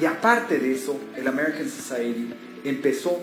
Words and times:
y 0.00 0.04
aparte 0.04 0.58
de 0.58 0.72
eso, 0.72 0.98
el 1.16 1.26
American 1.26 1.68
Society 1.68 2.32
empezó 2.64 3.18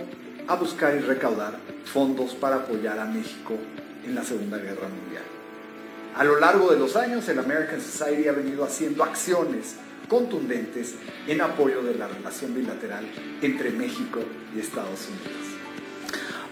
a 0.47 0.55
buscar 0.55 0.95
y 0.95 0.99
recaudar 0.99 1.57
fondos 1.85 2.33
para 2.33 2.57
apoyar 2.57 2.99
a 2.99 3.05
México 3.05 3.53
en 4.05 4.15
la 4.15 4.23
Segunda 4.23 4.57
Guerra 4.57 4.87
Mundial. 4.87 5.23
A 6.15 6.23
lo 6.23 6.39
largo 6.39 6.71
de 6.71 6.79
los 6.79 6.95
años, 6.95 7.27
el 7.27 7.39
American 7.39 7.81
Society 7.81 8.27
ha 8.27 8.33
venido 8.33 8.63
haciendo 8.63 9.03
acciones 9.03 9.75
contundentes 10.07 10.95
en 11.27 11.41
apoyo 11.41 11.81
de 11.81 11.95
la 11.95 12.07
relación 12.07 12.53
bilateral 12.53 13.05
entre 13.41 13.71
México 13.71 14.19
y 14.55 14.59
Estados 14.59 15.07
Unidos. 15.07 15.55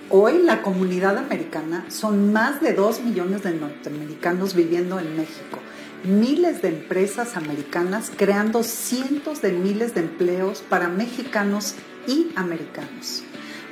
Hoy 0.10 0.40
la 0.44 0.62
comunidad 0.62 1.18
americana 1.18 1.86
son 1.90 2.34
más 2.34 2.62
de 2.62 2.74
2 2.74 3.02
millones 3.02 3.44
de 3.44 3.54
norteamericanos 3.54 4.54
viviendo 4.54 5.00
en 5.00 5.16
México, 5.16 5.60
miles 6.04 6.62
de 6.62 6.70
empresas 6.70 7.38
americanas 7.38 8.12
creando 8.16 8.64
cientos 8.64 9.42
de 9.42 9.54
miles 9.54 9.96
de 9.96 10.02
empleos 10.02 10.62
para 10.62 10.90
mexicanos 10.90 11.76
y 12.08 12.32
americanos. 12.36 13.24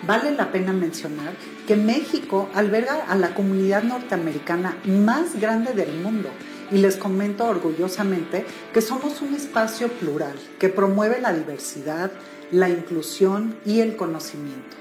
Vale 0.08 0.32
la 0.32 0.52
pena 0.52 0.74
mencionar 0.74 1.34
que 1.68 1.76
México 1.76 2.50
alberga 2.56 3.06
a 3.08 3.16
la 3.16 3.36
comunidad 3.36 3.84
norteamericana 3.84 4.76
más 4.86 5.40
grande 5.40 5.74
del 5.74 5.94
mundo 6.02 6.30
y 6.72 6.78
les 6.78 6.96
comento 6.96 7.46
orgullosamente 7.46 8.46
que 8.74 8.82
somos 8.82 9.22
un 9.22 9.36
espacio 9.36 9.90
plural 9.90 10.36
que 10.58 10.70
promueve 10.70 11.22
la 11.22 11.34
diversidad, 11.34 12.12
la 12.52 12.70
inclusión 12.70 13.56
y 13.66 13.82
el 13.82 13.96
conocimiento. 13.96 14.81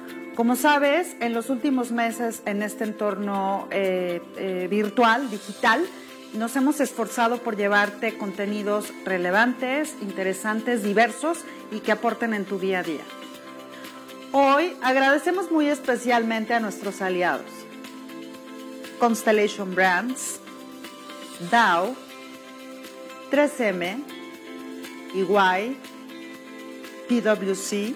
Como 0.35 0.55
sabes, 0.55 1.17
en 1.19 1.33
los 1.33 1.49
últimos 1.49 1.91
meses 1.91 2.41
en 2.45 2.63
este 2.63 2.85
entorno 2.85 3.67
eh, 3.69 4.21
eh, 4.37 4.67
virtual, 4.69 5.29
digital, 5.29 5.85
nos 6.33 6.55
hemos 6.55 6.79
esforzado 6.79 7.39
por 7.39 7.57
llevarte 7.57 8.17
contenidos 8.17 8.93
relevantes, 9.03 9.95
interesantes, 10.01 10.83
diversos 10.83 11.39
y 11.71 11.79
que 11.79 11.91
aporten 11.91 12.33
en 12.33 12.45
tu 12.45 12.57
día 12.59 12.79
a 12.79 12.83
día. 12.83 13.03
Hoy 14.31 14.73
agradecemos 14.81 15.51
muy 15.51 15.67
especialmente 15.67 16.53
a 16.53 16.61
nuestros 16.61 17.01
aliados. 17.01 17.51
Constellation 18.97 19.75
Brands, 19.75 20.39
Dow, 21.51 21.93
3M, 23.29 24.01
EY, 25.13 25.77
PwC, 27.09 27.95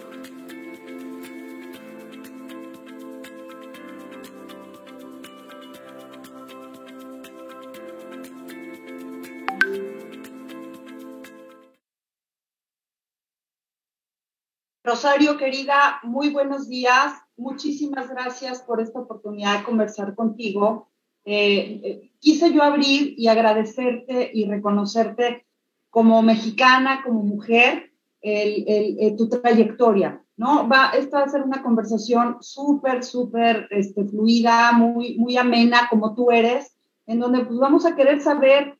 Rosario, 14.91 15.37
querida, 15.37 16.01
muy 16.03 16.31
buenos 16.31 16.67
días. 16.67 17.13
Muchísimas 17.37 18.09
gracias 18.09 18.61
por 18.61 18.81
esta 18.81 18.99
oportunidad 18.99 19.59
de 19.59 19.63
conversar 19.63 20.15
contigo. 20.15 20.89
Eh, 21.23 21.79
eh, 21.81 22.11
quise 22.19 22.51
yo 22.51 22.61
abrir 22.61 23.13
y 23.17 23.29
agradecerte 23.29 24.29
y 24.33 24.43
reconocerte 24.49 25.45
como 25.89 26.21
mexicana, 26.21 27.03
como 27.05 27.23
mujer, 27.23 27.93
el, 28.19 28.65
el, 28.67 28.97
eh, 28.99 29.15
tu 29.17 29.29
trayectoria, 29.29 30.21
¿no? 30.35 30.67
Va, 30.67 30.89
esta 30.89 31.19
va 31.19 31.23
a 31.23 31.29
ser 31.29 31.43
una 31.43 31.63
conversación 31.63 32.39
súper, 32.41 33.05
súper 33.05 33.69
este, 33.71 34.03
fluida, 34.03 34.73
muy, 34.73 35.17
muy 35.17 35.37
amena, 35.37 35.87
como 35.89 36.15
tú 36.15 36.31
eres, 36.31 36.75
en 37.05 37.19
donde 37.19 37.45
pues 37.45 37.57
vamos 37.57 37.85
a 37.85 37.95
querer 37.95 38.19
saber 38.19 38.77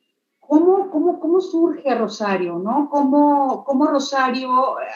¿Cómo, 0.52 0.90
cómo, 0.90 1.18
cómo 1.18 1.40
surge 1.40 1.94
Rosario, 1.94 2.58
no? 2.58 2.90
¿Cómo, 2.90 3.64
cómo 3.64 3.86
Rosario 3.86 4.50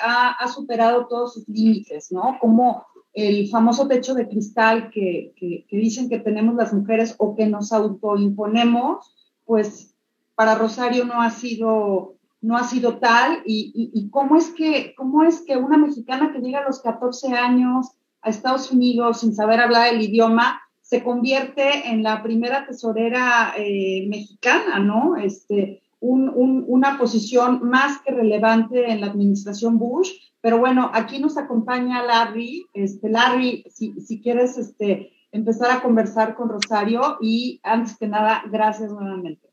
ha, 0.05 0.33
ha, 0.33 0.49
superado 0.49 1.07
todos 1.07 1.33
sus 1.33 1.49
límites, 1.49 2.13
no? 2.13 2.37
Cómo 2.43 2.85
el 3.15 3.49
famoso 3.49 3.89
techo 3.89 4.13
de 4.13 4.29
cristal 4.29 4.91
que, 4.91 5.33
que, 5.35 5.65
que, 5.67 5.77
dicen 5.79 6.11
que 6.11 6.19
tenemos 6.19 6.57
las 6.57 6.75
mujeres 6.75 7.15
o 7.17 7.35
que 7.35 7.47
nos 7.47 7.73
autoimponemos, 7.73 9.17
pues 9.47 9.95
para 10.35 10.57
Rosario 10.57 11.07
no 11.07 11.23
ha 11.23 11.31
sido, 11.31 12.17
no 12.43 12.59
ha 12.59 12.65
sido 12.65 12.99
tal. 12.99 13.39
Y, 13.47 13.73
y, 13.75 13.99
y 13.99 14.11
cómo, 14.11 14.37
es 14.37 14.51
que, 14.51 14.95
cómo 14.95 15.23
es 15.23 15.41
que 15.41 15.57
una 15.57 15.79
mexicana 15.79 16.35
que 16.35 16.41
llega 16.41 16.59
a 16.59 16.67
los 16.67 16.83
14 16.83 17.29
años 17.33 17.93
a 18.21 18.29
Estados 18.29 18.71
Unidos 18.71 19.21
sin 19.21 19.35
saber 19.35 19.61
hablar 19.61 19.95
el 19.95 20.03
idioma, 20.03 20.61
se 20.87 21.03
convierte 21.03 21.89
en 21.89 22.05
la 22.05 22.23
primera 22.23 22.65
tesorera 22.65 23.55
eh, 23.57 24.07
mexicana, 24.09 24.79
¿no? 24.79 25.17
Este, 25.17 25.83
un, 25.99 26.29
un, 26.29 26.65
una 26.69 26.97
posición 26.97 27.69
más 27.69 28.01
que 28.03 28.13
relevante 28.13 28.89
en 28.91 29.01
la 29.01 29.09
administración 29.09 29.79
Bush. 29.79 30.13
Pero 30.41 30.59
bueno, 30.59 30.89
aquí 30.95 31.19
nos 31.19 31.37
acompaña 31.39 32.05
Larry. 32.05 32.67
Este, 32.73 33.09
Larry, 33.09 33.65
si, 33.69 34.01
si 34.01 34.23
quieres 34.23 34.59
este, 34.59 35.11
empezar 35.33 35.73
a 35.73 35.83
conversar 35.83 36.37
con 36.37 36.49
Rosario 36.49 37.19
y 37.21 37.61
antes 37.65 37.97
que 37.99 38.07
nada, 38.07 38.45
gracias 38.49 38.93
nuevamente. 38.93 39.46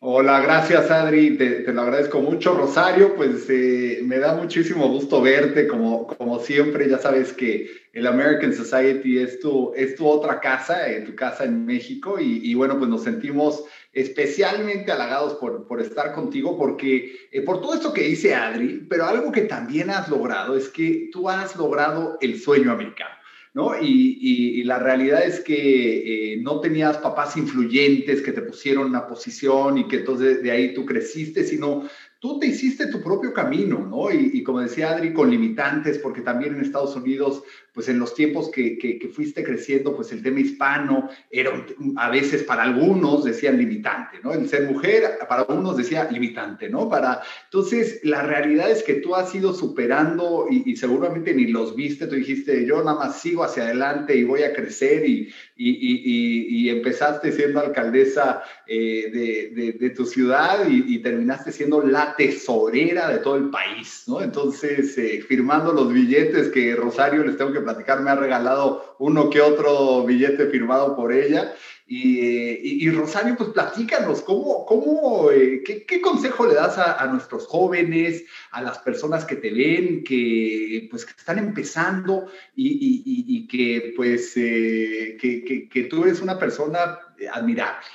Hola, 0.00 0.40
gracias 0.40 0.92
Adri, 0.92 1.36
te, 1.36 1.72
lo 1.72 1.82
agradezco 1.82 2.20
mucho. 2.20 2.54
Rosario, 2.54 3.16
pues 3.16 3.50
eh, 3.50 4.00
me 4.04 4.20
da 4.20 4.34
muchísimo 4.36 4.86
gusto 4.88 5.20
verte, 5.20 5.66
como, 5.66 6.06
como 6.06 6.38
siempre, 6.38 6.88
ya 6.88 6.98
sabes 6.98 7.32
que 7.32 7.68
el 7.92 8.06
American 8.06 8.52
Society 8.52 9.18
es 9.18 9.40
tu, 9.40 9.72
es 9.74 9.96
tu 9.96 10.06
otra 10.06 10.38
casa, 10.38 10.88
eh, 10.88 11.00
tu 11.00 11.16
casa 11.16 11.44
en 11.44 11.66
México, 11.66 12.20
y, 12.20 12.48
y, 12.48 12.54
bueno, 12.54 12.78
pues 12.78 12.88
nos 12.88 13.02
sentimos 13.02 13.64
especialmente 13.92 14.92
halagados 14.92 15.34
por, 15.34 15.66
por 15.66 15.80
estar 15.80 16.12
contigo, 16.12 16.56
porque 16.56 17.28
eh, 17.32 17.42
por 17.42 17.60
todo 17.60 17.74
esto 17.74 17.92
que 17.92 18.02
dice 18.02 18.36
Adri, 18.36 18.86
pero 18.88 19.04
algo 19.04 19.32
que 19.32 19.42
también 19.42 19.90
has 19.90 20.08
logrado 20.08 20.56
es 20.56 20.68
que 20.68 21.10
tú 21.12 21.28
has 21.28 21.56
logrado 21.56 22.18
el 22.20 22.38
sueño 22.38 22.70
americano. 22.70 23.17
¿No? 23.58 23.72
Y, 23.80 24.62
la 24.62 24.78
realidad 24.78 25.24
es 25.24 25.40
que 25.40 26.34
eh, 26.34 26.36
no 26.42 26.60
tenías 26.60 26.98
papás 26.98 27.36
influyentes 27.36 28.20
que 28.20 28.32
te 28.32 28.42
pusieron 28.42 28.86
una 28.86 29.06
posición 29.08 29.78
y 29.78 29.88
que 29.88 29.96
entonces 29.96 30.42
de 30.42 30.50
ahí 30.50 30.74
tú 30.74 30.84
creciste, 30.84 31.42
sino 31.42 31.88
tú 32.20 32.38
te 32.38 32.46
hiciste 32.46 32.86
tu 32.88 33.02
propio 33.02 33.32
camino, 33.32 33.78
¿no? 33.84 34.12
Y, 34.12 34.30
y, 34.34 34.42
como 34.44 34.60
decía 34.60 34.90
Adri, 34.90 35.12
con 35.12 35.30
limitantes, 35.30 35.98
porque 35.98 36.20
también 36.20 36.54
en 36.54 36.60
Estados 36.60 36.94
Unidos 36.94 37.42
pues 37.78 37.88
en 37.88 38.00
los 38.00 38.12
tiempos 38.12 38.50
que, 38.50 38.76
que, 38.76 39.08
fuiste 39.08 39.44
creciendo, 39.44 39.94
pues 39.94 40.10
el 40.10 40.20
tema 40.20 40.40
hispano 40.40 41.08
era 41.30 41.64
a 41.96 42.10
veces 42.10 42.42
para 42.42 42.64
algunos 42.64 43.24
decían 43.24 43.56
limitante, 43.56 44.18
¿no? 44.20 44.32
El 44.32 44.48
ser 44.48 44.64
mujer 44.68 45.16
para 45.28 45.44
unos 45.44 45.76
decía 45.76 46.08
limitante, 46.10 46.68
¿no? 46.68 46.88
Para, 46.88 47.22
entonces, 47.44 48.00
la 48.02 48.22
realidad 48.22 48.68
es 48.68 48.82
que 48.82 48.94
tú 48.94 49.14
has 49.14 49.32
ido 49.32 49.54
superando 49.54 50.48
y, 50.50 50.74
seguramente 50.74 51.32
ni 51.32 51.46
los 51.46 51.76
viste, 51.76 52.08
tú 52.08 52.16
dijiste, 52.16 52.66
yo 52.66 52.82
nada 52.82 52.98
más 52.98 53.20
sigo 53.20 53.44
hacia 53.44 53.62
adelante 53.62 54.16
y 54.16 54.24
voy 54.24 54.42
a 54.42 54.52
crecer 54.52 55.08
y, 55.08 55.32
y 55.54 56.68
empezaste 56.70 57.30
siendo 57.30 57.60
alcaldesa 57.60 58.42
eh, 58.70 59.10
de, 59.54 59.72
de, 59.72 59.90
tu 59.90 60.04
ciudad 60.04 60.68
y, 60.68 60.98
terminaste 60.98 61.52
siendo 61.52 61.82
la 61.82 62.14
tesorera 62.14 63.08
de 63.08 63.18
todo 63.20 63.36
el 63.36 63.48
país, 63.48 64.04
¿no? 64.06 64.20
Entonces, 64.20 64.98
eh, 64.98 65.24
firmando 65.26 65.72
los 65.72 65.90
billetes 65.90 66.48
que 66.48 66.76
Rosario 66.76 67.24
les 67.24 67.38
tengo 67.38 67.50
que 67.50 67.62
platicar, 67.68 68.00
me 68.00 68.10
ha 68.10 68.14
regalado 68.14 68.96
uno 68.98 69.28
que 69.30 69.40
otro 69.40 70.04
billete 70.04 70.46
firmado 70.46 70.96
por 70.96 71.12
ella. 71.12 71.54
Y, 71.90 72.90
Rosario, 72.90 73.34
pues 73.36 73.48
platícanos, 73.50 74.20
¿cómo, 74.20 74.66
cómo, 74.66 75.30
eh, 75.30 75.62
qué, 75.64 76.00
consejo 76.02 76.46
le 76.46 76.54
das 76.54 76.76
a, 76.76 77.06
nuestros 77.06 77.46
jóvenes, 77.46 78.24
a 78.50 78.60
las 78.60 78.78
personas 78.78 79.24
que 79.24 79.36
te 79.36 79.50
ven, 79.50 80.04
que, 80.04 80.86
pues, 80.90 81.06
que 81.06 81.12
están 81.12 81.38
empezando 81.38 82.30
y, 82.54 83.46
que, 83.48 83.94
pues, 83.96 84.32
eh, 84.36 85.16
que, 85.18 85.84
tú 85.84 86.04
eres 86.04 86.20
una 86.20 86.38
persona 86.38 86.98
admirable? 87.32 87.86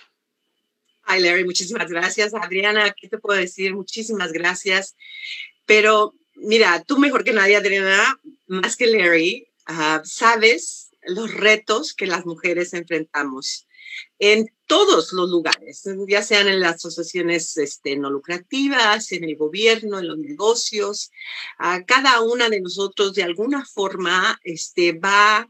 Ay, 1.04 1.22
Larry, 1.22 1.46
muchísimas 1.46 1.90
gracias. 1.90 2.34
Adriana, 2.34 2.96
¿qué 3.00 3.10
te 3.10 3.20
puedo 3.20 3.40
decir? 3.40 3.76
Muchísimas 3.76 4.32
gracias. 4.32 4.96
Pero 5.66 6.16
mira, 6.36 6.84
tú 6.84 6.98
mejor 6.98 7.24
que 7.24 7.34
nadie, 7.34 7.56
Adriana, 7.56 8.20
más 8.48 8.76
que 8.76 8.88
Larry, 8.88 9.48
Ah, 9.66 10.02
sabes 10.04 10.92
los 11.06 11.34
retos 11.34 11.94
que 11.94 12.08
las 12.08 12.26
mujeres 12.26 12.74
enfrentamos 12.74 13.68
en 14.20 14.52
todos 14.66 15.14
los 15.14 15.30
lugares, 15.30 15.84
ya 16.08 16.24
sean 16.24 16.48
en 16.48 16.60
las 16.60 16.76
asociaciones 16.76 17.58
este, 17.58 17.96
no 17.96 18.10
lucrativas, 18.10 19.12
en 19.12 19.24
el 19.24 19.36
gobierno, 19.36 20.00
en 20.00 20.08
los 20.08 20.18
negocios. 20.18 21.12
cada 21.86 22.22
una 22.22 22.50
de 22.50 22.62
nosotros 22.62 23.14
de 23.14 23.24
alguna 23.24 23.66
forma 23.66 24.40
este, 24.44 24.94
va 24.94 25.48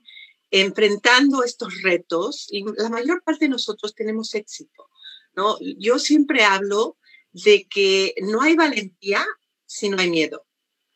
enfrentando 0.51 1.43
estos 1.43 1.81
retos 1.81 2.47
y 2.51 2.65
la 2.77 2.89
mayor 2.89 3.23
parte 3.23 3.45
de 3.45 3.49
nosotros 3.49 3.95
tenemos 3.95 4.35
éxito. 4.35 4.89
¿no? 5.35 5.57
Yo 5.77 5.99
siempre 5.99 6.43
hablo 6.43 6.97
de 7.31 7.67
que 7.67 8.13
no 8.21 8.41
hay 8.41 8.55
valentía 8.55 9.25
si 9.65 9.89
no 9.89 9.97
hay 9.99 10.09
miedo. 10.09 10.45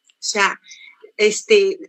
O 0.05 0.29
sea, 0.29 0.59
este, 1.17 1.79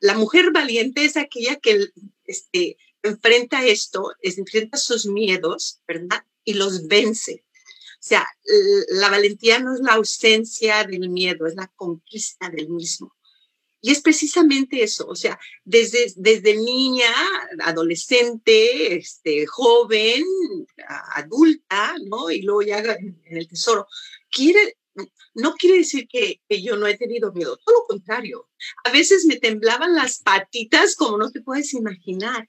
la, 0.00 0.14
mujer 0.14 0.50
valiente 0.52 1.04
es 1.04 1.16
aquella 1.16 1.56
que 1.56 1.88
este, 2.24 2.76
enfrenta 3.02 3.64
esto, 3.64 4.12
enfrenta 4.20 4.76
sus 4.76 5.06
miedos, 5.06 5.80
¿verdad? 5.86 6.24
Y 6.44 6.54
los 6.54 6.86
vence. 6.88 7.44
O 8.00 8.02
sea, 8.02 8.26
la 8.88 9.10
valentía 9.10 9.58
no 9.58 9.74
es 9.74 9.80
la 9.80 9.92
ausencia 9.92 10.84
del 10.84 11.08
miedo, 11.10 11.46
es 11.46 11.54
la 11.54 11.68
conquista 11.76 12.48
del 12.48 12.68
mismo. 12.68 13.14
Y 13.82 13.92
es 13.92 14.02
precisamente 14.02 14.82
eso, 14.82 15.06
o 15.06 15.14
sea, 15.14 15.38
desde, 15.64 16.12
desde 16.16 16.54
niña, 16.56 17.10
adolescente, 17.60 18.96
este, 18.96 19.46
joven, 19.46 20.22
adulta, 21.14 21.94
¿no? 22.04 22.30
Y 22.30 22.42
luego 22.42 22.60
ya 22.62 22.78
en 22.78 23.18
el 23.30 23.48
tesoro, 23.48 23.86
quiere 24.30 24.76
no 25.34 25.54
quiere 25.54 25.78
decir 25.78 26.08
que, 26.08 26.40
yo 26.48 26.76
no 26.76 26.86
he 26.86 26.96
tenido 26.96 27.32
miedo, 27.32 27.58
todo 27.64 27.76
lo 27.76 27.86
contrario. 27.86 28.48
A 28.84 28.90
veces 28.90 29.24
me 29.26 29.36
temblaban 29.36 29.94
las 29.94 30.18
patitas 30.18 30.96
como 30.96 31.16
no 31.16 31.30
te 31.30 31.40
puedes 31.40 31.72
imaginar, 31.74 32.48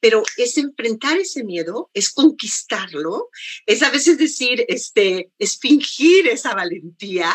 pero 0.00 0.22
es 0.36 0.56
enfrentar 0.58 1.18
ese 1.18 1.44
miedo, 1.44 1.90
es 1.94 2.12
conquistarlo, 2.12 3.28
es 3.66 3.82
a 3.82 3.90
veces 3.90 4.18
decir, 4.18 4.64
este, 4.68 5.32
es 5.38 5.58
fingir 5.58 6.28
esa 6.28 6.54
valentía, 6.54 7.34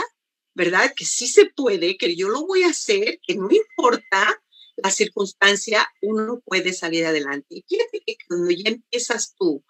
¿verdad? 0.53 0.91
Que 0.95 1.05
sí 1.05 1.27
se 1.27 1.45
puede, 1.45 1.97
que 1.97 2.15
yo 2.15 2.29
lo 2.29 2.45
voy 2.45 2.63
a 2.63 2.69
hacer, 2.69 3.19
que 3.25 3.35
no 3.35 3.49
importa 3.51 4.41
la 4.77 4.91
circunstancia, 4.91 5.87
uno 6.01 6.41
puede 6.45 6.73
salir 6.73 7.05
adelante. 7.05 7.47
Y 7.49 7.65
fíjate 7.67 8.01
que 8.05 8.15
cuando 8.27 8.51
ya 8.51 8.69
empiezas 8.69 9.33
tú 9.35 9.63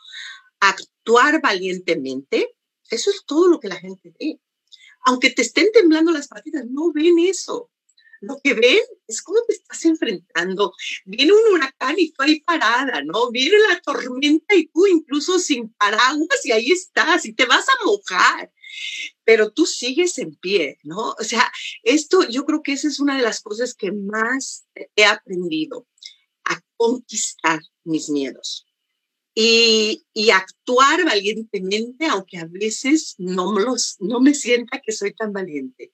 a 0.59 0.69
actuar 0.69 1.41
valientemente, 1.41 2.55
eso 2.89 3.09
es 3.09 3.23
todo 3.25 3.47
lo 3.47 3.59
que 3.59 3.67
la 3.67 3.75
gente 3.75 4.13
ve 4.19 4.39
aunque 5.07 5.29
te 5.29 5.41
estén 5.41 5.71
temblando 5.71 6.11
las 6.11 6.27
patitas, 6.27 6.65
no 6.69 6.91
ven 6.91 7.17
eso. 7.19 7.71
Lo 8.19 8.37
que 8.43 8.53
ven 8.53 8.79
es 9.07 9.21
cómo 9.21 9.39
te 9.47 9.53
estás 9.53 9.85
enfrentando. 9.85 10.73
Viene 11.05 11.31
un 11.31 11.53
huracán 11.53 11.95
y 11.97 12.11
tú 12.11 12.23
ahí 12.23 12.41
parada, 12.41 13.01
¿no? 13.03 13.31
Viene 13.31 13.57
la 13.69 13.79
tormenta 13.79 14.53
y 14.53 14.67
tú 14.67 14.85
incluso 14.85 15.39
sin 15.39 15.69
paraguas 15.75 16.45
y 16.45 16.51
ahí 16.51 16.71
estás 16.71 17.25
y 17.25 17.31
te 17.31 17.45
vas 17.45 17.69
a 17.69 17.85
mojar, 17.85 18.51
pero 19.23 19.49
tú 19.49 19.65
sigues 19.65 20.17
en 20.17 20.35
pie, 20.35 20.77
¿no? 20.83 21.15
O 21.17 21.23
sea, 21.23 21.49
esto 21.83 22.27
yo 22.27 22.45
creo 22.45 22.61
que 22.61 22.73
esa 22.73 22.89
es 22.89 22.99
una 22.99 23.15
de 23.15 23.23
las 23.23 23.39
cosas 23.39 23.73
que 23.73 23.93
más 23.93 24.65
he 24.97 25.05
aprendido, 25.05 25.87
a 26.43 26.59
conquistar 26.75 27.61
mis 27.85 28.09
miedos 28.09 28.66
y, 29.39 30.31
actuar 30.31 31.05
valientemente, 31.05 32.07
aunque 32.07 32.39
a 32.39 32.47
veces 32.49 33.13
no 33.19 33.59
los, 33.59 33.97
no 33.99 34.19
me 34.19 34.33
sienta 34.33 34.81
que 34.83 34.91
soy 34.91 35.13
tan 35.13 35.31
valiente. 35.31 35.91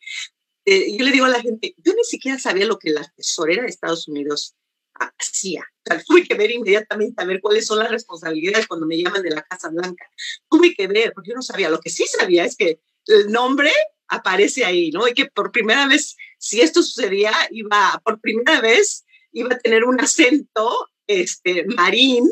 Eh, 0.63 0.95
yo 0.97 1.03
le 1.03 1.11
digo 1.11 1.25
a 1.25 1.29
la 1.29 1.41
gente, 1.41 1.75
yo 1.77 1.93
ni 1.93 2.05
siquiera 2.05 2.39
sabía 2.39 2.65
lo 2.65 2.79
que 2.79 2.91
la 2.91 3.05
tesorera 3.17 3.63
de 3.63 3.67
Estados 3.67 4.07
Unidos 4.07 4.55
hacía. 4.93 5.65
tuve 6.07 6.23
que 6.23 6.35
ver 6.35 6.51
inmediatamente 6.51 7.21
a 7.21 7.25
ver 7.25 7.41
cuáles 7.41 7.65
son 7.65 7.79
las 7.79 7.91
responsabilidades 7.91 8.65
cuando 8.65 8.85
me 8.85 8.97
llaman 8.97 9.21
de 9.21 9.31
la 9.31 9.41
Casa 9.41 9.69
Blanca. 9.69 10.09
Tuve 10.49 10.73
que 10.73 10.87
ver, 10.87 11.11
porque 11.13 11.31
yo 11.31 11.35
no 11.35 11.41
sabía. 11.41 11.69
Lo 11.69 11.81
que 11.81 11.89
sí 11.89 12.05
sabía 12.07 12.45
es 12.45 12.55
que 12.55 12.79
el 13.07 13.29
nombre 13.29 13.73
aparece 14.07 14.63
ahí, 14.63 14.89
¿no? 14.91 15.05
Y 15.05 15.13
que 15.13 15.25
por 15.25 15.51
primera 15.51 15.85
vez, 15.85 16.15
si 16.37 16.61
esto 16.61 16.81
sucedía, 16.81 17.33
iba, 17.51 18.01
por 18.05 18.21
primera 18.21 18.61
vez, 18.61 19.03
iba 19.33 19.53
a 19.53 19.59
tener 19.59 19.83
un 19.83 19.99
acento 19.99 20.87
este, 21.07 21.65
marín 21.65 22.31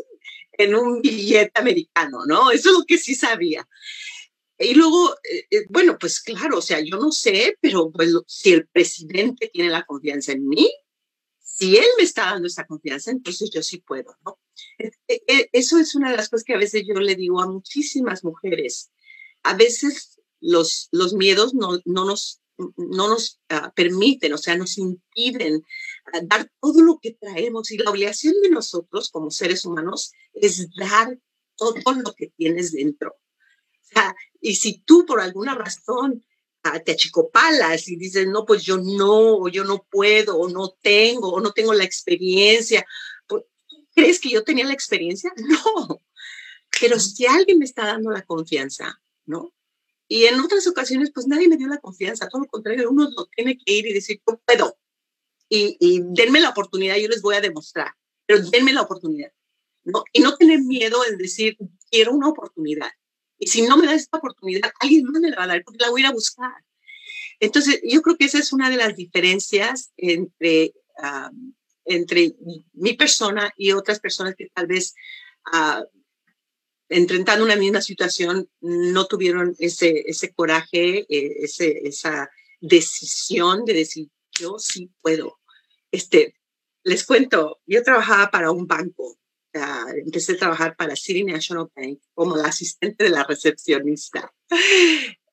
en 0.63 0.75
un 0.75 1.01
billete 1.01 1.59
americano, 1.59 2.25
¿no? 2.25 2.51
Eso 2.51 2.69
es 2.69 2.77
lo 2.77 2.85
que 2.85 2.97
sí 2.97 3.15
sabía. 3.15 3.67
Y 4.57 4.75
luego, 4.75 5.15
eh, 5.23 5.47
eh, 5.49 5.65
bueno, 5.69 5.97
pues 5.99 6.21
claro, 6.21 6.59
o 6.59 6.61
sea, 6.61 6.79
yo 6.81 6.97
no 6.97 7.11
sé, 7.11 7.57
pero 7.61 7.91
pues, 7.91 8.13
si 8.27 8.53
el 8.53 8.67
presidente 8.67 9.49
tiene 9.51 9.69
la 9.69 9.85
confianza 9.85 10.33
en 10.33 10.47
mí, 10.47 10.71
si 11.39 11.77
él 11.77 11.85
me 11.97 12.03
está 12.03 12.25
dando 12.25 12.47
esa 12.47 12.65
confianza, 12.65 13.11
entonces 13.11 13.49
yo 13.53 13.63
sí 13.63 13.79
puedo, 13.79 14.15
¿no? 14.25 14.39
E, 15.07 15.49
eso 15.51 15.77
es 15.77 15.95
una 15.95 16.11
de 16.11 16.17
las 16.17 16.29
cosas 16.29 16.43
que 16.43 16.53
a 16.53 16.59
veces 16.59 16.83
yo 16.87 16.95
le 16.95 17.15
digo 17.15 17.41
a 17.41 17.47
muchísimas 17.47 18.23
mujeres. 18.23 18.91
A 19.43 19.55
veces 19.55 20.19
los, 20.39 20.89
los 20.91 21.13
miedos 21.13 21.53
no, 21.53 21.79
no 21.85 22.05
nos 22.05 22.40
no 22.77 23.07
nos 23.07 23.39
ah, 23.49 23.71
permiten, 23.75 24.33
o 24.33 24.37
sea, 24.37 24.55
nos 24.55 24.77
impiden 24.77 25.63
ah, 26.13 26.19
dar 26.23 26.51
todo 26.59 26.81
lo 26.81 26.99
que 27.01 27.13
traemos 27.13 27.71
y 27.71 27.77
la 27.77 27.89
obligación 27.89 28.35
de 28.41 28.49
nosotros 28.49 29.09
como 29.09 29.31
seres 29.31 29.65
humanos 29.65 30.11
es 30.33 30.67
dar 30.75 31.19
todo 31.55 31.93
lo 31.93 32.13
que 32.13 32.27
tienes 32.27 32.71
dentro. 32.71 33.11
O 33.11 33.93
sea, 33.93 34.15
y 34.39 34.55
si 34.55 34.79
tú 34.79 35.05
por 35.05 35.19
alguna 35.19 35.55
razón 35.55 36.23
ah, 36.63 36.79
te 36.79 36.93
achicopalas 36.93 37.87
y 37.87 37.95
dices, 37.95 38.27
no, 38.27 38.45
pues 38.45 38.63
yo 38.63 38.77
no, 38.77 39.37
o 39.37 39.47
yo 39.49 39.63
no 39.63 39.85
puedo, 39.89 40.37
o 40.37 40.49
no 40.49 40.69
tengo, 40.81 41.29
o 41.33 41.41
no 41.41 41.51
tengo 41.51 41.73
la 41.73 41.83
experiencia, 41.83 42.85
¿crees 43.93 44.19
que 44.19 44.29
yo 44.29 44.43
tenía 44.43 44.65
la 44.65 44.73
experiencia? 44.73 45.31
No. 45.47 46.01
Pero 46.79 46.99
si 46.99 47.25
alguien 47.25 47.59
me 47.59 47.65
está 47.65 47.85
dando 47.85 48.11
la 48.11 48.21
confianza, 48.21 49.01
¿no? 49.25 49.53
Y 50.13 50.25
en 50.25 50.41
otras 50.41 50.67
ocasiones, 50.67 51.09
pues 51.13 51.25
nadie 51.25 51.47
me 51.47 51.55
dio 51.55 51.69
la 51.69 51.77
confianza, 51.77 52.27
todo 52.27 52.41
lo 52.41 52.47
contrario, 52.49 52.89
uno 52.89 53.07
lo 53.15 53.27
tiene 53.27 53.57
que 53.57 53.71
ir 53.71 53.87
y 53.87 53.93
decir, 53.93 54.19
yo 54.27 54.41
puedo. 54.45 54.77
Y, 55.47 55.77
y 55.79 56.01
denme 56.03 56.41
la 56.41 56.49
oportunidad, 56.49 56.97
yo 56.97 57.07
les 57.07 57.21
voy 57.21 57.35
a 57.35 57.39
demostrar, 57.39 57.93
pero 58.25 58.41
denme 58.49 58.73
la 58.73 58.81
oportunidad. 58.81 59.31
¿no? 59.85 60.03
Y 60.11 60.19
no 60.19 60.35
tener 60.35 60.59
miedo 60.63 60.97
en 61.05 61.17
decir, 61.17 61.55
quiero 61.89 62.11
una 62.11 62.27
oportunidad. 62.27 62.89
Y 63.39 63.47
si 63.47 63.61
no 63.61 63.77
me 63.77 63.85
da 63.85 63.93
esta 63.93 64.17
oportunidad, 64.17 64.73
alguien 64.81 65.05
más 65.05 65.21
me 65.21 65.29
la 65.29 65.37
va 65.37 65.43
a 65.45 65.47
dar 65.47 65.63
porque 65.63 65.79
la 65.79 65.89
voy 65.89 66.01
a 66.01 66.03
ir 66.03 66.07
a 66.07 66.13
buscar. 66.13 66.61
Entonces, 67.39 67.79
yo 67.81 68.01
creo 68.01 68.17
que 68.17 68.25
esa 68.25 68.39
es 68.39 68.51
una 68.51 68.69
de 68.69 68.75
las 68.75 68.97
diferencias 68.97 69.93
entre, 69.95 70.73
entre 71.85 72.35
mi 72.73 72.97
persona 72.97 73.53
y 73.55 73.71
otras 73.71 74.01
personas 74.01 74.35
que 74.35 74.49
tal 74.53 74.67
vez 74.67 74.93
uh, 75.53 75.85
enfrentando 76.91 77.45
una 77.45 77.55
misma 77.55 77.81
situación, 77.81 78.49
no 78.59 79.07
tuvieron 79.07 79.55
ese, 79.59 80.03
ese 80.07 80.33
coraje, 80.33 81.05
eh, 81.07 81.37
ese, 81.39 81.87
esa 81.87 82.29
decisión 82.59 83.63
de 83.63 83.73
decir, 83.73 84.09
yo 84.37 84.59
sí 84.59 84.91
puedo. 85.01 85.39
Este, 85.89 86.35
les 86.83 87.05
cuento, 87.05 87.61
yo 87.65 87.81
trabajaba 87.81 88.29
para 88.29 88.51
un 88.51 88.67
banco. 88.67 89.17
empecé 90.05 90.33
a 90.33 90.37
trabajar 90.37 90.75
para 90.75 90.95
City 90.95 91.23
National 91.23 91.69
Bank 91.75 91.99
como 92.13 92.35
la 92.35 92.49
asistente 92.49 93.05
de 93.05 93.09
la 93.09 93.23
recepcionista. 93.23 94.33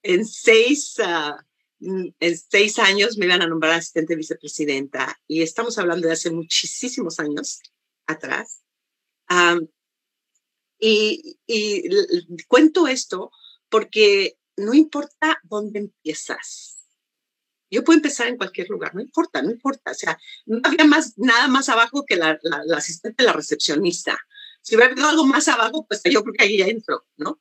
En 0.02 0.24
seis, 0.24 0.94
ah, 1.00 1.44
en 1.80 2.38
seis 2.38 2.78
años 2.78 3.18
me 3.18 3.26
iban 3.26 3.42
a 3.42 3.48
nombrar 3.48 3.72
asistente 3.72 4.14
vicepresidenta 4.14 5.18
y 5.26 5.42
estamos 5.42 5.76
hablando 5.76 6.06
de 6.06 6.14
hace 6.14 6.30
muchísimos 6.30 7.18
años 7.18 7.60
atrás. 8.06 8.62
Y, 10.78 11.38
y 11.46 11.88
cuento 12.46 12.86
esto 12.86 13.30
porque 13.68 14.38
no 14.56 14.74
importa 14.74 15.38
dónde 15.44 15.80
empiezas, 15.80 16.78
yo 17.70 17.84
puedo 17.84 17.98
empezar 17.98 18.28
en 18.28 18.36
cualquier 18.36 18.68
lugar, 18.70 18.94
no 18.94 19.00
importa, 19.00 19.42
no 19.42 19.50
importa. 19.50 19.90
O 19.90 19.94
sea, 19.94 20.18
no 20.46 20.60
había 20.64 20.84
más, 20.84 21.18
nada 21.18 21.48
más 21.48 21.68
abajo 21.68 22.04
que 22.06 22.16
la, 22.16 22.38
la, 22.42 22.76
asistente, 22.76 23.24
la 23.24 23.32
recepcionista. 23.32 24.18
Si 24.62 24.74
hubiera 24.74 24.92
habido 24.92 25.08
algo 25.08 25.26
más 25.26 25.48
abajo, 25.48 25.86
pues 25.86 26.02
yo 26.04 26.22
creo 26.22 26.34
que 26.34 26.44
ahí 26.44 26.58
ya 26.58 26.66
entro, 26.66 27.06
¿no? 27.16 27.40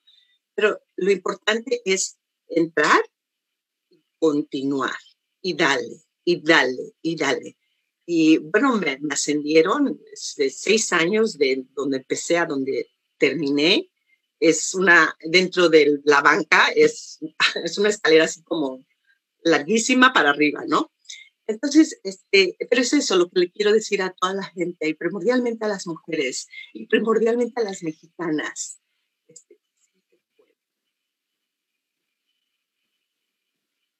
Pero 0.53 0.81
lo 0.95 1.11
importante 1.11 1.81
es 1.85 2.17
entrar 2.47 3.01
y 3.89 4.01
continuar 4.19 4.97
y 5.41 5.53
dale, 5.53 6.03
y 6.25 6.41
dale, 6.41 6.93
y 7.01 7.15
dale. 7.15 7.57
Y 8.05 8.37
bueno, 8.37 8.75
me, 8.77 8.97
me 8.99 9.13
ascendieron 9.13 9.99
de 10.37 10.49
seis 10.49 10.91
años 10.93 11.37
de 11.37 11.65
donde 11.73 11.97
empecé 11.97 12.37
a 12.37 12.45
donde 12.45 12.89
terminé. 13.17 13.89
Es 14.39 14.73
una, 14.73 15.15
dentro 15.21 15.69
de 15.69 15.99
la 16.03 16.21
banca, 16.21 16.69
es, 16.75 17.19
es 17.63 17.77
una 17.77 17.89
escalera 17.89 18.25
así 18.25 18.43
como 18.43 18.85
larguísima 19.43 20.13
para 20.13 20.29
arriba, 20.29 20.63
¿no? 20.67 20.91
Entonces, 21.47 21.99
este, 22.03 22.57
pero 22.69 22.81
es 22.81 22.91
eso 22.91 23.15
lo 23.15 23.29
que 23.29 23.39
le 23.39 23.51
quiero 23.51 23.71
decir 23.71 24.01
a 24.01 24.11
toda 24.11 24.33
la 24.33 24.43
gente 24.43 24.89
y 24.89 24.93
primordialmente 24.93 25.65
a 25.65 25.69
las 25.69 25.87
mujeres 25.87 26.47
y 26.73 26.87
primordialmente 26.87 27.61
a 27.61 27.63
las 27.63 27.83
mexicanas. 27.83 28.79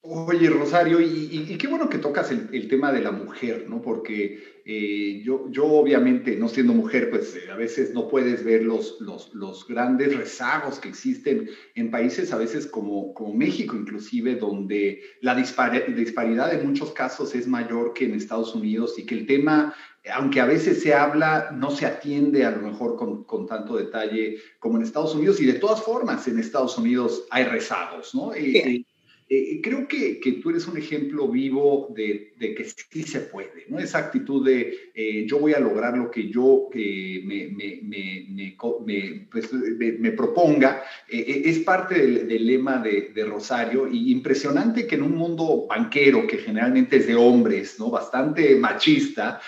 Oye, 0.10 0.50
Rosario, 0.50 1.02
y, 1.02 1.58
qué 1.58 1.68
bueno 1.68 1.90
que 1.90 1.98
tocas 1.98 2.32
el, 2.32 2.70
tema 2.70 2.94
de 2.94 3.02
la 3.02 3.12
mujer, 3.12 3.66
¿no? 3.68 3.82
Porque 3.82 4.62
eh, 4.64 5.22
yo, 5.22 5.52
yo 5.52 5.66
obviamente, 5.66 6.38
no 6.38 6.48
siendo 6.48 6.72
mujer, 6.72 7.10
pues 7.10 7.36
eh, 7.36 7.52
a 7.52 7.58
veces 7.58 7.94
no 7.94 8.08
puedes 8.08 8.46
ver 8.46 8.64
los, 8.64 9.02
los, 9.02 9.34
los, 9.34 9.68
grandes 9.68 10.16
rezagos 10.16 10.80
que 10.80 10.88
existen 10.88 11.50
en 11.76 11.92
países 11.92 12.32
a 12.32 12.38
veces 12.38 12.68
como, 12.68 13.14
como 13.14 13.34
México, 13.34 13.76
inclusive, 13.76 14.36
donde 14.36 15.02
la 15.20 15.36
disparidad 15.36 16.54
en 16.54 16.66
muchos 16.66 16.92
casos 16.94 17.36
es 17.36 17.46
mayor 17.46 17.94
que 17.94 18.06
en 18.06 18.14
Estados 18.14 18.56
Unidos 18.56 18.98
y 18.98 19.06
que 19.06 19.16
el 19.16 19.26
tema 19.26 19.76
aunque 20.14 20.40
a 20.40 20.46
veces 20.46 20.82
se 20.82 20.94
habla, 20.94 21.50
no 21.54 21.70
se 21.70 21.86
atiende 21.86 22.46
a 22.46 22.52
lo 22.52 22.62
mejor 22.62 22.96
con, 22.96 23.26
con, 23.26 23.46
tanto 23.46 23.76
detalle 23.76 24.38
como 24.58 24.78
en 24.78 24.84
Estados 24.84 25.14
Unidos, 25.14 25.42
y 25.42 25.46
de 25.46 25.56
todas 25.56 25.84
formas 25.84 26.26
en 26.30 26.40
Estados 26.40 26.78
Unidos 26.78 27.26
hay 27.30 27.44
rezagos, 27.44 28.16
¿no? 28.16 28.34
Eh, 28.34 28.86
eh, 29.30 29.60
creo 29.62 29.90
que, 29.90 30.22
que, 30.22 30.34
tú 30.34 30.52
eres 30.52 30.68
un 30.68 30.78
ejemplo 30.78 31.28
vivo 31.28 31.94
de, 31.94 32.32
de, 32.38 32.56
que 32.56 32.64
sí 32.64 33.04
se 33.04 33.20
puede, 33.20 33.66
¿no? 33.68 33.78
Esa 33.78 33.98
actitud 33.98 34.46
de 34.46 34.74
eh, 34.96 35.26
yo 35.28 35.40
voy 35.40 35.54
a 35.54 35.60
lograr 35.60 35.98
lo 35.98 36.10
que 36.10 36.30
yo 36.30 36.70
eh, 36.74 37.22
me, 37.26 37.50
me, 37.50 37.82
me, 37.84 39.28
pues, 39.30 39.52
me, 39.52 40.12
proponga, 40.14 40.82
es 41.10 41.60
parte 41.60 41.96
del, 41.96 42.28
del 42.30 42.48
lema 42.48 42.78
de, 42.82 43.12
de, 43.14 43.26
Rosario 43.26 43.90
y 43.92 44.14
impresionante 44.14 44.88
que 44.88 44.96
en 44.96 45.04
un 45.04 45.18
mundo 45.18 45.68
banquero 45.68 46.26
que 46.26 46.38
generalmente 46.38 46.96
es 46.96 47.08
de 47.08 47.16
hombres, 47.16 47.78
¿no? 47.80 47.90
Bastante 47.90 48.56
machista, 48.56 49.42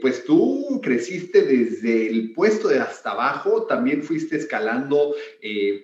pues 0.00 0.24
tú 0.24 0.80
creciste 0.82 1.42
desde 1.42 2.08
el 2.08 2.32
puesto 2.32 2.68
de 2.68 2.80
hasta 2.80 3.10
abajo, 3.10 3.66
también 3.66 4.02
fuiste 4.02 4.36
escalando 4.36 5.14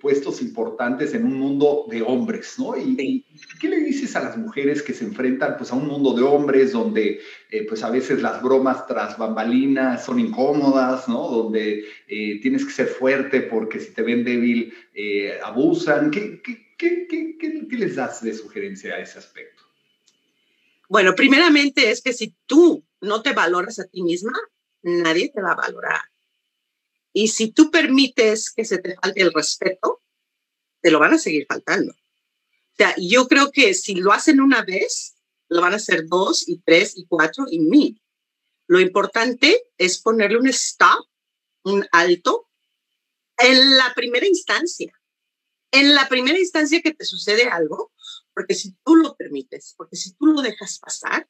puestos 0.01 0.41
importantes 0.41 1.13
en 1.13 1.25
un 1.25 1.37
mundo 1.37 1.85
de 1.89 2.01
hombres, 2.01 2.55
¿no? 2.57 2.75
Y, 2.75 3.23
¿Qué 3.59 3.69
le 3.69 3.79
dices 3.79 4.15
a 4.15 4.21
las 4.21 4.37
mujeres 4.37 4.81
que 4.81 4.93
se 4.93 5.05
enfrentan 5.05 5.57
pues, 5.57 5.71
a 5.71 5.75
un 5.75 5.87
mundo 5.87 6.13
de 6.13 6.21
hombres 6.21 6.73
donde 6.73 7.21
eh, 7.49 7.65
pues, 7.67 7.83
a 7.83 7.89
veces 7.89 8.21
las 8.21 8.41
bromas 8.41 8.85
tras 8.87 9.17
bambalinas 9.17 10.03
son 10.03 10.19
incómodas, 10.19 11.07
¿no? 11.07 11.29
donde 11.29 11.85
eh, 12.07 12.39
tienes 12.41 12.65
que 12.65 12.71
ser 12.71 12.87
fuerte 12.87 13.41
porque 13.41 13.79
si 13.79 13.93
te 13.93 14.01
ven 14.01 14.23
débil 14.23 14.73
eh, 14.93 15.39
abusan? 15.43 16.11
¿Qué, 16.11 16.41
qué, 16.41 16.75
qué, 16.77 17.07
qué, 17.39 17.77
les 17.77 17.95
das 17.95 18.21
de 18.21 18.33
sugerencia 18.33 18.95
a 18.95 18.99
ese 18.99 19.19
aspecto? 19.19 19.63
Bueno, 20.89 21.15
primeramente 21.15 21.89
es 21.89 22.01
que 22.01 22.13
si 22.13 22.35
tú 22.45 22.83
no 23.01 23.21
te 23.21 23.33
valoras 23.33 23.79
a 23.79 23.87
ti 23.87 24.03
misma, 24.03 24.37
nadie 24.81 25.29
te 25.29 25.41
va 25.41 25.53
a 25.53 25.55
valorar. 25.55 26.01
Y 27.13 27.29
si 27.29 27.51
tú 27.51 27.71
permites 27.71 28.51
que 28.51 28.65
se 28.65 28.79
te 28.79 28.95
falte 28.95 29.21
el 29.21 29.33
respeto, 29.33 30.01
te 30.81 30.91
lo 30.91 30.99
van 30.99 31.13
a 31.13 31.17
seguir 31.17 31.45
faltando. 31.47 31.93
Yo 32.97 33.27
creo 33.27 33.51
que 33.51 33.73
si 33.73 33.95
lo 33.95 34.11
hacen 34.11 34.41
una 34.41 34.63
vez, 34.63 35.15
lo 35.49 35.61
van 35.61 35.73
a 35.73 35.77
hacer 35.77 36.07
dos 36.07 36.47
y 36.47 36.59
tres 36.59 36.97
y 36.97 37.05
cuatro 37.05 37.45
y 37.49 37.59
mil. 37.59 38.01
Lo 38.67 38.79
importante 38.79 39.63
es 39.77 39.99
ponerle 39.99 40.37
un 40.37 40.47
stop, 40.47 41.05
un 41.63 41.85
alto, 41.91 42.49
en 43.37 43.77
la 43.77 43.93
primera 43.95 44.25
instancia. 44.25 44.93
En 45.71 45.93
la 45.95 46.07
primera 46.07 46.37
instancia 46.37 46.81
que 46.81 46.93
te 46.93 47.05
sucede 47.05 47.49
algo, 47.49 47.91
porque 48.33 48.53
si 48.53 48.75
tú 48.83 48.95
lo 48.95 49.15
permites, 49.15 49.73
porque 49.77 49.95
si 49.95 50.13
tú 50.13 50.27
lo 50.27 50.41
dejas 50.41 50.79
pasar, 50.79 51.27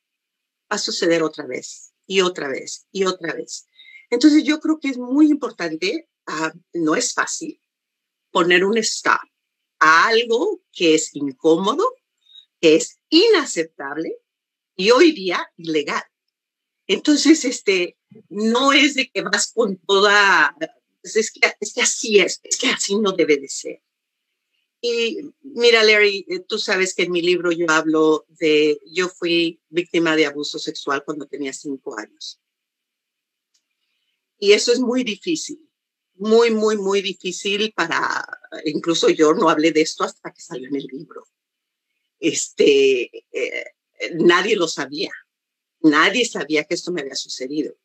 va 0.71 0.75
a 0.75 0.77
suceder 0.77 1.23
otra 1.23 1.45
vez 1.45 1.93
y 2.05 2.21
otra 2.21 2.47
vez 2.47 2.87
y 2.91 3.05
otra 3.05 3.33
vez. 3.33 3.67
Entonces 4.09 4.43
yo 4.43 4.59
creo 4.59 4.79
que 4.79 4.89
es 4.89 4.97
muy 4.97 5.29
importante, 5.29 6.09
ah, 6.27 6.53
no 6.73 6.95
es 6.95 7.13
fácil, 7.13 7.59
poner 8.31 8.65
un 8.65 8.77
stop 8.77 9.32
a 9.83 10.07
algo 10.07 10.61
que 10.71 10.95
es 10.95 11.13
incómodo, 11.13 11.83
que 12.61 12.75
es 12.75 12.99
inaceptable 13.09 14.17
y 14.77 14.91
hoy 14.91 15.11
día 15.11 15.45
ilegal. 15.57 16.03
Entonces, 16.87 17.43
este, 17.43 17.97
no 18.29 18.71
es 18.71 18.95
de 18.95 19.09
que 19.11 19.21
vas 19.21 19.51
con 19.51 19.77
toda, 19.77 20.55
pues 21.01 21.17
es, 21.17 21.31
que, 21.31 21.41
es 21.59 21.73
que 21.73 21.81
así 21.81 22.19
es, 22.19 22.39
es 22.43 22.57
que 22.57 22.69
así 22.69 22.95
no 22.95 23.11
debe 23.11 23.35
de 23.37 23.49
ser. 23.49 23.81
Y 24.79 25.17
mira, 25.41 25.83
Larry, 25.83 26.25
eh, 26.29 26.39
tú 26.39 26.57
sabes 26.57 26.93
que 26.93 27.03
en 27.03 27.11
mi 27.11 27.21
libro 27.21 27.51
yo 27.51 27.65
hablo 27.69 28.25
de, 28.29 28.79
yo 28.85 29.09
fui 29.09 29.61
víctima 29.67 30.15
de 30.15 30.27
abuso 30.27 30.59
sexual 30.59 31.03
cuando 31.03 31.25
tenía 31.25 31.51
cinco 31.51 31.97
años. 31.99 32.39
Y 34.39 34.53
eso 34.53 34.71
es 34.71 34.79
muy 34.79 35.03
difícil 35.03 35.59
muy, 36.15 36.51
muy, 36.51 36.77
muy 36.77 37.01
difícil 37.01 37.73
para, 37.73 38.25
incluso 38.65 39.09
yo 39.09 39.33
no 39.33 39.49
hablé 39.49 39.71
de 39.71 39.81
esto 39.81 40.03
hasta 40.03 40.31
que 40.31 40.41
salió 40.41 40.67
en 40.67 40.75
el 40.75 40.87
libro. 40.87 41.27
Este, 42.19 43.25
eh, 43.31 43.65
nadie 44.15 44.55
lo 44.55 44.67
sabía, 44.67 45.11
nadie 45.81 46.25
sabía 46.25 46.63
que 46.63 46.75
esto 46.75 46.91
me 46.91 47.01
había 47.01 47.15
sucedido. 47.15 47.75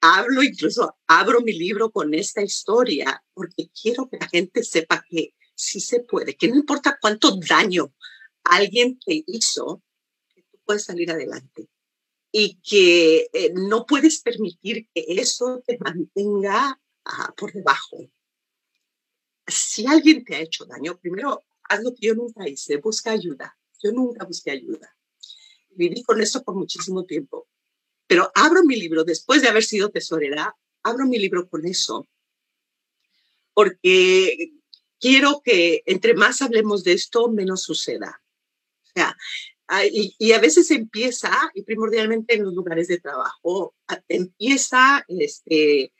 hablo, 0.00 0.42
incluso 0.42 0.96
abro 1.06 1.40
mi 1.40 1.52
libro 1.52 1.90
con 1.90 2.14
esta 2.14 2.42
historia 2.42 3.22
porque 3.34 3.70
quiero 3.70 4.08
que 4.08 4.18
la 4.18 4.28
gente 4.28 4.62
sepa 4.62 5.04
que 5.08 5.34
sí 5.54 5.80
se 5.80 6.00
puede, 6.00 6.36
que 6.36 6.48
no 6.48 6.56
importa 6.56 6.98
cuánto 7.00 7.36
daño 7.36 7.94
alguien 8.44 8.98
te 8.98 9.22
hizo, 9.26 9.82
que 10.34 10.42
tú 10.42 10.58
puedes 10.64 10.84
salir 10.84 11.10
adelante 11.10 11.68
y 12.32 12.60
que 12.62 13.28
eh, 13.32 13.52
no 13.54 13.86
puedes 13.86 14.20
permitir 14.20 14.88
que 14.94 15.04
eso 15.08 15.62
te 15.66 15.78
mantenga 15.78 16.80
ah, 17.04 17.34
por 17.36 17.52
debajo. 17.52 18.08
Si 19.46 19.86
alguien 19.86 20.24
te 20.24 20.36
ha 20.36 20.40
hecho 20.40 20.64
daño, 20.64 20.98
primero 20.98 21.42
haz 21.64 21.82
lo 21.82 21.94
que 21.94 22.06
yo 22.08 22.14
nunca 22.14 22.48
hice, 22.48 22.76
busca 22.76 23.10
ayuda. 23.12 23.56
Yo 23.82 23.92
nunca 23.92 24.24
busqué 24.24 24.50
ayuda. 24.50 24.94
Viví 25.70 26.02
con 26.02 26.20
eso 26.20 26.42
por 26.44 26.54
muchísimo 26.54 27.04
tiempo. 27.04 27.48
Pero 28.06 28.30
abro 28.34 28.64
mi 28.64 28.76
libro, 28.76 29.04
después 29.04 29.42
de 29.42 29.48
haber 29.48 29.64
sido 29.64 29.90
tesorera, 29.90 30.56
abro 30.82 31.06
mi 31.06 31.18
libro 31.18 31.48
con 31.48 31.64
eso. 31.64 32.08
Porque 33.54 34.52
quiero 34.98 35.40
que 35.44 35.82
entre 35.86 36.14
más 36.14 36.42
hablemos 36.42 36.84
de 36.84 36.92
esto, 36.92 37.28
menos 37.28 37.62
suceda. 37.62 38.22
O 38.84 38.90
sea, 38.94 39.16
Ah, 39.72 39.84
y, 39.86 40.32
a 40.32 40.40
veces 40.40 40.68
empieza, 40.72 41.30
y 41.54 41.62
primordialmente 41.62 42.34
en 42.34 42.42
los 42.42 42.54
lugares 42.54 42.88
de 42.88 42.98
trabajo, 42.98 43.76
empieza 44.08 45.04
este, 45.06 45.92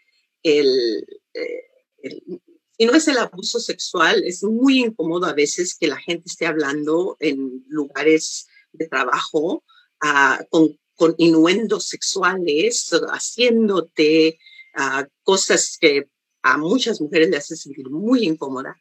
el, 0.42 1.06
eh, 1.34 1.62
el, 2.02 2.42
si 2.76 2.84
no 2.84 2.94
es 2.94 3.06
el 3.06 3.18
abuso 3.18 3.60
sexual, 3.60 4.24
es 4.24 4.42
muy 4.42 4.80
incómodo 4.80 5.26
a 5.26 5.34
veces 5.34 5.76
que 5.78 5.86
la 5.86 5.98
gente 5.98 6.24
esté 6.26 6.46
hablando 6.46 7.16
en 7.20 7.64
lugares 7.68 8.48
de 8.72 8.88
trabajo 8.88 9.62
uh, 10.02 10.44
con, 10.48 10.76
con 10.96 11.14
inuendos 11.18 11.84
sexuales, 11.86 12.90
haciéndote 13.12 14.36
uh, 14.78 15.04
cosas 15.22 15.78
que 15.80 16.08
a 16.42 16.58
muchas 16.58 17.00
mujeres 17.00 17.30
le 17.30 17.36
hacen 17.36 17.56
sentir 17.56 17.88
muy 17.88 18.24
incómoda. 18.24 18.80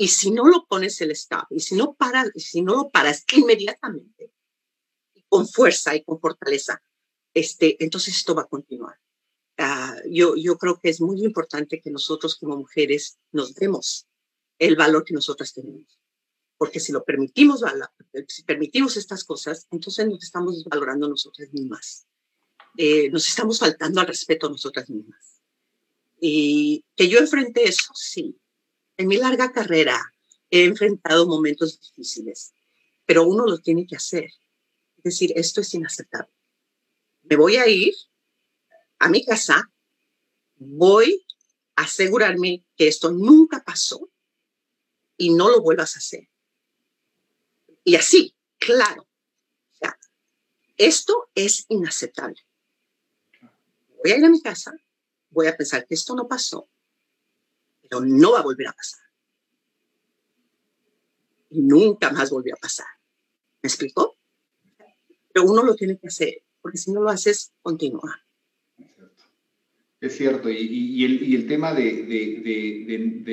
Y 0.00 0.08
si 0.08 0.30
no 0.30 0.46
lo 0.46 0.64
pones 0.66 1.00
el 1.00 1.10
stop, 1.10 1.46
y 1.50 1.58
si 1.58 1.74
no 1.74 1.94
paras, 1.94 2.30
si 2.36 2.62
no 2.62 2.74
lo 2.76 2.88
paras 2.88 3.24
inmediatamente, 3.34 4.32
con 5.28 5.46
fuerza 5.46 5.94
y 5.96 6.04
con 6.04 6.20
fortaleza, 6.20 6.80
este, 7.34 7.82
entonces 7.82 8.16
esto 8.16 8.34
va 8.34 8.42
a 8.42 8.48
continuar. 8.48 8.96
Ah, 9.58 9.96
yo, 10.08 10.36
yo 10.36 10.56
creo 10.56 10.78
que 10.78 10.88
es 10.88 11.00
muy 11.00 11.24
importante 11.24 11.80
que 11.80 11.90
nosotros 11.90 12.36
como 12.36 12.56
mujeres 12.56 13.18
nos 13.32 13.54
demos 13.54 14.06
el 14.60 14.76
valor 14.76 15.04
que 15.04 15.14
nosotras 15.14 15.52
tenemos. 15.52 15.98
Porque 16.56 16.78
si 16.78 16.92
lo 16.92 17.04
permitimos, 17.04 17.62
si 18.28 18.44
permitimos 18.44 18.96
estas 18.96 19.24
cosas, 19.24 19.66
entonces 19.72 20.06
nos 20.06 20.22
estamos 20.22 20.64
valorando 20.64 21.08
nosotras 21.08 21.52
mismas. 21.52 22.06
Eh, 22.76 23.10
nos 23.10 23.26
estamos 23.28 23.58
faltando 23.58 24.00
al 24.00 24.06
respeto 24.06 24.46
a 24.46 24.50
nosotras 24.50 24.88
mismas. 24.88 25.40
Y 26.20 26.84
que 26.94 27.08
yo 27.08 27.18
enfrenté 27.18 27.64
eso, 27.64 27.92
sí. 27.94 28.40
En 28.98 29.06
mi 29.06 29.16
larga 29.16 29.52
carrera 29.52 30.12
he 30.50 30.64
enfrentado 30.64 31.26
momentos 31.26 31.80
difíciles, 31.80 32.52
pero 33.06 33.22
uno 33.22 33.46
lo 33.46 33.58
tiene 33.58 33.86
que 33.86 33.94
hacer. 33.94 34.24
Es 34.96 35.04
decir, 35.04 35.32
esto 35.36 35.60
es 35.60 35.72
inaceptable. 35.72 36.32
Me 37.22 37.36
voy 37.36 37.56
a 37.56 37.68
ir 37.68 37.94
a 38.98 39.08
mi 39.08 39.24
casa, 39.24 39.72
voy 40.56 41.24
a 41.76 41.82
asegurarme 41.82 42.64
que 42.76 42.88
esto 42.88 43.12
nunca 43.12 43.62
pasó 43.62 44.10
y 45.16 45.32
no 45.32 45.48
lo 45.48 45.62
vuelvas 45.62 45.94
a 45.94 45.98
hacer. 45.98 46.28
Y 47.84 47.94
así, 47.94 48.34
claro. 48.58 49.06
esto 50.76 51.30
es 51.34 51.66
inaceptable. 51.68 52.40
Voy 54.02 54.12
a 54.12 54.16
ir 54.16 54.24
a 54.24 54.28
mi 54.28 54.40
casa, 54.42 54.72
voy 55.30 55.46
a 55.46 55.56
pensar 55.56 55.86
que 55.86 55.94
esto 55.94 56.14
no 56.14 56.26
pasó, 56.26 56.68
pero 57.88 58.02
no 58.04 58.32
va 58.32 58.40
a 58.40 58.42
volver 58.42 58.68
a 58.68 58.72
pasar. 58.72 59.00
Y 61.50 61.62
nunca 61.62 62.10
más 62.12 62.30
volvió 62.30 62.54
a 62.54 62.58
pasar. 62.58 62.86
¿Me 63.62 63.68
explico? 63.68 64.18
Pero 65.32 65.46
uno 65.46 65.62
lo 65.62 65.74
tiene 65.74 65.98
que 65.98 66.08
hacer, 66.08 66.42
porque 66.60 66.78
si 66.78 66.92
no 66.92 67.00
lo 67.00 67.10
haces, 67.10 67.52
continúa. 67.62 68.20
Es 70.00 70.16
cierto, 70.16 70.48
y, 70.48 71.34
el, 71.34 71.48
tema 71.48 71.74
de, 71.74 73.26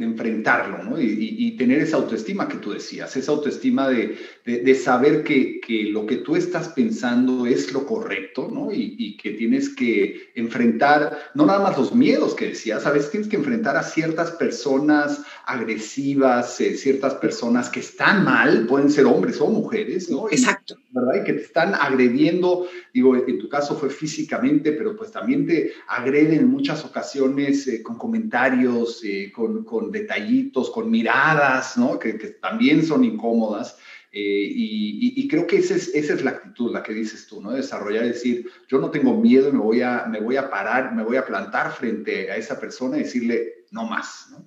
enfrentarlo, 0.00 0.84
¿no? 0.84 1.00
Y, 1.00 1.56
tener 1.58 1.80
esa 1.80 1.96
autoestima 1.96 2.46
que 2.46 2.58
tú 2.58 2.72
decías, 2.72 3.16
esa 3.16 3.32
autoestima 3.32 3.88
de, 3.88 4.74
saber 4.76 5.24
que, 5.24 5.60
lo 5.90 6.06
que 6.06 6.18
tú 6.18 6.36
estás 6.36 6.68
pensando 6.68 7.44
es 7.44 7.72
lo 7.72 7.86
correcto, 7.86 8.48
¿no? 8.52 8.72
Y, 8.72 9.16
que 9.16 9.32
tienes 9.32 9.68
que 9.70 10.30
enfrentar, 10.36 11.18
no 11.34 11.44
nada 11.44 11.58
más 11.58 11.76
los 11.76 11.92
miedos 11.92 12.36
que 12.36 12.50
decías, 12.50 12.86
a 12.86 12.92
veces 12.92 13.10
tienes 13.10 13.28
que 13.28 13.36
enfrentar 13.36 13.76
a 13.76 13.82
ciertas 13.82 14.30
personas 14.30 15.24
agresivas, 15.46 16.60
eh, 16.60 16.76
ciertas 16.76 17.14
personas 17.14 17.70
que 17.70 17.78
están 17.78 18.24
mal, 18.24 18.66
pueden 18.66 18.90
ser 18.90 19.06
hombres 19.06 19.40
o 19.40 19.46
mujeres, 19.46 20.10
¿no? 20.10 20.28
Exacto. 20.28 20.76
¿Verdad? 20.90 21.22
Y 21.22 21.24
que 21.24 21.34
te 21.34 21.42
están 21.42 21.74
agrediendo, 21.74 22.66
digo, 22.92 23.14
en 23.14 23.38
tu 23.38 23.48
caso 23.48 23.76
fue 23.76 23.88
físicamente, 23.88 24.72
pero 24.72 24.96
pues 24.96 25.12
también 25.12 25.46
te 25.46 25.72
agreden 25.86 26.40
en 26.40 26.48
muchas 26.48 26.84
ocasiones 26.84 27.68
eh, 27.68 27.80
con 27.80 27.96
comentarios, 27.96 29.02
eh, 29.04 29.32
con, 29.32 29.92
detallitos, 29.92 30.68
con 30.70 30.90
miradas, 30.90 31.78
¿no? 31.78 31.96
Que, 31.96 32.14
también 32.40 32.84
son 32.84 33.04
incómodas. 33.04 33.78
Eh, 34.10 34.50
y, 34.52 35.28
creo 35.28 35.46
que 35.46 35.58
esa 35.58 35.74
es, 35.74 35.94
esa 35.94 36.14
es 36.14 36.24
la 36.24 36.30
actitud, 36.30 36.72
la 36.72 36.82
que 36.82 36.94
dices 36.94 37.26
tú, 37.26 37.40
¿no? 37.40 37.52
Desarrollar, 37.52 38.04
decir, 38.04 38.50
yo 38.66 38.78
no 38.78 38.90
tengo 38.90 39.20
miedo, 39.20 39.52
me 39.52 39.58
voy, 39.58 39.82
a, 39.82 40.06
me 40.06 40.20
voy 40.20 40.36
a 40.36 40.50
parar, 40.50 40.94
me 40.94 41.04
voy 41.04 41.18
a 41.18 41.26
plantar 41.26 41.72
frente 41.72 42.30
a 42.30 42.36
esa 42.36 42.58
persona 42.58 42.96
y 42.96 43.02
decirle, 43.02 43.66
no 43.70 43.84
más, 43.84 44.28
¿no? 44.30 44.45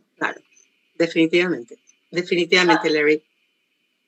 Definitivamente, 1.00 1.80
definitivamente, 2.12 2.90
ah. 2.90 2.92
Larry. 2.92 3.24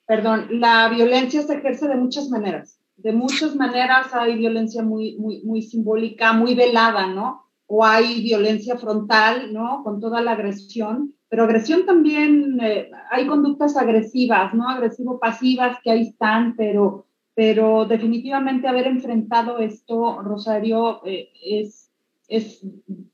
Perdón, 0.05 0.47
la 0.59 0.89
violencia 0.89 1.41
se 1.41 1.55
ejerce 1.55 1.87
de 1.87 1.95
muchas 1.95 2.29
maneras 2.29 2.81
de 3.03 3.11
muchas 3.13 3.55
maneras 3.55 4.13
hay 4.13 4.37
violencia 4.37 4.83
muy, 4.83 5.17
muy, 5.17 5.41
muy 5.43 5.61
simbólica, 5.61 6.33
muy 6.33 6.53
velada, 6.55 7.07
¿no? 7.07 7.45
O 7.65 7.85
hay 7.85 8.21
violencia 8.21 8.77
frontal, 8.77 9.53
¿no? 9.53 9.83
Con 9.83 9.99
toda 9.99 10.21
la 10.21 10.33
agresión, 10.33 11.15
pero 11.29 11.43
agresión 11.43 11.85
también, 11.85 12.59
eh, 12.61 12.91
hay 13.09 13.25
conductas 13.25 13.75
agresivas, 13.77 14.53
¿no? 14.53 14.69
Agresivo-pasivas 14.69 15.77
que 15.83 15.91
ahí 15.91 16.01
están, 16.01 16.55
pero, 16.55 17.05
pero 17.33 17.85
definitivamente 17.85 18.67
haber 18.67 18.87
enfrentado 18.87 19.57
esto, 19.59 20.21
Rosario, 20.21 21.01
eh, 21.05 21.29
es, 21.43 21.89
es, 22.31 22.61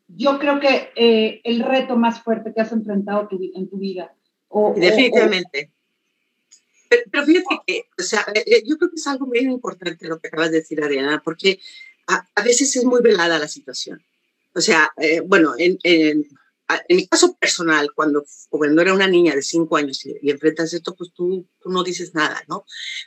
yo 0.08 0.38
creo 0.38 0.60
que 0.60 0.92
eh, 0.96 1.42
el 1.44 1.64
reto 1.64 1.98
más 1.98 2.22
fuerte 2.22 2.54
que 2.54 2.62
has 2.62 2.72
enfrentado 2.72 3.28
en 3.32 3.68
tu 3.68 3.78
vida. 3.78 4.14
O, 4.48 4.74
definitivamente. 4.78 5.72
Pero, 6.90 7.26
fíjate 7.26 7.60
que, 7.66 7.86
o 8.00 8.04
sea, 8.04 8.26
eh, 8.34 8.44
eh, 8.46 8.64
yo 8.66 8.78
creo 8.78 8.92
que 8.92 8.96
es 8.96 9.08
algo 9.08 9.26
muy 9.26 9.40
importante 9.40 10.08
lo 10.08 10.20
que 10.20 10.28
acabas 10.28 10.52
de 10.52 10.60
decir, 10.60 10.82
Adriana, 10.82 11.22
porque 11.26 11.60
a, 12.08 12.44
veces 12.44 12.74
es 12.76 12.86
muy 12.86 13.02
velada 13.02 13.40
la 13.40 13.48
situación. 13.48 14.02
O 14.54 14.62
sea, 14.62 14.92
bueno, 15.26 15.54
en, 15.58 15.78
en, 15.84 16.26
en, 16.88 16.98
mi 16.98 17.08
caso 17.08 17.36
personal, 17.36 17.94
cuando, 17.94 18.26
cuando 18.50 18.82
era 18.82 18.94
una 18.94 19.08
niña 19.08 19.36
de 19.36 19.42
cinco 19.42 19.78
años 19.78 20.06
y, 20.06 20.30
enfrentas 20.30 20.74
esto, 20.74 20.96
pues 20.96 21.12
tú, 21.14 21.48
tú, 21.62 21.70
no 21.70 21.84
dices 21.84 22.14
nada, 22.14 22.44
¿no? 22.48 22.66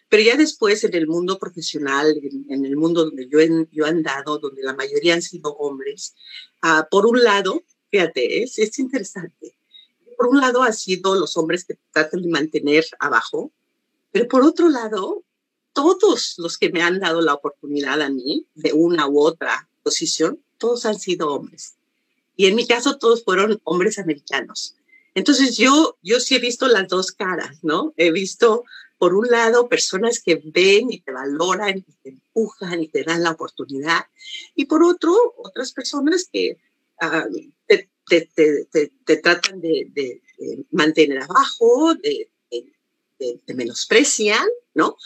Pero 0.09 0.23
ya 0.23 0.37
después 0.37 0.83
en 0.85 0.95
el 0.95 1.07
mundo 1.07 1.39
profesional, 1.39 2.15
en, 2.49 2.65
el 2.65 2.77
mundo 2.77 3.05
donde 3.05 3.29
yo, 3.29 3.39
yo 3.71 3.87
he 3.87 3.89
andado, 3.89 4.39
donde 4.39 4.63
la 4.63 4.75
mayoría 4.75 5.15
han 5.15 5.23
sido 5.23 5.55
hombres, 5.57 6.15
uh, 6.63 6.89
por 6.91 7.07
un 7.07 7.23
lado, 7.23 7.63
fíjate, 7.91 8.43
es, 8.43 8.59
es 8.59 8.79
interesante. 8.79 9.57
Por 10.17 10.29
un 10.29 10.41
lado, 10.41 10.63
ha 10.63 10.73
sido 10.73 11.15
los 11.15 11.37
hombres 11.37 11.65
que 11.65 11.79
tratan 11.93 12.23
de 12.23 12.29
mantener 12.29 12.85
abajo 12.99 13.53
pero 14.13 14.29
por 14.29 14.43
otro 14.43 14.69
lado, 14.69 15.25
todos 15.73 16.35
los 16.39 16.59
que 16.59 16.71
me 16.71 16.83
han 16.83 16.99
dado 16.99 17.21
la 17.21 17.35
oportunidad 17.35 18.01
a 18.03 18.11
mí 18.11 18.47
de 18.55 18.73
una 18.73 19.09
u 19.09 19.21
otra 19.21 19.69
posición, 19.83 20.43
todos 20.59 20.85
han 20.85 20.99
sido 20.99 21.29
hombres. 21.29 21.77
Y 22.41 22.47
en 22.47 22.55
mi 22.55 22.67
caso, 22.67 22.97
todos 22.97 23.23
fueron 23.23 23.61
hombres 23.65 23.99
americanos. 23.99 24.75
Entonces 25.15 25.59
yo, 25.59 25.99
yo 26.03 26.21
sí 26.21 26.37
he 26.37 26.39
visto 26.39 26.69
las 26.69 26.89
dos 26.89 27.13
caras, 27.13 27.59
¿no? 27.63 27.93
He 27.99 28.13
visto, 28.13 28.65
por 28.97 29.15
un 29.15 29.29
lado, 29.29 29.69
personas 29.69 30.23
que 30.23 30.41
ven 30.43 30.91
y 30.91 31.03
te 31.03 31.13
valoran 31.13 31.77
y 31.77 31.83
te 32.03 32.09
empujan 32.09 32.83
y 32.83 32.89
te 32.89 33.05
dan 33.05 33.25
la 33.25 33.33
oportunidad. 33.33 34.07
Y 34.55 34.65
por 34.65 34.83
otro, 34.83 35.15
otras 35.37 35.73
personas 35.73 36.31
que 36.33 36.57
ah, 37.03 37.27
te, 37.67 39.17
tratan 39.19 39.61
de, 39.61 40.23
mantener 40.71 41.19
abajo, 41.19 41.95
de, 41.97 42.31
te, 43.19 43.53
menosprecian, 43.53 44.49
¿no? 44.73 44.97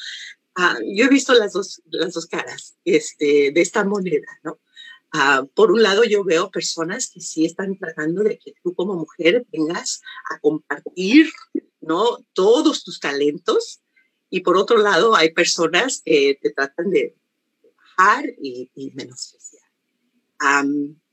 Ah, 0.55 0.79
yo 0.87 1.07
he 1.07 1.09
visto 1.09 1.35
las 1.35 1.53
dos, 1.53 1.83
las 1.91 2.15
dos 2.15 2.27
caras 2.27 2.77
este, 2.85 3.51
de 3.51 3.61
esta 3.61 3.83
moneda, 3.83 4.39
¿no? 4.45 4.61
Ah, 5.17 5.47
por 5.55 5.71
un 5.71 5.81
lado, 5.81 6.03
yo 6.03 6.25
veo 6.25 6.51
personas 6.51 7.09
que 7.09 7.21
sí 7.21 7.45
están 7.45 7.79
tratando 7.79 8.25
de 8.25 8.37
que 8.37 8.53
tú 8.65 8.75
como 8.75 8.97
mujer 8.97 9.47
vengas 9.53 10.03
a 10.29 10.41
compartir, 10.41 11.31
¿no? 11.81 12.19
Todos 12.33 12.83
tus 12.83 12.99
talentos. 12.99 13.81
Y 14.29 14.41
por 14.41 14.57
otro 14.57 14.79
lado, 14.79 15.15
hay 15.15 15.33
personas 15.33 16.03
que 16.05 16.37
te 16.43 16.51
tratan 16.51 16.91
de 16.91 17.15
bajar 17.63 18.25
y, 18.43 18.69
menospreciar. 18.97 19.63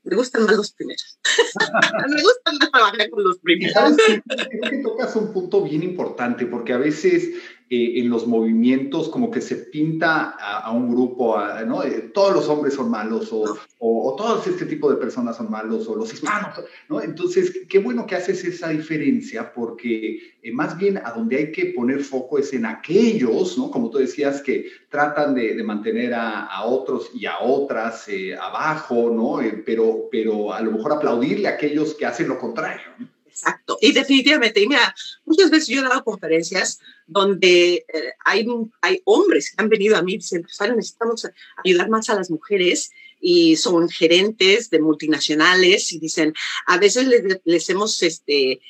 Me 0.02 0.16
gustan 0.16 0.46
más 0.46 0.56
los 0.56 0.72
primeros. 0.72 1.20
me 2.08 2.22
gustan 2.22 2.58
más 2.58 2.72
trabajar 2.72 3.08
con 3.08 3.22
los 3.22 3.38
primeros. 3.38 3.96
Creo 3.96 4.68
que 4.68 4.78
tocas 4.78 5.14
un 5.14 5.32
punto 5.32 5.62
bien 5.62 5.84
importante 5.84 6.46
porque 6.46 6.72
a 6.72 6.78
veces 6.78 7.34
eh, 7.74 8.00
en 8.00 8.10
los 8.10 8.26
movimientos 8.26 9.08
como 9.08 9.30
que 9.30 9.40
se 9.40 9.56
pinta 9.56 10.36
a, 10.38 10.70
un 10.72 10.90
grupo, 10.90 11.38
¿no? 11.66 11.82
Eh, 11.82 12.10
todos 12.12 12.34
los 12.34 12.46
hombres 12.50 12.74
son 12.74 12.90
malos 12.90 13.30
o, 13.32 14.14
todos 14.14 14.46
este 14.46 14.66
tipo 14.66 14.90
de 14.90 14.98
personas 14.98 15.38
son 15.38 15.50
malos 15.50 15.88
o 15.88 15.96
los 15.96 16.12
hispanos, 16.12 16.60
¿no? 16.90 17.00
Entonces, 17.00 17.60
qué 17.70 17.78
bueno 17.78 18.04
que 18.06 18.14
haces 18.14 18.44
esa 18.44 18.68
diferencia 18.68 19.54
porque 19.54 20.18
eh, 20.42 20.52
más 20.52 20.76
bien 20.76 20.98
a 20.98 21.12
donde 21.12 21.36
hay 21.36 21.50
que 21.50 21.72
poner 21.74 22.04
foco 22.04 22.38
es 22.38 22.52
en 22.52 22.66
aquellos, 22.66 23.56
¿no? 23.56 23.70
Como 23.70 23.88
tú 23.88 23.96
decías, 23.96 24.42
que 24.42 24.66
tratan 24.90 25.34
de, 25.34 25.54
mantener 25.64 26.12
a, 26.12 26.44
a, 26.44 26.66
otros 26.66 27.10
y 27.14 27.24
a 27.24 27.40
otras 27.40 28.06
abajo, 28.38 29.10
¿no? 29.10 29.40
pero, 29.64 30.10
pero 30.12 30.52
a 30.52 30.60
lo 30.60 30.72
mejor 30.72 30.92
aplaudirle 30.92 31.48
a 31.48 31.52
aquellos 31.52 31.94
que 31.94 32.04
hacen 32.04 32.28
lo 32.28 32.38
contrario, 32.38 32.82
¿no? 32.98 33.11
Exacto. 33.32 33.78
Y 33.80 33.92
definitivamente, 33.92 34.60
y 34.60 34.68
mira, 34.68 34.94
muchas 35.24 35.50
veces 35.50 35.68
yo 35.68 35.80
he 35.80 35.84
dado 35.84 36.04
conferencias 36.04 36.78
donde 37.06 37.86
eh, 37.88 38.12
hay, 38.26 38.46
hay 38.82 39.00
hombres 39.04 39.50
que 39.50 39.62
han 39.62 39.70
venido 39.70 39.96
a 39.96 40.02
mí 40.02 40.14
y 40.14 40.18
dicen, 40.18 40.42
pues 40.42 40.70
necesitamos 40.76 41.26
ayudar 41.64 41.88
más 41.88 42.10
a 42.10 42.14
las 42.14 42.30
mujeres 42.30 42.90
y 43.20 43.56
son 43.56 43.88
gerentes 43.88 44.68
de 44.68 44.80
multinacionales 44.80 45.92
y 45.92 45.98
dicen, 45.98 46.34
a 46.66 46.76
veces 46.76 47.08
les, 47.44 47.70
hemos, 47.70 48.02
este, 48.02 48.60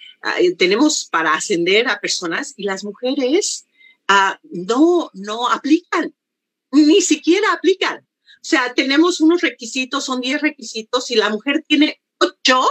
tenemos 0.58 1.08
para 1.10 1.34
ascender 1.34 1.88
a 1.88 2.00
personas 2.00 2.54
y 2.56 2.62
las 2.62 2.84
mujeres 2.84 3.66
ah, 4.06 4.38
no, 4.44 5.10
no 5.12 5.48
aplican, 5.48 6.14
ni 6.70 7.00
siquiera 7.00 7.52
aplican. 7.52 7.98
O 7.98 8.44
sea, 8.44 8.74
tenemos 8.74 9.20
unos 9.20 9.40
requisitos, 9.40 10.04
son 10.04 10.20
10 10.20 10.40
requisitos 10.40 11.10
y 11.10 11.16
la 11.16 11.30
mujer 11.30 11.64
tiene 11.66 12.00
8 12.18 12.64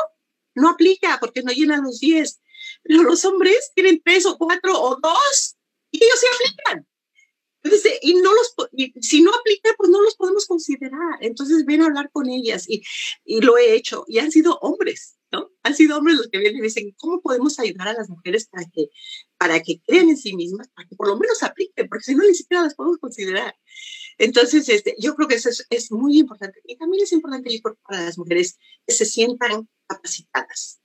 no 0.56 0.70
aplica 0.70 1.18
porque 1.20 1.44
no 1.44 1.52
llenan 1.52 1.84
los 1.84 2.00
10. 2.00 2.42
Pero 2.84 3.04
los 3.04 3.26
hombres 3.26 3.72
tienen 3.76 4.02
tres 4.04 4.26
o 4.26 4.38
cuatro 4.38 4.80
o 4.80 4.98
dos 5.02 5.58
y 5.92 5.98
ellos 6.04 6.20
se 6.20 6.28
aplican. 6.28 6.88
Entonces, 7.64 8.00
y 8.02 8.16
no 8.16 8.32
los, 8.34 8.56
si 9.02 9.22
no 9.22 9.32
aplica, 9.34 9.74
pues 9.78 9.90
no 9.90 10.02
los 10.02 10.16
podemos 10.16 10.46
considerar. 10.48 11.18
Entonces, 11.20 11.66
ven 11.66 11.82
a 11.82 11.86
hablar 11.86 12.10
con 12.12 12.28
ellas 12.28 12.68
y, 12.68 12.82
y 13.24 13.42
lo 13.42 13.58
he 13.58 13.76
hecho. 13.76 14.04
Y 14.08 14.18
han 14.18 14.32
sido 14.32 14.58
hombres, 14.62 15.18
¿no? 15.32 15.52
Han 15.62 15.76
sido 15.76 15.98
hombres 15.98 16.18
los 16.18 16.28
que 16.30 16.40
vienen 16.40 16.60
y 16.60 16.64
dicen, 16.64 16.96
¿cómo 16.98 17.22
podemos 17.22 17.60
ayudar 17.60 17.90
a 17.90 17.94
las 17.94 18.10
mujeres 18.10 18.48
para 18.48 18.66
que, 18.66 18.90
para 19.42 19.60
que 19.64 19.82
crean 19.82 20.08
en 20.08 20.18
sí 20.18 20.36
mismas, 20.36 20.68
para 20.76 20.88
que 20.88 20.96
por 20.96 21.08
lo 21.08 21.18
menos 21.18 21.42
apliquen? 21.42 21.90
Porque 21.90 22.04
si 22.04 22.14
no, 22.14 22.24
ni 22.24 22.36
siquiera 22.36 22.62
las 22.62 22.76
podemos 22.76 23.00
considerar. 23.00 23.56
Entonces, 24.20 24.70
este, 24.70 24.96
yo 25.00 25.16
creo 25.16 25.28
que 25.28 25.34
eso 25.34 25.50
es, 25.50 25.66
es 25.72 25.92
muy 25.92 26.20
importante. 26.20 26.62
Y 26.66 26.78
también 26.78 27.02
es 27.02 27.12
importante, 27.12 27.52
yo 27.52 27.60
creo, 27.60 27.80
para 27.88 28.06
las 28.06 28.20
mujeres 28.20 28.60
que 28.86 28.94
se 28.94 29.06
sientan 29.06 29.68
capacitadas. 29.88 30.80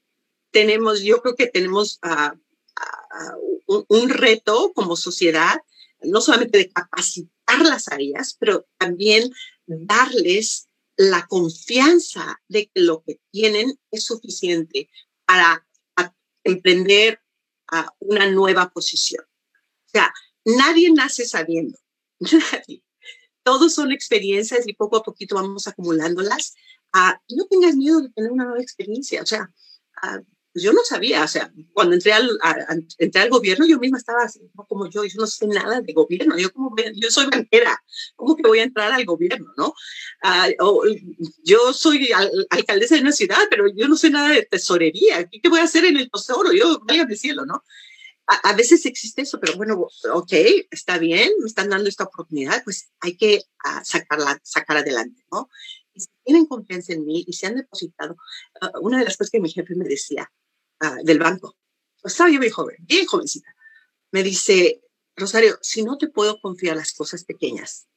Tenemos, 0.53 1.03
yo 1.03 1.21
creo 1.21 1.37
que 1.37 1.49
tenemos 1.49 2.01
uh, 2.03 2.35
uh, 2.35 3.62
un, 3.66 3.85
un 3.88 4.09
reto 4.09 4.73
como 4.73 4.97
sociedad 4.97 5.61
no 6.01 6.23
solamente 6.23 6.57
de 6.57 6.71
capacitarlas 6.71 7.88
a 7.88 7.97
ellas, 7.99 8.37
pero 8.40 8.66
también 8.79 9.31
darles 9.66 10.71
la 10.97 11.27
confianza 11.27 12.40
de 12.49 12.71
que 12.73 12.81
lo 12.81 13.03
que 13.03 13.21
tienen 13.31 13.79
es 13.90 14.05
suficiente 14.05 14.88
para 15.27 15.66
emprender 16.42 17.21
a 17.70 17.92
una 18.00 18.31
nueva 18.31 18.70
posición. 18.70 19.24
O 19.87 19.88
sea, 19.88 20.12
nadie 20.44 20.92
nace 20.92 21.26
sabiendo, 21.26 21.79
nadie. 22.20 22.83
Todos 23.42 23.74
son 23.74 23.92
experiencias 23.92 24.66
y 24.66 24.74
poco 24.74 24.96
a 24.96 25.02
poquito 25.02 25.37
vamos 25.37 25.68
acumulándolas. 25.68 26.55
Uh, 26.94 27.14
no 27.37 27.46
tengas 27.46 27.76
miedo 27.76 28.00
de 28.00 28.11
tener 28.11 28.33
una 28.33 28.44
nueva 28.44 28.61
experiencia. 28.61 29.22
O 29.22 29.26
sea, 29.26 29.52
uh, 30.02 30.24
pues 30.57 30.64
yo 30.64 30.73
no 30.73 30.81
sabía, 30.85 31.23
o 31.23 31.29
sea, 31.29 31.53
cuando 31.75 31.97
entré 31.97 32.14
al, 32.14 32.31
entré 32.97 33.21
al 33.21 33.29
gobierno, 33.29 33.66
yo 33.66 33.79
misma 33.79 33.99
estaba 33.99 34.23
así, 34.23 34.40
como 34.69 34.88
yo, 34.88 35.05
yo 35.05 35.21
no 35.21 35.27
sé 35.27 35.47
nada 35.47 35.83
de 35.83 35.92
gobierno, 35.92 36.38
yo 36.38 36.51
como, 36.51 36.75
yo 36.95 37.11
soy 37.11 37.27
banquera, 37.27 37.79
¿cómo 38.14 38.35
que 38.35 38.49
voy 38.49 38.61
a 38.61 38.62
entrar 38.62 38.90
al 38.90 39.05
gobierno, 39.05 39.53
no? 39.59 39.75
Uh, 40.59 40.81
yo 41.45 41.75
soy 41.75 42.09
alcaldesa 42.49 42.95
de 42.95 43.03
una 43.03 43.12
ciudad, 43.12 43.37
pero 43.51 43.66
yo 43.69 43.87
no 43.87 43.97
sé 43.97 44.09
nada 44.09 44.31
de 44.31 44.47
tesorería, 44.51 45.29
¿qué, 45.29 45.42
qué 45.42 45.49
voy 45.51 45.61
a 45.61 45.64
hacer 45.64 45.85
en 45.85 45.99
el 45.99 46.11
tesoro? 46.11 46.51
Yo, 46.55 46.81
mi 47.07 47.16
cielo, 47.16 47.45
¿no? 47.45 47.62
A, 48.27 48.49
a, 48.49 48.55
veces 48.55 48.87
existe 48.87 49.21
eso, 49.21 49.38
pero 49.38 49.59
bueno, 49.59 49.87
ok, 50.14 50.33
está 50.71 50.97
bien, 50.97 51.33
me 51.38 51.49
están 51.49 51.69
dando 51.69 51.87
esta 51.87 52.05
oportunidad, 52.05 52.64
pues 52.64 52.88
hay 53.01 53.19
que 53.19 53.42
uh, 53.62 53.85
sacarla, 53.85 54.40
sacar 54.42 54.79
adelante, 54.79 55.23
¿no? 55.31 55.51
Y 55.92 56.01
si 56.01 56.09
tienen 56.25 56.47
confianza 56.47 56.95
en 56.95 57.05
mí 57.05 57.25
y 57.27 57.35
se 57.35 57.47
han 57.47 57.57
depositado, 57.57 58.16
uh, 58.62 58.81
una 58.81 59.01
de 59.01 59.05
las 59.05 59.19
cosas 59.19 59.31
que 59.31 59.40
mi 59.40 59.51
jefe 59.51 59.75
me 59.75 59.85
decía, 59.85 60.33
uh, 60.82 61.04
del 61.04 61.18
banco. 61.18 61.56
Estaba 62.02 62.30
yo 62.30 62.40
bien 62.40 62.52
joven, 62.52 62.76
bien 62.80 63.06
jovencita. 63.06 63.54
Me 64.10 64.22
dice, 64.22 64.82
Rosario, 65.16 65.58
si 65.60 65.82
no 65.82 65.98
te 65.98 66.08
puedo 66.08 66.40
confiar 66.40 66.76
las 66.76 66.92
cosas 66.92 67.24
pequeñas, 67.24 67.88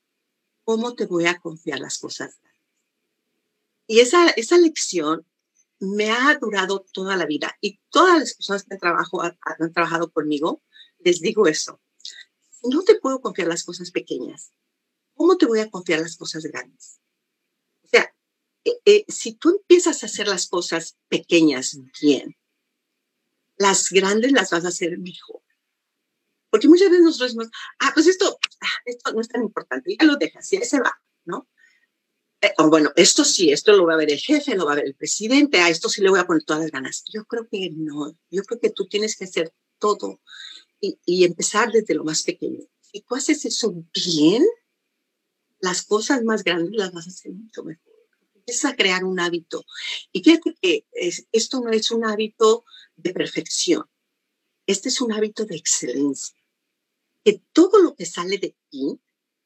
¿cómo 0.64 0.96
te 0.96 1.06
voy 1.06 1.26
a 1.26 1.40
confiar 1.40 1.80
las 1.80 1.98
cosas 2.00 2.40
grandes? 2.42 2.60
Y 3.88 4.00
esa, 4.00 4.30
esa 4.30 4.58
lección 4.58 5.26
me 5.80 6.12
ha 6.12 6.38
durado 6.40 6.86
toda 6.92 7.16
la 7.16 7.26
vida. 7.26 7.58
Y 7.62 7.80
todas 7.90 8.20
las 8.20 8.34
personas 8.36 8.64
que 8.64 8.74
han, 8.74 8.80
trabajo, 8.80 9.22
han 9.22 9.74
trabajado 9.74 10.12
conmigo, 10.12 10.62
les 11.00 11.22
digo 11.22 11.48
eso. 11.48 11.82
Si 12.02 12.68
no 12.68 12.84
te 12.84 12.96
puedo 12.96 13.22
confiar 13.22 13.48
las 13.48 13.64
cosas 13.64 13.92
pequeñas, 13.92 14.52
¿cómo 15.14 15.38
te 15.38 15.46
voy 15.46 15.60
a 15.60 15.70
confiar 15.70 16.02
las 16.02 16.18
cosas 16.18 16.44
grandes? 16.44 17.00
O 17.84 17.88
sea, 17.88 18.14
eh, 18.66 18.80
eh, 18.86 19.06
si 19.08 19.34
tú 19.34 19.50
empiezas 19.50 20.04
a 20.04 20.08
hacer 20.08 20.28
las 20.28 20.48
cosas 20.48 20.98
pequeñas 21.08 21.80
bien, 22.02 22.36
las 23.60 23.90
grandes 23.92 24.32
las 24.32 24.50
vas 24.50 24.66
a 24.66 24.70
hacer 24.70 24.98
mejor. 24.98 25.42
Porque 26.50 26.68
muchas 26.68 26.90
veces 26.90 27.04
nosotros 27.04 27.30
decimos, 27.30 27.52
ah, 27.80 27.92
pues 27.94 28.08
esto, 28.08 28.40
ah, 28.62 28.82
esto 28.86 29.14
no 29.14 29.22
es 29.22 29.28
tan 29.28 29.44
importante, 29.44 29.96
ya 30.00 30.06
lo 30.06 30.16
dejas, 30.16 30.50
ya 30.50 30.64
se 30.64 30.80
va, 30.80 31.00
¿no? 31.26 31.48
Eh, 32.42 32.54
bueno, 32.70 32.92
esto 32.96 33.24
sí, 33.26 33.52
esto 33.52 33.74
lo 33.74 33.86
va 33.86 33.94
a 33.94 33.98
ver 33.98 34.12
el 34.12 34.18
jefe, 34.18 34.56
lo 34.56 34.66
va 34.66 34.72
a 34.72 34.76
ver 34.76 34.86
el 34.86 34.96
presidente, 34.96 35.60
a 35.60 35.70
esto 35.70 35.90
sí 35.90 36.02
le 36.02 36.10
voy 36.10 36.20
a 36.20 36.26
poner 36.26 36.44
todas 36.44 36.64
las 36.64 36.72
ganas. 36.72 37.04
Yo 37.14 37.26
creo 37.26 37.48
que 37.48 37.70
no, 37.76 38.18
yo 38.32 38.44
creo 38.44 38.60
que 38.60 38.70
tú 38.70 38.88
tienes 38.88 39.18
que 39.18 39.26
hacer 39.26 39.54
todo 39.78 40.22
y, 40.80 41.00
y 41.06 41.26
empezar 41.26 41.72
desde 41.72 41.94
lo 41.94 42.06
más 42.06 42.24
pequeño. 42.24 42.62
Si 42.80 43.02
tú 43.02 43.16
haces 43.16 43.46
eso 43.46 43.86
bien, 43.94 44.44
las 45.60 45.84
cosas 45.84 46.24
más 46.24 46.44
grandes 46.44 46.72
las 46.74 46.94
vas 46.94 47.08
a 47.08 47.10
hacer 47.10 47.34
mucho 47.34 47.64
mejor. 47.64 47.89
Empiezas 48.50 48.72
a 48.72 48.76
crear 48.76 49.04
un 49.04 49.20
hábito. 49.20 49.64
Y 50.12 50.24
fíjate 50.24 50.56
que 50.60 50.88
es, 50.94 51.28
esto 51.32 51.62
no 51.62 51.70
es 51.70 51.92
un 51.92 52.04
hábito 52.04 52.66
de 52.96 53.14
perfección. 53.14 53.88
Este 54.66 54.90
es 54.90 55.02
un 55.02 55.14
hábito 55.14 55.46
de 55.46 55.56
excelencia. 55.56 56.36
Que 57.24 57.44
todo 57.54 57.78
lo 57.78 57.94
que 57.94 58.08
sale 58.08 58.40
de 58.40 58.56
ti 58.72 59.00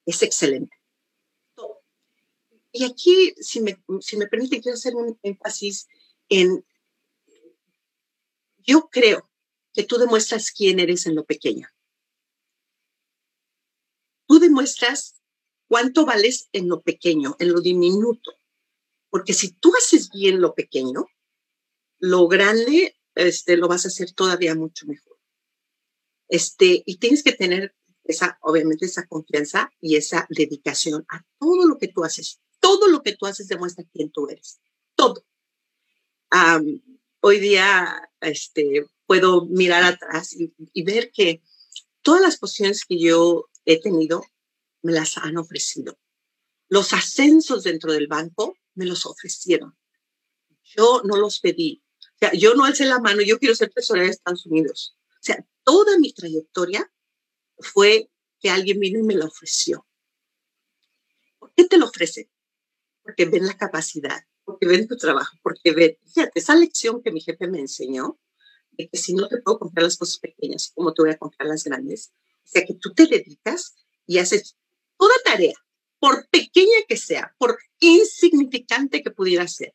es 0.06 0.22
excelente. 0.24 0.78
Y 2.72 2.86
aquí, 2.86 3.34
si 3.42 3.60
me, 3.60 3.84
si 4.00 4.16
me 4.16 4.28
permite, 4.28 4.62
quiero 4.62 4.78
hacer 4.78 4.96
un 4.96 5.20
énfasis 5.22 5.90
en, 6.30 6.66
yo 8.60 8.88
creo 8.90 9.30
que 9.74 9.84
tú 9.84 9.98
demuestras 9.98 10.50
quién 10.50 10.80
eres 10.80 11.08
en 11.08 11.16
lo 11.16 11.26
pequeño. 11.26 11.68
Tú 14.28 14.40
demuestras 14.40 15.22
cuánto 15.68 16.06
vales 16.06 16.48
en 16.54 16.70
lo 16.70 16.82
pequeño, 16.82 17.36
en 17.40 17.52
lo 17.52 17.60
diminuto. 17.60 18.32
Porque 19.14 19.34
si 19.34 19.52
tú 19.52 19.72
haces 19.78 20.10
bien 20.10 20.42
lo 20.42 20.56
pequeño, 20.56 21.06
lo 22.00 22.28
grande 22.28 22.98
este, 23.14 23.58
lo 23.58 23.68
vas 23.68 23.86
a 23.86 23.90
hacer 23.90 24.12
todavía 24.12 24.56
mucho 24.56 24.88
mejor. 24.88 25.20
Este, 26.28 26.82
y 26.84 26.98
tienes 26.98 27.22
que 27.22 27.34
tener 27.34 27.76
esa, 28.06 28.40
obviamente, 28.42 28.88
esa 28.88 29.06
confianza 29.06 29.72
y 29.80 29.98
esa 29.98 30.26
dedicación 30.30 31.06
a 31.10 31.24
todo 31.38 31.68
lo 31.68 31.78
que 31.78 31.90
tú 31.90 32.04
haces. 32.04 32.42
Todo 32.60 32.88
lo 32.88 33.04
que 33.04 33.16
tú 33.16 33.28
haces 33.28 33.48
demuestra 33.48 33.86
quién 33.94 34.10
tú 34.10 34.28
eres. 34.30 34.60
Todo. 34.96 35.24
Um, 36.32 36.82
hoy 37.20 37.40
día, 37.40 38.10
este, 38.20 38.88
puedo 39.06 39.46
mirar 39.46 39.84
atrás 39.84 40.34
y, 40.34 40.56
y 40.74 40.82
ver 40.82 41.12
que 41.12 41.44
todas 42.02 42.24
las 42.24 42.40
posiciones 42.40 42.84
que 42.84 42.98
yo 42.98 43.48
he 43.64 43.80
tenido 43.80 44.26
me 44.82 44.92
las 44.92 45.20
han 45.20 45.38
ofrecido. 45.38 46.00
Los 46.68 46.94
ascensos 46.94 47.62
dentro 47.62 47.94
del 47.94 48.08
banco 48.08 48.58
me 48.76 48.86
los 48.86 49.06
ofrecieron. 49.06 49.78
Yo 50.64 51.02
no 51.04 51.18
los 51.18 51.40
pedí, 51.40 51.84
sea, 52.24 52.40
yo 52.40 52.54
no 52.56 52.64
alcé 52.64 52.86
la 52.86 53.00
mano, 53.00 53.22
yo 53.22 53.38
quiero 53.38 53.56
ser 53.56 53.72
tesorera 53.72 54.06
de 54.06 54.12
Estados 54.12 54.46
Unidos. 54.46 54.98
O 55.10 55.24
sea, 55.24 55.46
toda 55.64 55.98
mi 56.00 56.14
trayectoria 56.14 56.92
fue 57.58 58.10
que 58.40 58.50
alguien 58.50 58.80
vino 58.80 59.00
y 59.00 59.04
me 59.04 59.16
lo 59.16 59.26
ofreció. 59.26 59.86
¿Por 61.40 61.54
qué 61.54 61.66
te 61.66 61.78
lo 61.78 61.88
ofrece? 61.88 62.30
Porque 63.02 63.26
ven 63.26 63.46
la 63.46 63.58
capacidad, 63.58 64.22
porque 64.46 64.68
ven 64.68 64.88
tu 64.88 64.96
trabajo, 64.96 65.38
porque 65.42 65.72
ven, 65.72 65.98
fíjate, 66.06 66.40
esa 66.40 66.56
lección 66.56 67.02
que 67.02 67.12
mi 67.12 67.22
jefe 67.22 67.48
me 67.48 67.60
enseñó, 67.60 68.20
de 68.72 68.90
que 68.90 68.98
si 68.98 69.14
no 69.14 69.28
te 69.28 69.42
puedo 69.42 69.60
comprar 69.60 69.84
las 69.84 69.98
cosas 69.98 70.18
pequeñas, 70.18 70.72
¿cómo 70.74 70.94
te 70.94 71.04
voy 71.04 71.12
a 71.12 71.18
comprar 71.18 71.48
las 71.48 71.64
grandes? 71.64 72.14
O 72.44 72.48
sea, 72.48 72.66
que 72.66 72.74
tú 72.76 72.94
te 72.94 73.06
dedicas 73.06 73.76
y 74.08 74.18
haces 74.18 74.58
toda 74.98 75.14
tarea, 75.24 75.56
por 76.04 76.28
pequeña 76.28 76.80
que 76.86 76.98
sea, 76.98 77.34
por 77.38 77.58
insignificante 77.80 79.02
que 79.02 79.12
pudiera 79.12 79.48
ser, 79.48 79.74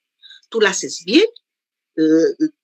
tú 0.50 0.60
la 0.60 0.70
haces 0.70 1.02
bien 1.06 1.24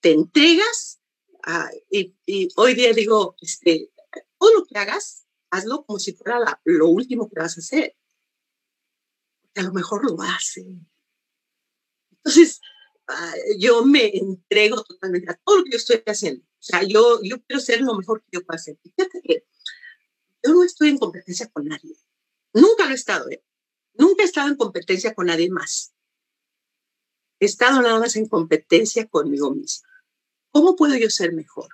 te 0.00 0.12
entregas 0.12 1.00
uh, 1.46 1.76
y, 1.90 2.14
y, 2.26 2.48
hoy 2.56 2.74
día 2.74 2.92
digo, 2.92 3.36
este, 3.40 3.90
todo 4.38 4.54
lo 4.54 4.64
que 4.64 4.78
hagas, 4.78 5.26
hazlo 5.50 5.84
como 5.84 5.98
si 5.98 6.12
fuera 6.12 6.38
la, 6.38 6.60
lo 6.64 6.88
último 6.88 7.28
que 7.28 7.40
vas 7.40 7.56
a 7.56 7.60
hacer. 7.60 7.96
Porque 9.40 9.60
a 9.60 9.64
lo 9.64 9.72
mejor 9.72 10.08
lo 10.08 10.20
hace. 10.22 10.64
Entonces, 12.12 12.60
uh, 13.08 13.58
yo 13.58 13.84
me 13.84 14.16
entrego 14.16 14.84
totalmente 14.84 15.32
a 15.32 15.40
todo 15.44 15.58
lo 15.58 15.64
que 15.64 15.72
yo 15.72 15.78
estoy 15.78 16.02
haciendo. 16.06 16.44
O 16.44 16.66
sea, 16.66 16.82
yo, 16.84 17.20
yo 17.22 17.42
quiero 17.42 17.60
ser 17.60 17.80
lo 17.80 17.94
mejor 17.94 18.22
que 18.22 18.28
yo 18.32 18.44
pueda 18.44 18.56
hacer. 18.56 18.78
Fíjate 18.82 19.20
que 19.22 19.46
yo 20.44 20.52
no 20.52 20.62
estoy 20.62 20.90
en 20.90 20.98
competencia 20.98 21.48
con 21.48 21.66
nadie. 21.66 21.96
Nunca 22.52 22.84
lo 22.84 22.92
he 22.92 22.94
estado, 22.94 23.28
¿eh? 23.30 23.42
Nunca 23.94 24.22
he 24.22 24.26
estado 24.26 24.48
en 24.48 24.56
competencia 24.56 25.14
con 25.14 25.26
nadie 25.26 25.50
más 25.50 25.94
he 27.40 27.46
estado 27.46 27.82
nada 27.82 27.98
más 27.98 28.16
en 28.16 28.28
competencia 28.28 29.06
conmigo 29.06 29.54
misma. 29.54 29.88
¿Cómo 30.50 30.76
puedo 30.76 30.96
yo 30.96 31.10
ser 31.10 31.32
mejor? 31.32 31.68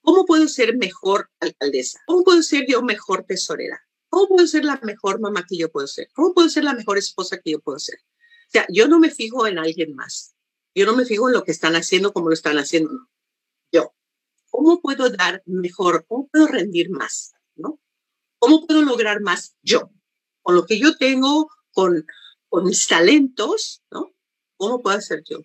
¿Cómo 0.00 0.24
puedo 0.24 0.48
ser 0.48 0.76
mejor 0.76 1.30
alcaldesa? 1.40 2.00
¿Cómo 2.06 2.24
puedo 2.24 2.42
ser 2.42 2.66
yo 2.68 2.82
mejor 2.82 3.24
tesorera? 3.24 3.80
¿Cómo 4.08 4.28
puedo 4.28 4.46
ser 4.46 4.64
la 4.64 4.80
mejor 4.82 5.20
mamá 5.20 5.44
que 5.48 5.58
yo 5.58 5.70
puedo 5.70 5.86
ser? 5.86 6.08
¿Cómo 6.14 6.32
puedo 6.32 6.48
ser 6.48 6.64
la 6.64 6.74
mejor 6.74 6.96
esposa 6.98 7.38
que 7.38 7.52
yo 7.52 7.60
puedo 7.60 7.78
ser? 7.78 7.98
O 7.98 8.50
sea, 8.50 8.66
yo 8.68 8.88
no 8.88 8.98
me 8.98 9.10
fijo 9.10 9.46
en 9.46 9.58
alguien 9.58 9.94
más. 9.94 10.34
Yo 10.74 10.86
no 10.86 10.96
me 10.96 11.04
fijo 11.04 11.28
en 11.28 11.34
lo 11.34 11.42
que 11.42 11.50
están 11.50 11.74
haciendo, 11.74 12.12
como 12.12 12.28
lo 12.28 12.34
están 12.34 12.58
haciendo. 12.58 13.08
Yo. 13.72 13.94
¿Cómo 14.50 14.80
puedo 14.80 15.10
dar 15.10 15.42
mejor? 15.46 16.06
¿Cómo 16.06 16.28
puedo 16.28 16.46
rendir 16.46 16.90
más? 16.90 17.32
¿No? 17.56 17.80
¿Cómo 18.38 18.66
puedo 18.66 18.82
lograr 18.82 19.20
más 19.20 19.56
yo? 19.62 19.90
Con 20.46 20.54
lo 20.54 20.64
que 20.64 20.78
yo 20.78 20.96
tengo, 20.96 21.50
con, 21.72 22.06
con 22.48 22.64
mis 22.66 22.86
talentos, 22.86 23.82
¿no? 23.90 24.12
¿Cómo 24.56 24.80
puedo 24.80 25.00
ser 25.00 25.24
yo? 25.28 25.40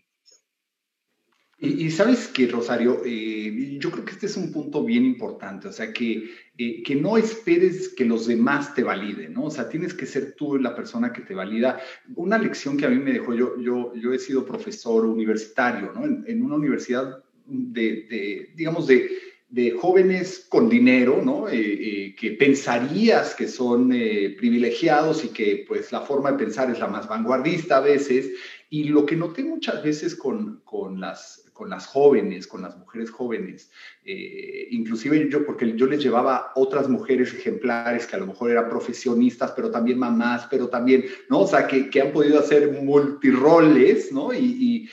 Y, 1.58 1.90
sabes 1.90 2.28
que, 2.28 2.46
Rosario, 2.46 3.02
eh, 3.04 3.80
yo 3.80 3.90
creo 3.90 4.06
que 4.06 4.12
este 4.12 4.28
es 4.28 4.38
un 4.38 4.52
punto 4.52 4.86
bien 4.86 5.04
importante, 5.04 5.68
o 5.68 5.72
sea, 5.72 5.92
que, 5.92 6.30
eh, 6.56 6.84
que 6.84 6.96
no 6.96 7.18
esperes 7.18 7.90
que 7.90 8.06
los 8.06 8.28
demás 8.28 8.76
te 8.76 8.84
validen, 8.84 9.34
¿no? 9.34 9.46
O 9.46 9.50
sea, 9.50 9.70
tienes 9.70 9.96
que 9.96 10.06
ser 10.06 10.36
tú 10.36 10.60
la 10.60 10.76
persona 10.76 11.12
que 11.12 11.22
te 11.22 11.34
valida. 11.34 11.82
Una 12.16 12.38
lección 12.38 12.78
que 12.78 12.86
a 12.86 12.90
mí 12.90 12.98
me 12.98 13.14
dejó, 13.14 13.34
yo, 13.34 13.60
yo, 13.60 13.96
yo 13.96 14.14
he 14.14 14.20
sido 14.20 14.46
profesor 14.46 15.08
universitario, 15.08 15.94
¿no? 15.96 16.06
En, 16.06 16.44
una 16.44 16.58
universidad 16.58 17.24
de, 17.48 18.06
de 18.08 18.52
digamos, 18.56 18.86
de, 18.86 19.10
de, 19.52 19.72
jóvenes 19.72 20.48
con 20.50 20.70
dinero, 20.70 21.22
¿no? 21.24 21.48
Eh, 21.50 22.16
que 22.18 22.32
pensarías 22.32 23.36
que 23.36 23.48
son 23.48 23.90
privilegiados 23.90 25.24
y 25.24 25.30
que 25.30 25.66
pues 25.68 25.92
la 25.92 26.02
forma 26.02 26.32
de 26.32 26.38
pensar 26.38 26.72
es 26.72 26.80
la 26.80 26.88
más 26.88 27.08
vanguardista 27.08 27.78
a 27.78 27.82
veces. 27.82 28.32
Y 28.70 28.86
lo 28.86 29.06
que 29.06 29.18
noté 29.18 29.44
muchas 29.44 29.84
veces 29.84 30.16
con, 30.16 30.62
con 30.64 31.02
las 31.02 31.42
con 31.62 31.70
las 31.70 31.86
jóvenes, 31.86 32.48
con 32.48 32.64
las 32.64 32.76
mujeres 32.76 33.12
jóvenes, 33.12 33.70
eh, 34.04 34.68
inclusive 34.72 35.30
yo, 35.30 35.46
porque 35.46 35.78
yo 35.78 35.86
les 35.86 36.02
llevaba 36.02 36.52
otras 36.56 36.90
mujeres 36.90 37.36
ejemplares 37.36 38.08
que 38.08 38.16
a 38.16 38.20
lo 38.20 38.26
mejor 38.26 38.50
eran 38.50 38.68
profesionistas, 38.68 39.52
pero 39.52 39.70
también 39.70 40.00
mamás, 40.00 40.48
pero 40.50 40.70
también, 40.70 41.06
¿no? 41.30 41.42
O 41.42 41.48
sea, 41.48 41.68
que, 41.68 41.92
que 41.92 42.02
han 42.02 42.12
podido 42.14 42.40
hacer 42.40 42.82
multiroles, 42.82 44.12
¿no? 44.12 44.34
Y, 44.34 44.40
y, 44.40 44.90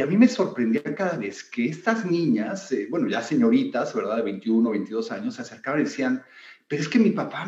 a 0.00 0.06
mí 0.06 0.16
me 0.16 0.28
sorprendía 0.28 0.94
cada 0.94 1.16
vez 1.16 1.44
que 1.44 1.68
estas 1.68 2.06
niñas, 2.06 2.72
eh, 2.72 2.86
bueno, 2.90 3.08
ya 3.08 3.22
señoritas, 3.22 3.94
¿verdad? 3.94 4.16
De 4.16 4.22
21, 4.22 4.70
22 4.70 5.12
años, 5.12 5.34
se 5.34 5.42
acercaban 5.42 5.80
y 5.80 5.84
decían, 5.84 6.22
pero 6.68 6.82
es 6.82 6.88
que 6.88 6.98
mi 6.98 7.10
papá, 7.10 7.46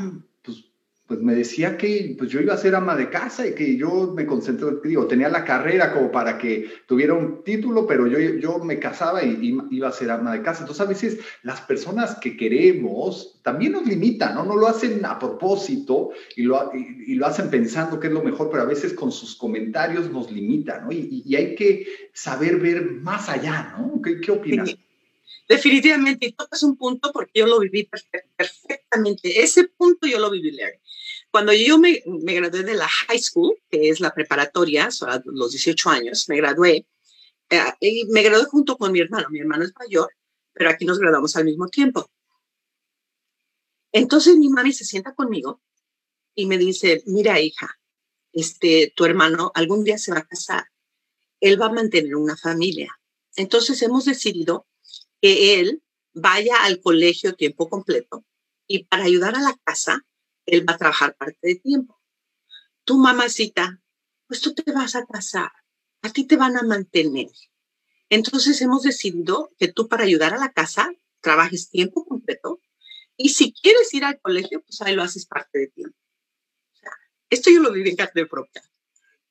pues 1.14 1.24
me 1.24 1.34
decía 1.36 1.76
que 1.76 2.16
pues 2.18 2.28
yo 2.28 2.40
iba 2.40 2.54
a 2.54 2.58
ser 2.58 2.74
ama 2.74 2.96
de 2.96 3.08
casa 3.08 3.46
y 3.46 3.54
que 3.54 3.76
yo 3.76 4.12
me 4.16 4.26
concentré, 4.26 4.68
digo, 4.82 5.06
tenía 5.06 5.28
la 5.28 5.44
carrera 5.44 5.92
como 5.92 6.10
para 6.10 6.38
que 6.38 6.68
tuviera 6.88 7.14
un 7.14 7.44
título, 7.44 7.86
pero 7.86 8.08
yo, 8.08 8.18
yo 8.18 8.58
me 8.58 8.80
casaba 8.80 9.22
y, 9.22 9.56
iba 9.70 9.88
a 9.88 9.92
ser 9.92 10.10
ama 10.10 10.32
de 10.32 10.42
casa. 10.42 10.62
Entonces 10.62 10.84
a 10.84 10.88
veces 10.88 11.18
las 11.44 11.60
personas 11.60 12.16
que 12.16 12.36
queremos 12.36 13.40
también 13.42 13.72
nos 13.72 13.86
limitan, 13.86 14.34
¿no? 14.34 14.44
No 14.44 14.56
lo 14.56 14.66
hacen 14.66 15.04
a 15.04 15.16
propósito 15.20 16.10
y 16.34 16.42
lo, 16.42 16.72
y, 16.74 17.14
lo 17.14 17.26
hacen 17.26 17.48
pensando 17.48 18.00
que 18.00 18.08
es 18.08 18.12
lo 18.12 18.24
mejor, 18.24 18.50
pero 18.50 18.64
a 18.64 18.66
veces 18.66 18.92
con 18.92 19.12
sus 19.12 19.36
comentarios 19.36 20.10
nos 20.10 20.32
limitan, 20.32 20.84
¿no? 20.84 20.92
Y, 20.92 21.32
hay 21.36 21.54
que 21.54 21.86
saber 22.12 22.58
ver 22.58 22.90
más 22.90 23.28
allá, 23.28 23.76
¿no? 23.78 24.02
¿Qué, 24.02 24.20
qué 24.20 24.32
opinas? 24.32 24.76
Definitivamente, 25.48 26.26
y 26.26 26.32
tocas 26.32 26.62
un 26.62 26.76
punto 26.76 27.12
porque 27.12 27.40
yo 27.40 27.46
lo 27.46 27.60
viví 27.60 27.88
perfectamente. 28.36 29.42
Ese 29.42 29.68
punto 29.68 30.06
yo 30.06 30.18
lo 30.18 30.30
viví, 30.30 30.50
Larry. 30.52 30.78
Cuando 31.34 31.52
yo 31.52 31.78
me, 31.80 32.00
gradué 32.06 32.62
de 32.62 32.74
la 32.74 32.86
high 32.86 33.18
school, 33.18 33.56
que 33.68 33.88
es 33.88 33.98
la 33.98 34.14
preparatoria, 34.14 34.88
a 35.00 35.20
los 35.24 35.50
18 35.50 35.90
años, 35.90 36.28
me 36.28 36.36
gradué, 36.36 36.86
eh, 37.50 37.60
y 37.80 38.04
me 38.04 38.22
gradué 38.22 38.44
junto 38.44 38.76
con 38.76 38.92
mi 38.92 39.00
hermano. 39.00 39.26
Mi 39.30 39.40
hermano 39.40 39.64
es 39.64 39.72
mayor, 39.76 40.14
pero 40.52 40.70
aquí 40.70 40.84
nos 40.84 41.00
graduamos 41.00 41.34
al 41.34 41.44
mismo 41.44 41.66
tiempo. 41.66 42.08
Entonces 43.90 44.36
mi 44.36 44.48
mami 44.48 44.72
se 44.72 44.84
sienta 44.84 45.12
conmigo 45.12 45.60
y 46.36 46.46
me 46.46 46.56
dice, 46.56 47.02
mira 47.06 47.40
hija, 47.40 47.80
este, 48.32 48.92
tu 48.94 49.04
hermano 49.04 49.50
algún 49.56 49.82
día 49.82 49.98
se 49.98 50.12
va 50.12 50.18
a 50.18 50.28
casar, 50.28 50.66
él 51.40 51.60
va 51.60 51.66
a 51.66 51.72
mantener 51.72 52.14
una 52.14 52.36
familia. 52.36 52.96
Entonces 53.34 53.82
hemos 53.82 54.04
decidido 54.04 54.68
que 55.20 55.58
él 55.58 55.82
vaya 56.12 56.62
al 56.62 56.80
colegio 56.80 57.34
tiempo 57.34 57.68
completo 57.68 58.24
y 58.68 58.84
para 58.84 59.02
ayudar 59.02 59.34
a 59.34 59.42
la 59.42 59.58
casa, 59.64 60.06
él 60.46 60.68
va 60.68 60.74
a 60.74 60.78
trabajar 60.78 61.16
parte 61.16 61.38
de 61.42 61.54
tiempo. 61.56 62.00
Tu 62.84 62.98
mamacita, 62.98 63.80
pues 64.26 64.40
tú 64.40 64.54
te 64.54 64.70
vas 64.72 64.94
a 64.94 65.04
casar, 65.06 65.50
a 66.02 66.10
ti 66.10 66.24
te 66.24 66.36
van 66.36 66.56
a 66.56 66.62
mantener. 66.62 67.30
Entonces 68.10 68.60
hemos 68.60 68.82
decidido 68.82 69.50
que 69.58 69.68
tú 69.68 69.88
para 69.88 70.04
ayudar 70.04 70.34
a 70.34 70.38
la 70.38 70.52
casa 70.52 70.90
trabajes 71.20 71.70
tiempo 71.70 72.04
completo 72.04 72.60
y 73.16 73.30
si 73.30 73.52
quieres 73.52 73.92
ir 73.94 74.04
al 74.04 74.20
colegio, 74.20 74.62
pues 74.62 74.80
ahí 74.82 74.94
lo 74.94 75.02
haces 75.02 75.26
parte 75.26 75.58
de 75.58 75.66
tiempo. 75.68 75.96
esto 77.30 77.50
yo 77.50 77.60
lo 77.60 77.72
viví 77.72 77.90
en 77.90 77.96
carne 77.96 78.26
propia. 78.26 78.62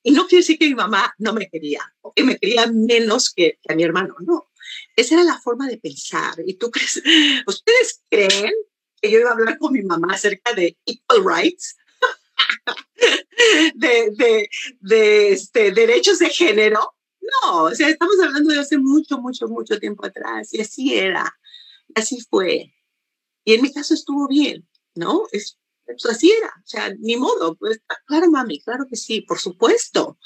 Y 0.02 0.12
no 0.12 0.28
quiere 0.28 0.41
decir 0.41 0.58
que 0.58 0.67
mi 0.67 0.76
mamá 0.76 1.13
no 1.17 1.34
me 1.34 1.49
quería 1.49 1.82
o 2.02 2.13
que 2.13 2.23
me 2.23 2.38
quería 2.38 2.67
menos 2.67 3.34
que, 3.34 3.60
que 3.62 3.73
a 3.73 3.76
mi 3.76 3.84
hermano, 3.84 4.15
no. 4.19 4.49
Esa 4.95 5.15
era 5.15 5.23
la 5.23 5.39
forma 5.39 5.67
de 5.67 5.78
pensar. 5.78 6.36
¿Y 6.45 6.56
tú 6.56 6.71
crees? 6.71 7.02
¿Ustedes 7.47 8.02
creen 8.10 8.54
que 9.04 9.12
yo 9.12 9.20
iba 9.20 9.30
a 9.30 9.34
hablar 9.34 9.58
con 9.58 9.74
mi 9.74 9.82
mamá 9.82 10.13
acerca 10.13 10.54
de 10.54 10.78
equal 10.86 11.26
rights? 11.26 11.76
de, 13.76 14.12
de, 14.16 14.50
de 14.80 15.32
este, 15.34 15.72
derechos 15.72 16.20
de 16.20 16.30
género. 16.30 16.96
No, 17.22 17.63
o 17.63 17.76
sea, 17.76 17.89
estamos 17.89 18.16
hablando 18.24 18.54
de 18.54 18.60
hace 18.60 18.78
mucho, 18.78 19.18
mucho, 19.18 19.48
mucho 19.48 19.78
tiempo 19.78 20.06
atrás. 20.06 20.54
Y 20.54 20.62
así 20.62 20.98
era. 20.98 21.38
Así 21.96 22.22
fue. 22.30 22.74
Y 23.44 23.54
en 23.54 23.62
mi 23.62 23.74
caso 23.74 23.94
estuvo 23.94 24.28
bien, 24.28 24.68
¿no? 24.96 25.24
Es, 25.34 25.60
pues 25.86 26.06
así 26.06 26.32
era. 26.32 26.48
O 26.48 26.66
sea, 26.66 26.94
ni 26.98 27.18
modo. 27.18 27.56
Pues, 27.56 27.82
claro, 28.06 28.32
mami, 28.32 28.62
claro 28.62 28.86
que 28.89 28.96
sí, 28.96 29.22
por 29.22 29.39
supuesto. 29.39 30.18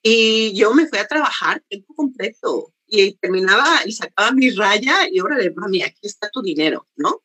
Y 0.00 0.54
yo 0.54 0.74
me 0.74 0.86
fui 0.86 0.98
a 0.98 1.08
trabajar 1.08 1.64
tiempo 1.68 1.94
completo 1.94 2.72
y 2.86 3.14
terminaba 3.14 3.80
y 3.84 3.92
sacaba 3.92 4.30
mi 4.30 4.50
raya 4.50 5.08
y 5.10 5.18
órale, 5.20 5.52
mami, 5.56 5.82
aquí 5.82 6.06
está 6.06 6.28
tu 6.28 6.42
dinero, 6.42 6.88
¿no? 6.94 7.22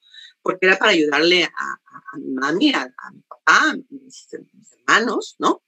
Porque 0.47 0.65
era 0.65 0.77
para 0.77 0.91
ayudarle 0.91 1.43
a, 1.43 2.17
mi 2.17 2.31
mami, 2.31 2.73
a, 2.73 2.85
mi 3.11 3.21
papá, 3.27 3.71
a 3.71 3.75
mis, 3.89 4.27
hermanos, 4.79 5.35
¿no? 5.39 5.61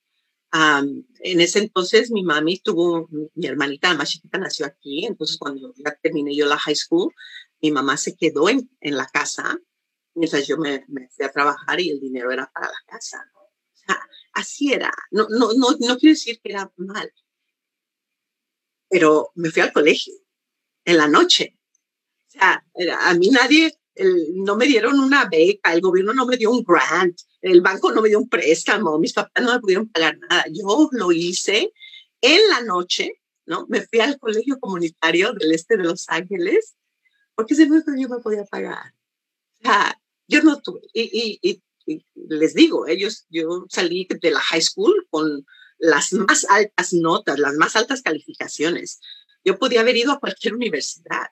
en 0.52 1.42
ese 1.42 1.60
entonces 1.60 2.10
mi 2.10 2.24
mami 2.24 2.60
tuvo, 2.60 3.10
mi 3.36 3.46
hermanita 3.46 3.94
más 3.94 4.10
chiquita 4.10 4.38
nació 4.40 4.66
aquí, 4.66 5.06
entonces 5.06 5.38
cuando 5.38 5.74
ya 5.76 5.96
terminé 6.02 6.34
yo 6.34 6.46
la 6.46 6.58
high 6.58 6.76
school, 6.76 7.14
mi 7.62 7.72
mamá 7.72 7.98
se 7.98 8.16
quedó 8.16 8.48
en, 8.48 8.72
en 8.80 8.96
la 8.96 9.06
casa 9.06 9.60
mientras 10.16 10.48
yo 10.48 10.58
me, 10.58 10.86
me, 10.88 11.10
fui 11.10 11.26
a 11.26 11.32
trabajar 11.32 11.82
y 11.82 11.90
el 11.90 12.00
dinero 12.00 12.32
era 12.32 12.50
para 12.52 12.68
la 12.68 12.80
casa. 12.88 13.30
O 13.36 13.76
sea, 13.76 14.00
así 14.34 14.72
era. 14.72 14.92
No, 15.12 15.28
no, 15.30 15.52
no, 15.54 15.72
no 15.80 15.98
quiero 15.98 16.14
decir 16.14 16.40
que 16.42 16.52
era 16.52 16.72
mal, 16.78 17.14
pero 18.90 19.32
me 19.36 19.52
fui 19.52 19.62
al 19.62 19.72
colegio 19.72 20.14
en 20.86 20.98
la 20.98 21.08
noche. 21.08 21.60
O 22.28 22.32
sea, 22.32 22.66
a 23.02 23.14
mí 23.14 23.30
nadie, 23.30 23.79
no 24.34 24.56
me 24.56 24.66
dieron 24.66 25.00
una 25.00 25.26
beca, 25.26 25.74
el 25.74 25.82
gobierno 25.82 26.14
no 26.14 26.26
me 26.26 26.38
dio 26.38 26.52
un 26.52 26.64
grant, 26.64 27.18
el 27.42 27.62
banco 27.62 27.92
no 27.92 28.02
me 28.02 28.10
dio 28.10 28.20
un 28.20 28.30
préstamo, 28.30 29.00
mis 29.00 29.14
papás 29.14 29.44
no 29.44 29.54
me 29.54 29.60
pudieron 29.60 29.90
pagar 29.90 30.18
nada. 30.18 30.46
Yo 30.52 30.90
lo 30.92 31.12
hice 31.12 31.72
en 32.22 32.50
la 32.50 32.62
noche, 32.62 33.22
¿no? 33.46 33.66
Me 33.70 33.82
fui 33.82 34.00
al 34.00 34.20
colegio 34.20 34.60
comunitario 34.60 35.34
del 35.34 35.52
este 35.54 35.78
de 35.78 35.84
Los 35.84 36.08
Ángeles, 36.10 36.76
porque 37.36 37.54
ese 37.54 37.68
fue 37.68 37.82
yo 37.98 38.10
me 38.10 38.20
podía 38.20 38.44
pagar. 38.46 38.94
O 39.60 39.64
sea, 39.64 40.02
yo 40.28 40.42
no 40.44 40.62
tuve, 40.62 40.82
y, 40.94 41.40
y, 41.42 41.62
y 41.86 42.06
les 42.16 42.54
digo, 42.54 42.88
ellos, 42.88 43.26
yo 43.30 43.66
salí 43.70 44.08
de 44.10 44.32
la 44.32 44.40
high 44.40 44.62
school 44.62 45.08
con 45.10 45.46
las 45.80 46.14
más 46.14 46.46
altas 46.50 46.94
notas, 46.94 47.40
las 47.40 47.56
más 47.56 47.76
altas 47.76 48.02
calificaciones. 48.02 49.00
Yo 49.44 49.58
podía 49.58 49.82
haber 49.82 49.98
ido 49.98 50.12
a 50.12 50.20
cualquier 50.20 50.54
universidad, 50.54 51.28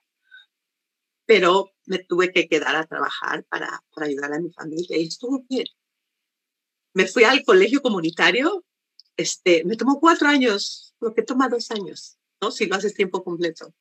pero 1.26 1.70
me 1.88 1.98
tuve 1.98 2.32
que 2.32 2.48
quedar 2.48 2.76
a 2.76 2.86
trabajar 2.86 3.44
para, 3.44 3.82
para 3.94 4.06
ayudar 4.06 4.32
a 4.32 4.40
mi 4.40 4.52
familia 4.52 4.96
y 4.96 5.06
estuvo 5.06 5.44
bien. 5.48 5.66
Me 6.94 7.06
fui 7.06 7.24
al 7.24 7.44
colegio 7.44 7.82
comunitario, 7.82 8.64
este, 9.16 9.64
me 9.64 9.76
tomó 9.76 9.98
cuatro 10.00 10.28
años, 10.28 10.94
lo 11.00 11.14
que 11.14 11.22
toma 11.22 11.48
dos 11.48 11.70
años, 11.70 12.18
¿no? 12.40 12.50
Si 12.50 12.66
lo 12.66 12.76
haces 12.76 12.94
tiempo 12.94 13.24
completo. 13.24 13.74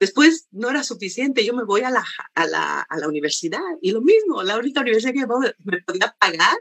Después 0.00 0.48
no 0.50 0.70
era 0.70 0.82
suficiente, 0.82 1.44
yo 1.44 1.54
me 1.54 1.64
voy 1.64 1.82
a 1.82 1.90
la, 1.90 2.04
a 2.34 2.46
la, 2.46 2.80
a 2.80 2.98
la 2.98 3.08
universidad 3.08 3.60
y 3.80 3.92
lo 3.92 4.00
mismo, 4.00 4.42
la 4.42 4.58
única 4.58 4.80
universidad 4.80 5.12
que 5.12 5.54
me 5.64 5.82
podía 5.82 6.16
pagar 6.18 6.56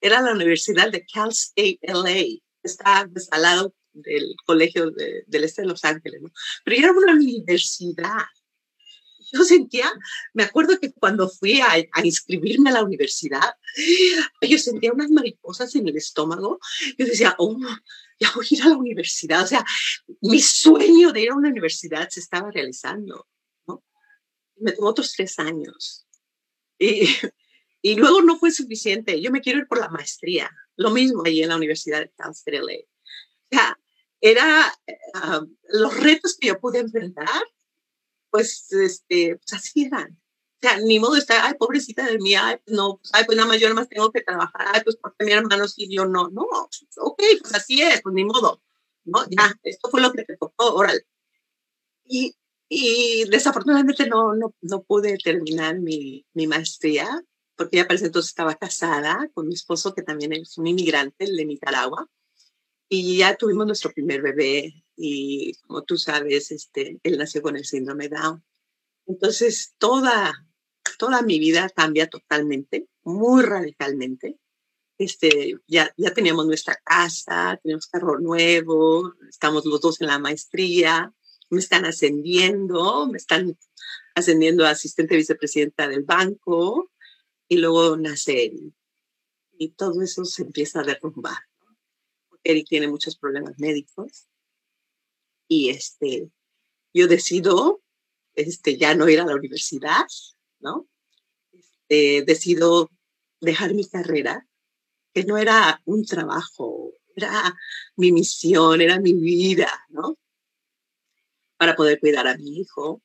era 0.00 0.22
la 0.22 0.32
Universidad 0.32 0.90
de 0.90 1.04
Cal 1.04 1.28
State 1.30 1.80
LA 1.82 2.40
está 2.62 3.08
al 3.30 3.42
lado 3.42 3.74
del 3.92 4.34
colegio 4.46 4.90
del 4.90 5.44
este 5.44 5.62
de 5.62 5.68
Los 5.68 5.84
Ángeles. 5.84 6.22
Pero 6.64 6.76
era 6.76 6.92
una 6.92 7.12
universidad. 7.12 8.24
Yo 9.32 9.44
sentía, 9.44 9.90
me 10.34 10.44
acuerdo 10.44 10.78
que 10.78 10.92
cuando 10.92 11.28
fui 11.28 11.60
a, 11.60 11.72
a, 11.92 12.04
inscribirme 12.06 12.70
a 12.70 12.74
la 12.74 12.84
universidad, 12.84 13.54
yo 14.42 14.58
sentía 14.58 14.92
unas 14.92 15.10
mariposas 15.10 15.74
en 15.76 15.88
el 15.88 15.96
estómago. 15.96 16.58
Yo 16.98 17.06
decía, 17.06 17.34
oh, 17.38 17.56
ya 18.18 18.30
voy 18.34 18.46
a 18.50 18.54
ir 18.54 18.62
a 18.62 18.68
la 18.68 18.76
universidad. 18.76 19.42
O 19.42 19.46
sea, 19.46 19.64
mi 20.20 20.40
sueño 20.40 21.12
de 21.12 21.22
ir 21.22 21.30
a 21.30 21.36
una 21.36 21.48
universidad 21.48 22.08
se 22.08 22.20
estaba 22.20 22.50
realizando, 22.50 23.26
¿no? 23.66 23.82
Me 24.56 24.72
tomó 24.72 24.88
otros 24.88 25.12
tres 25.12 25.38
años. 25.38 26.06
Y, 26.78 27.08
y 27.82 27.94
luego 27.94 28.22
no 28.22 28.38
fue 28.38 28.50
suficiente. 28.50 29.20
Yo 29.20 29.30
me 29.30 29.40
quiero 29.40 29.60
ir 29.60 29.68
por 29.68 29.78
la 29.78 29.88
maestría. 29.88 30.50
Lo 30.76 30.90
mismo 30.90 31.22
ahí 31.24 31.42
en 31.42 31.48
la 31.48 31.56
Universidad 31.56 32.00
de 32.00 32.10
Cal 32.16 32.32
LA. 32.46 32.60
O 32.60 33.56
sea, 33.56 33.78
era 34.20 34.72
ah, 35.14 35.44
los 35.68 35.96
retos 35.96 36.36
que 36.38 36.48
yo 36.48 36.60
pude 36.60 36.78
enfrentar, 36.78 37.42
pues, 38.30 38.72
este, 38.72 39.36
pues 39.36 39.52
así 39.52 39.84
eran. 39.84 40.18
O 40.62 40.68
sea, 40.68 40.78
ni 40.80 41.00
modo 41.00 41.16
estar, 41.16 41.40
ay, 41.44 41.54
pobrecita 41.58 42.04
de 42.06 42.18
mí, 42.18 42.34
ay, 42.34 42.56
pues 42.64 42.76
no, 42.76 42.98
pues, 42.98 43.10
ay, 43.14 43.24
pues 43.24 43.36
nada 43.36 43.48
más 43.48 43.60
yo 43.60 43.68
nada 43.68 43.80
más 43.80 43.88
tengo 43.88 44.12
que 44.12 44.22
trabajar, 44.22 44.66
ay, 44.74 44.82
pues 44.84 44.96
porque 44.96 45.24
mi 45.24 45.32
hermano 45.32 45.66
sí, 45.68 45.88
yo 45.90 46.06
no, 46.06 46.28
no, 46.28 46.42
ok, 46.42 47.22
pues 47.40 47.54
así 47.54 47.80
es, 47.82 48.02
pues 48.02 48.14
ni 48.14 48.24
modo, 48.24 48.62
¿no? 49.04 49.24
Ya, 49.30 49.54
esto 49.62 49.88
fue 49.90 50.00
lo 50.00 50.12
que 50.12 50.24
te 50.24 50.36
tocó, 50.36 50.74
órale. 50.74 51.06
Y 52.04 52.34
y 52.72 53.24
desafortunadamente 53.28 54.08
no, 54.08 54.36
no, 54.36 54.54
no 54.60 54.82
pude 54.84 55.18
terminar 55.18 55.80
mi, 55.80 56.24
mi 56.34 56.46
maestría 56.46 57.20
porque 57.60 57.76
ya 57.76 57.84
para 57.84 57.96
ese 57.96 58.06
entonces 58.06 58.30
estaba 58.30 58.54
casada 58.54 59.28
con 59.34 59.46
mi 59.46 59.52
esposo, 59.52 59.94
que 59.94 60.00
también 60.00 60.32
es 60.32 60.56
un 60.56 60.66
inmigrante 60.66 61.26
de 61.30 61.44
Nicaragua, 61.44 62.08
y 62.88 63.18
ya 63.18 63.36
tuvimos 63.36 63.66
nuestro 63.66 63.92
primer 63.92 64.22
bebé, 64.22 64.82
y 65.02 65.54
como 65.66 65.82
tú 65.82 65.96
sabes, 65.96 66.50
este, 66.50 67.00
él 67.02 67.16
nació 67.16 67.40
con 67.40 67.56
el 67.56 67.64
síndrome 67.64 68.10
Down. 68.10 68.44
Entonces, 69.06 69.74
toda, 69.78 70.46
toda 70.98 71.22
mi 71.22 71.38
vida 71.38 71.70
cambia 71.70 72.06
totalmente, 72.06 72.86
muy 73.02 73.42
radicalmente. 73.42 74.38
Este, 74.98 75.54
ya, 75.66 75.90
ya 75.96 76.12
teníamos 76.12 76.46
nuestra 76.46 76.76
casa, 76.84 77.58
tenemos 77.62 77.86
carro 77.86 78.20
nuevo, 78.20 79.14
estamos 79.26 79.64
los 79.64 79.80
dos 79.80 80.02
en 80.02 80.08
la 80.08 80.18
maestría, 80.18 81.14
me 81.48 81.60
están 81.60 81.86
ascendiendo, 81.86 83.06
me 83.06 83.16
están 83.16 83.58
ascendiendo 84.14 84.66
a 84.66 84.70
asistente 84.70 85.16
vicepresidenta 85.16 85.88
del 85.88 86.02
banco, 86.02 86.90
y 87.48 87.56
luego 87.56 87.96
nace 87.96 88.44
él. 88.44 88.74
Y 89.58 89.70
todo 89.70 90.02
eso 90.02 90.26
se 90.26 90.42
empieza 90.42 90.80
a 90.80 90.84
derrumbar. 90.84 91.38
Eric 92.44 92.68
tiene 92.68 92.88
muchos 92.88 93.16
problemas 93.16 93.58
médicos 93.58 94.26
y 95.50 95.70
este, 95.70 96.30
yo 96.94 97.08
decido 97.08 97.82
este, 98.34 98.78
ya 98.78 98.94
no 98.94 99.08
ir 99.08 99.20
a 99.20 99.26
la 99.26 99.34
universidad, 99.34 100.06
¿no? 100.60 100.86
Este, 101.52 102.22
decido 102.24 102.88
dejar 103.40 103.74
mi 103.74 103.84
carrera, 103.84 104.46
que 105.12 105.24
no 105.24 105.38
era 105.38 105.82
un 105.86 106.04
trabajo, 106.06 106.92
era 107.16 107.56
mi 107.96 108.12
misión, 108.12 108.80
era 108.80 109.00
mi 109.00 109.12
vida, 109.12 109.68
¿no? 109.88 110.16
Para 111.56 111.74
poder 111.74 111.98
cuidar 111.98 112.28
a 112.28 112.36
mi 112.36 112.60
hijo. 112.60 113.02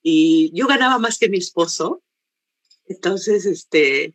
Y 0.00 0.52
yo 0.54 0.68
ganaba 0.68 1.00
más 1.00 1.18
que 1.18 1.28
mi 1.28 1.38
esposo, 1.38 2.04
entonces, 2.86 3.46
este, 3.46 4.14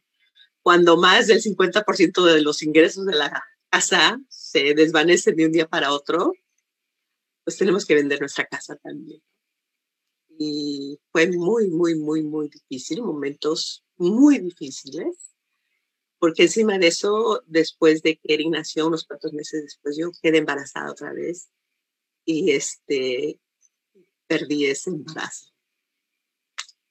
cuando 0.61 0.95
más 0.95 1.27
del 1.27 1.41
50% 1.41 2.23
de 2.23 2.41
los 2.41 2.63
ingresos 2.63 3.05
de 3.05 3.15
la 3.15 3.43
casa 3.69 4.17
se 4.29 4.75
desvanecen 4.75 5.35
de 5.35 5.45
un 5.47 5.51
día 5.51 5.67
para 5.67 5.91
otro, 5.91 6.31
pues 7.49 7.57
tenemos 7.57 7.83
que 7.83 7.95
vender 7.95 8.19
nuestra 8.19 8.45
casa 8.45 8.75
también. 8.75 9.23
Y 10.37 10.99
fue 11.11 11.31
muy, 11.31 11.67
muy, 11.67 11.95
muy, 11.95 12.21
muy 12.21 12.47
difícil, 12.47 13.01
momentos 13.01 13.83
muy 13.97 14.37
difíciles, 14.37 15.33
porque 16.19 16.43
encima 16.43 16.77
de 16.77 16.85
eso, 16.85 17.41
después 17.47 18.03
de 18.03 18.19
que 18.19 18.35
Eric 18.35 18.49
nació, 18.51 18.85
unos 18.85 19.03
cuantos 19.03 19.33
meses 19.33 19.63
después, 19.63 19.97
yo 19.97 20.11
quedé 20.21 20.37
embarazada 20.37 20.91
otra 20.91 21.11
vez 21.11 21.49
y 22.23 22.51
este, 22.51 23.39
perdí 24.27 24.67
ese 24.67 24.91
embarazo. 24.91 25.47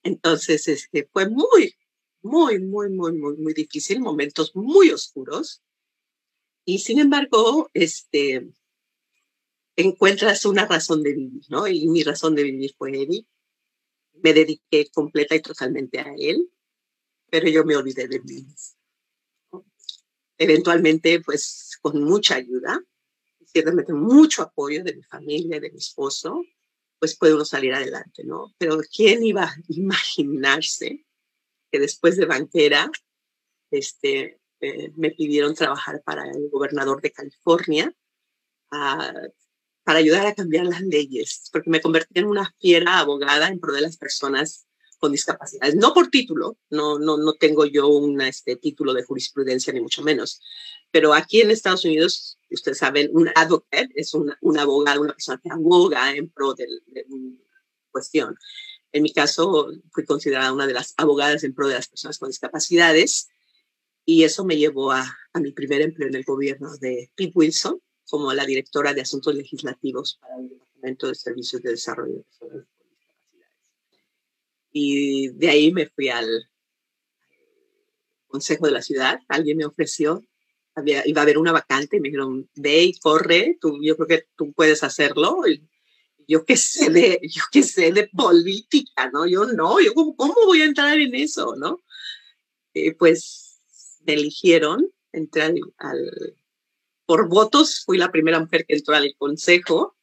Entonces, 0.02 0.66
este, 0.66 1.08
fue 1.12 1.30
muy, 1.30 1.72
muy, 2.20 2.58
muy, 2.58 2.90
muy, 2.90 3.12
muy, 3.12 3.36
muy 3.36 3.54
difícil, 3.54 4.00
momentos 4.00 4.56
muy 4.56 4.90
oscuros. 4.90 5.62
Y 6.64 6.80
sin 6.80 6.98
embargo, 6.98 7.70
este, 7.74 8.48
encuentras 9.78 10.44
una 10.44 10.66
razón 10.66 11.04
de 11.04 11.12
vivir, 11.12 11.42
¿no? 11.48 11.68
Y 11.68 11.86
mi 11.86 12.02
razón 12.02 12.34
de 12.34 12.42
vivir 12.42 12.74
fue 12.76 12.90
Eddie. 12.90 13.24
Me 14.14 14.34
dediqué 14.34 14.90
completa 14.92 15.36
y 15.36 15.40
totalmente 15.40 16.00
a 16.00 16.12
él, 16.18 16.50
pero 17.30 17.48
yo 17.48 17.64
me 17.64 17.76
olvidé 17.76 18.08
de 18.08 18.20
mí. 18.20 18.44
Eventualmente, 20.36 21.20
pues, 21.20 21.78
con 21.80 22.02
mucha 22.02 22.34
ayuda, 22.34 22.82
ciertamente 23.46 23.92
mucho 23.92 24.42
apoyo 24.42 24.82
de 24.82 24.96
mi 24.96 25.02
familia, 25.04 25.60
de 25.60 25.70
mi 25.70 25.78
esposo, 25.78 26.42
pues 26.98 27.16
puede 27.16 27.34
uno 27.34 27.44
salir 27.44 27.72
adelante, 27.72 28.24
¿no? 28.24 28.52
Pero 28.58 28.78
¿quién 28.94 29.22
iba 29.22 29.44
a 29.44 29.56
imaginarse 29.68 31.06
que 31.70 31.78
después 31.78 32.16
de 32.16 32.26
banquera, 32.26 32.90
este, 33.70 34.40
eh, 34.60 34.90
me 34.96 35.12
pidieron 35.12 35.54
trabajar 35.54 36.02
para 36.02 36.28
el 36.28 36.50
gobernador 36.50 37.00
de 37.00 37.12
California 37.12 37.94
ah, 38.72 39.12
para 39.88 40.00
ayudar 40.00 40.26
a 40.26 40.34
cambiar 40.34 40.66
las 40.66 40.82
leyes, 40.82 41.48
porque 41.50 41.70
me 41.70 41.80
convertí 41.80 42.18
en 42.18 42.26
una 42.26 42.54
fiera 42.60 42.98
abogada 42.98 43.48
en 43.48 43.58
pro 43.58 43.72
de 43.72 43.80
las 43.80 43.96
personas 43.96 44.66
con 44.98 45.12
discapacidades, 45.12 45.76
no 45.76 45.94
por 45.94 46.08
título, 46.08 46.58
no, 46.68 46.98
no, 46.98 47.16
no 47.16 47.32
tengo 47.32 47.64
yo 47.64 47.88
un 47.88 48.20
este, 48.20 48.56
título 48.56 48.92
de 48.92 49.02
jurisprudencia 49.02 49.72
ni 49.72 49.80
mucho 49.80 50.02
menos, 50.02 50.42
pero 50.90 51.14
aquí 51.14 51.40
en 51.40 51.50
Estados 51.50 51.86
Unidos, 51.86 52.38
ustedes 52.50 52.76
saben, 52.76 53.08
un 53.14 53.30
advocate 53.34 53.88
es 53.94 54.12
un, 54.12 54.30
un 54.42 54.58
abogado, 54.58 55.00
una 55.00 55.14
persona 55.14 55.40
que 55.42 55.48
aboga 55.50 56.14
en 56.14 56.28
pro 56.28 56.52
de, 56.52 56.66
una 57.08 57.38
cuestión. 57.90 58.36
En 58.92 59.02
mi 59.02 59.14
caso, 59.14 59.70
fui 59.90 60.04
considerada 60.04 60.52
una 60.52 60.66
de 60.66 60.74
las 60.74 60.92
abogadas 60.98 61.44
en 61.44 61.54
pro 61.54 61.66
de 61.66 61.76
las 61.76 61.88
personas 61.88 62.18
con 62.18 62.28
discapacidades 62.28 63.28
y 64.04 64.24
eso 64.24 64.44
me 64.44 64.58
llevó 64.58 64.92
a, 64.92 65.16
a 65.32 65.40
mi 65.40 65.52
primer 65.52 65.80
empleo 65.80 66.08
en 66.08 66.14
el 66.14 66.24
gobierno 66.24 66.76
de 66.76 67.10
Pete 67.16 67.32
Wilson 67.34 67.80
como 68.08 68.32
la 68.32 68.46
directora 68.46 68.94
de 68.94 69.02
Asuntos 69.02 69.34
Legislativos 69.34 70.18
para 70.20 70.38
el 70.38 70.48
Departamento 70.48 71.08
de 71.08 71.14
Servicios 71.14 71.62
de 71.62 71.70
Desarrollo 71.70 72.14
de 72.14 72.22
Personas. 72.22 72.66
Y 74.72 75.28
de 75.28 75.48
ahí 75.48 75.72
me 75.72 75.86
fui 75.88 76.08
al 76.08 76.48
Consejo 78.26 78.66
de 78.66 78.72
la 78.72 78.82
Ciudad. 78.82 79.20
Alguien 79.28 79.56
me 79.56 79.64
ofreció 79.64 80.22
iba 80.84 81.20
a 81.20 81.22
haber 81.22 81.38
una 81.38 81.52
vacante 81.52 81.96
y 81.96 82.00
me 82.00 82.08
dijeron, 82.08 82.48
ve 82.54 82.84
y 82.84 82.98
corre, 82.98 83.58
tú, 83.60 83.78
yo 83.82 83.96
creo 83.96 84.08
que 84.08 84.26
tú 84.36 84.52
puedes 84.52 84.82
hacerlo. 84.82 85.46
Y 85.46 85.62
yo 86.26 86.44
qué 86.44 86.56
sé 86.56 86.90
de, 86.90 87.20
yo 87.22 87.42
qué 87.50 87.62
sé 87.62 87.92
de 87.92 88.08
política, 88.08 89.10
¿no? 89.12 89.26
Yo 89.26 89.46
no, 89.46 89.80
yo 89.80 89.94
cómo, 89.94 90.34
voy 90.46 90.62
a 90.62 90.66
entrar 90.66 90.98
en 90.98 91.14
eso, 91.14 91.56
¿no? 91.56 91.80
Eh, 92.74 92.94
pues 92.94 93.60
me 94.06 94.14
eligieron, 94.14 94.90
entré 95.12 95.42
al, 95.42 96.36
por 97.08 97.26
votos, 97.26 97.84
fui 97.86 97.96
la 97.96 98.12
primera 98.12 98.38
mujer 98.38 98.66
que 98.66 98.74
entró 98.74 98.94
al 98.94 99.14
consejo 99.16 99.96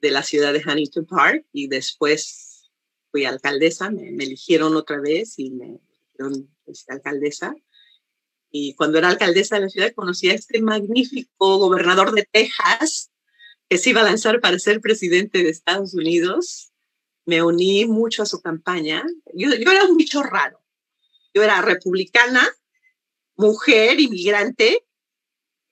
de 0.00 0.10
la 0.10 0.24
ciudad 0.24 0.52
de 0.52 0.58
Huntington 0.58 1.06
Park 1.06 1.46
y 1.52 1.68
después 1.68 2.68
fui 3.12 3.24
alcaldesa, 3.24 3.92
me, 3.92 4.08
eligieron 4.08 4.74
otra 4.74 5.00
vez 5.00 5.38
y 5.38 5.52
me 5.52 5.78
eligieron 6.16 6.52
este, 6.66 6.94
alcaldesa 6.94 7.54
y 8.50 8.74
cuando 8.74 8.98
era 8.98 9.08
alcaldesa 9.08 9.54
de 9.54 9.60
la 9.60 9.68
ciudad 9.68 9.92
conocí 9.94 10.30
a 10.30 10.34
este 10.34 10.60
magnífico 10.60 11.58
gobernador 11.58 12.10
de 12.10 12.28
Texas 12.28 13.12
que 13.68 13.78
se 13.78 13.90
iba 13.90 14.00
a 14.00 14.04
lanzar 14.04 14.40
para 14.40 14.58
ser 14.58 14.80
presidente 14.80 15.44
de 15.44 15.48
Estados 15.48 15.94
Unidos. 15.94 16.72
Me 17.24 17.44
uní 17.44 17.86
mucho 17.86 18.24
a 18.24 18.26
su 18.26 18.42
campaña. 18.42 19.04
Yo, 19.32 19.48
yo 19.54 19.70
era 19.70 19.84
un 19.84 19.96
bicho 19.96 20.24
raro. 20.24 20.60
Yo 21.32 21.44
era 21.44 21.62
republicana, 21.62 22.44
mujer, 23.36 24.00
inmigrante, 24.00 24.84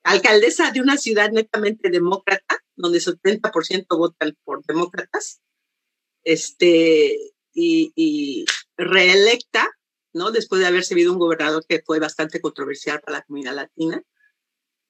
alcaldesa 0.02 0.70
de 0.70 0.80
una 0.80 0.96
ciudad 0.96 1.30
netamente 1.30 1.90
demócrata, 1.90 2.58
donde 2.76 2.98
70% 2.98 3.86
votan 3.96 4.36
por 4.44 4.64
demócratas, 4.64 5.40
este, 6.24 7.16
y, 7.52 8.44
reelecta 8.76 9.68
¿no? 10.12 10.30
Después 10.32 10.60
de 10.60 10.66
haber 10.66 10.84
sido 10.84 11.12
un 11.12 11.18
gobernador 11.18 11.64
que 11.68 11.82
fue 11.84 11.98
bastante 11.98 12.40
controversial 12.40 13.00
para 13.00 13.18
la 13.18 13.24
comunidad 13.24 13.54
latina. 13.54 14.02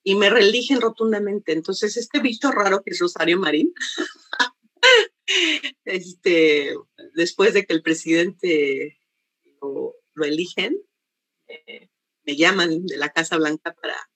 Y 0.03 0.15
me 0.15 0.31
religen 0.31 0.81
rotundamente. 0.81 1.53
Entonces, 1.53 1.97
este 1.97 2.21
bicho 2.21 2.51
raro 2.51 2.83
que 2.83 2.91
es 2.91 2.99
Rosario 2.99 3.39
Marín, 3.39 3.75
este, 5.85 6.75
después 7.15 7.53
de 7.53 7.67
que 7.67 7.75
el 7.75 7.83
presidente 7.83 8.99
lo, 9.61 9.95
eligen, 10.25 10.79
eh, 11.49 11.91
me 12.25 12.37
llaman 12.37 12.87
de 12.87 12.97
la 12.97 13.11
Casa 13.11 13.37
Blanca 13.37 13.75
para, 13.75 14.10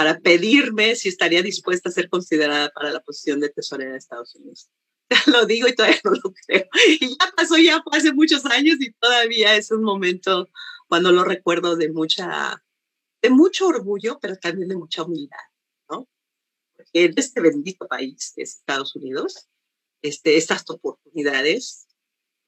para 0.00 0.18
pedirme 0.18 0.96
si 0.96 1.10
estaría 1.10 1.42
dispuesta 1.42 1.90
a 1.90 1.92
ser 1.92 2.08
considerada 2.08 2.70
para 2.70 2.90
la 2.90 3.00
posición 3.00 3.38
de 3.38 3.50
tesorera 3.50 3.92
de 3.92 3.98
Estados 3.98 4.34
Unidos. 4.34 4.70
lo 5.26 5.44
digo 5.44 5.68
y 5.68 5.74
todavía 5.74 6.00
no 6.02 6.12
lo 6.12 6.32
creo. 6.32 6.66
Y 6.98 7.10
ya 7.10 7.30
pasó, 7.36 7.58
ya 7.58 7.82
hace 7.92 8.10
muchos 8.14 8.46
años 8.46 8.78
y 8.80 8.92
todavía 8.92 9.56
es 9.56 9.70
un 9.70 9.82
momento 9.82 10.48
cuando 10.88 11.12
lo 11.12 11.22
recuerdo 11.22 11.76
de 11.76 11.92
mucha, 11.92 12.64
de 13.20 13.28
mucho 13.28 13.66
orgullo, 13.66 14.18
pero 14.22 14.36
también 14.36 14.70
de 14.70 14.76
mucha 14.76 15.02
humildad, 15.02 15.36
¿no? 15.90 16.08
Porque 16.74 17.04
en 17.04 17.12
este 17.18 17.42
bendito 17.42 17.86
país 17.86 18.32
que 18.34 18.44
es 18.44 18.54
Estados 18.54 18.96
Unidos, 18.96 19.50
este, 20.00 20.38
estas 20.38 20.64
oportunidades 20.70 21.88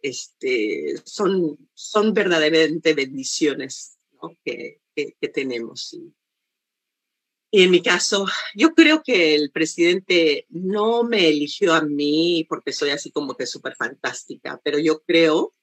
este, 0.00 0.94
son, 1.04 1.68
son 1.74 2.14
verdaderamente 2.14 2.94
bendiciones 2.94 3.98
¿no? 4.22 4.30
que, 4.42 4.80
que, 4.96 5.16
que 5.20 5.28
tenemos. 5.28 5.92
Y, 5.92 6.14
y 7.54 7.64
en 7.64 7.70
mi 7.70 7.82
caso, 7.82 8.24
yo 8.54 8.74
creo 8.74 9.02
que 9.02 9.34
el 9.34 9.50
presidente 9.50 10.46
no 10.48 11.04
me 11.04 11.28
eligió 11.28 11.74
a 11.74 11.82
mí 11.82 12.46
porque 12.48 12.72
soy 12.72 12.88
así 12.88 13.12
como 13.12 13.36
que 13.36 13.46
súper 13.46 13.76
fantástica, 13.76 14.58
pero 14.64 14.78
yo 14.78 15.02
creo 15.02 15.54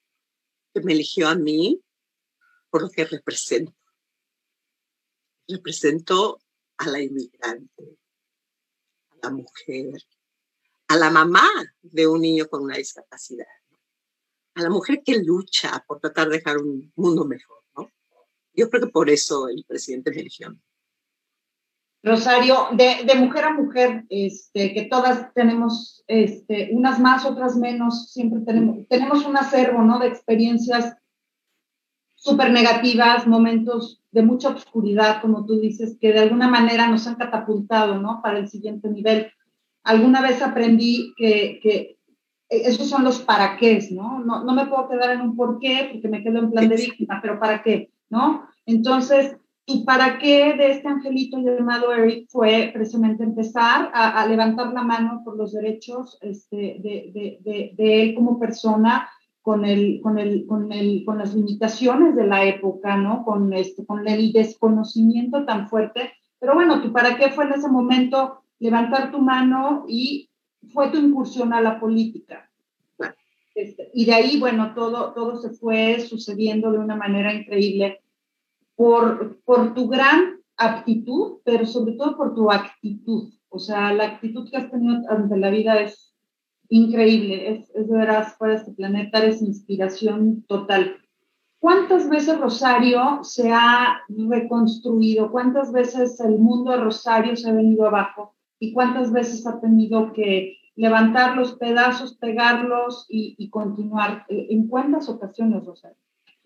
que 0.72 0.82
me 0.82 0.92
eligió 0.92 1.26
a 1.26 1.34
mí 1.34 1.82
por 2.70 2.82
lo 2.82 2.90
que 2.90 3.04
represento. 3.06 3.74
Represento 5.48 6.40
a 6.76 6.86
la 6.86 7.00
inmigrante, 7.00 7.98
a 9.10 9.26
la 9.26 9.30
mujer, 9.32 10.00
a 10.86 10.96
la 10.96 11.10
mamá 11.10 11.48
de 11.82 12.06
un 12.06 12.20
niño 12.20 12.48
con 12.48 12.62
una 12.62 12.76
discapacidad. 12.76 13.48
a 14.54 14.62
la 14.62 14.70
mujer 14.70 15.02
que 15.04 15.18
lucha 15.18 15.84
por 15.88 15.98
tratar 15.98 16.28
de 16.28 16.36
dejar 16.36 16.58
un 16.58 16.92
mundo 16.94 17.24
mejor, 17.24 17.64
¿no? 17.76 17.90
Yo 18.52 18.70
creo 18.70 18.84
que 18.84 18.92
por 18.92 19.10
eso 19.10 19.48
el 19.48 19.64
presidente 19.64 20.12
me 20.12 20.20
eligió. 20.20 20.56
Rosario, 22.02 22.68
de, 22.72 23.04
de, 23.04 23.14
mujer 23.16 23.44
a 23.44 23.52
mujer, 23.52 24.04
este, 24.08 24.72
que 24.72 24.82
todas 24.84 25.32
tenemos, 25.34 26.02
este, 26.06 26.70
unas 26.72 26.98
más, 26.98 27.26
otras 27.26 27.56
menos, 27.56 28.10
siempre 28.10 28.40
tenemos, 28.40 28.88
tenemos 28.88 29.26
un 29.26 29.36
acervo, 29.36 29.82
¿no? 29.82 29.98
De 29.98 30.06
experiencias 30.06 30.96
súper 32.14 32.52
negativas, 32.52 33.26
momentos 33.26 34.02
de 34.12 34.22
mucha 34.22 34.48
oscuridad, 34.48 35.20
como 35.20 35.44
tú 35.44 35.60
dices, 35.60 35.98
que 36.00 36.12
de 36.12 36.20
alguna 36.20 36.48
manera 36.48 36.88
nos 36.88 37.06
han 37.06 37.16
catapultado, 37.16 37.98
¿no? 37.98 38.20
Para 38.22 38.38
el 38.38 38.48
siguiente 38.48 38.88
nivel. 38.88 39.30
Alguna 39.82 40.22
vez 40.22 40.40
aprendí 40.42 41.12
que, 41.16 41.60
que 41.62 41.98
esos 42.50 42.88
son 42.88 43.04
los 43.04 43.20
para 43.20 43.56
qué, 43.56 43.86
¿no? 43.92 44.18
¿no? 44.18 44.42
No 44.44 44.54
me 44.54 44.66
puedo 44.66 44.88
quedar 44.88 45.10
en 45.10 45.20
un 45.20 45.36
por 45.36 45.58
qué, 45.60 45.88
porque 45.92 46.08
me 46.08 46.22
quedo 46.22 46.40
en 46.40 46.50
plan 46.50 46.68
de 46.68 46.76
víctima, 46.76 47.20
pero 47.22 47.38
¿para 47.38 47.62
qué? 47.62 47.90
¿No? 48.10 48.46
Entonces, 48.66 49.36
¿Y 49.66 49.84
para 49.84 50.18
qué 50.18 50.54
de 50.54 50.72
este 50.72 50.88
angelito 50.88 51.38
llamado 51.38 51.92
Eric 51.92 52.28
fue 52.28 52.70
precisamente 52.72 53.22
empezar 53.22 53.90
a, 53.94 54.26
levantar 54.26 54.72
la 54.72 54.82
mano 54.82 55.22
por 55.24 55.36
los 55.36 55.52
derechos 55.52 56.18
este, 56.22 56.56
de, 56.56 57.38
de, 57.42 57.70
de, 57.76 58.02
él 58.02 58.14
como 58.14 58.40
persona, 58.40 59.08
con, 59.42 59.64
el, 59.64 60.00
con, 60.02 60.18
el, 60.18 60.46
con, 60.46 60.72
el, 60.72 61.04
con 61.04 61.18
las 61.18 61.34
limitaciones 61.34 62.16
de 62.16 62.26
la 62.26 62.44
época, 62.44 62.96
¿no? 62.96 63.24
Con, 63.24 63.52
este, 63.52 63.86
con 63.86 64.06
el 64.08 64.32
desconocimiento 64.32 65.44
tan 65.44 65.68
fuerte. 65.68 66.12
Pero 66.38 66.54
bueno, 66.54 66.82
¿tú 66.82 66.92
para 66.92 67.16
qué 67.16 67.30
fue 67.30 67.44
en 67.44 67.52
ese 67.52 67.68
momento 67.68 68.42
levantar 68.58 69.12
tu 69.12 69.20
mano 69.20 69.84
y 69.88 70.30
fue 70.72 70.90
tu 70.90 70.98
incursión 70.98 71.52
a 71.52 71.60
la 71.60 71.78
política? 71.78 72.50
Este, 73.54 73.90
y 73.94 74.04
de 74.04 74.14
ahí, 74.14 74.38
bueno, 74.38 74.74
todo, 74.74 75.12
todo 75.12 75.36
se 75.36 75.50
fue 75.50 76.00
sucediendo 76.00 76.72
de 76.72 76.78
una 76.78 76.96
manera 76.96 77.32
increíble 77.32 77.99
por, 78.80 79.42
por 79.44 79.74
tu 79.74 79.88
gran 79.88 80.40
aptitud, 80.56 81.40
pero 81.44 81.66
sobre 81.66 81.92
todo 81.92 82.16
por 82.16 82.34
tu 82.34 82.50
actitud. 82.50 83.30
O 83.50 83.58
sea, 83.58 83.92
la 83.92 84.04
actitud 84.04 84.48
que 84.50 84.56
has 84.56 84.70
tenido 84.70 85.02
ante 85.10 85.36
la 85.36 85.50
vida 85.50 85.78
es 85.82 86.14
increíble, 86.70 87.50
es, 87.50 87.70
es 87.74 87.90
de 87.90 87.94
veras 87.94 88.38
fuera 88.38 88.54
de 88.54 88.60
este 88.60 88.72
planeta, 88.72 89.22
es 89.22 89.42
inspiración 89.42 90.46
total. 90.48 90.96
¿Cuántas 91.58 92.08
veces 92.08 92.40
Rosario 92.40 93.22
se 93.22 93.52
ha 93.52 94.00
reconstruido? 94.08 95.30
¿Cuántas 95.30 95.72
veces 95.72 96.18
el 96.20 96.38
mundo 96.38 96.70
de 96.70 96.78
Rosario 96.78 97.36
se 97.36 97.50
ha 97.50 97.52
venido 97.52 97.86
abajo? 97.86 98.34
¿Y 98.58 98.72
cuántas 98.72 99.12
veces 99.12 99.46
ha 99.46 99.60
tenido 99.60 100.14
que 100.14 100.56
levantar 100.74 101.36
los 101.36 101.52
pedazos, 101.56 102.16
pegarlos 102.16 103.04
y, 103.10 103.34
y 103.36 103.50
continuar? 103.50 104.24
¿En 104.30 104.68
cuántas 104.68 105.10
ocasiones, 105.10 105.66
Rosario? 105.66 105.98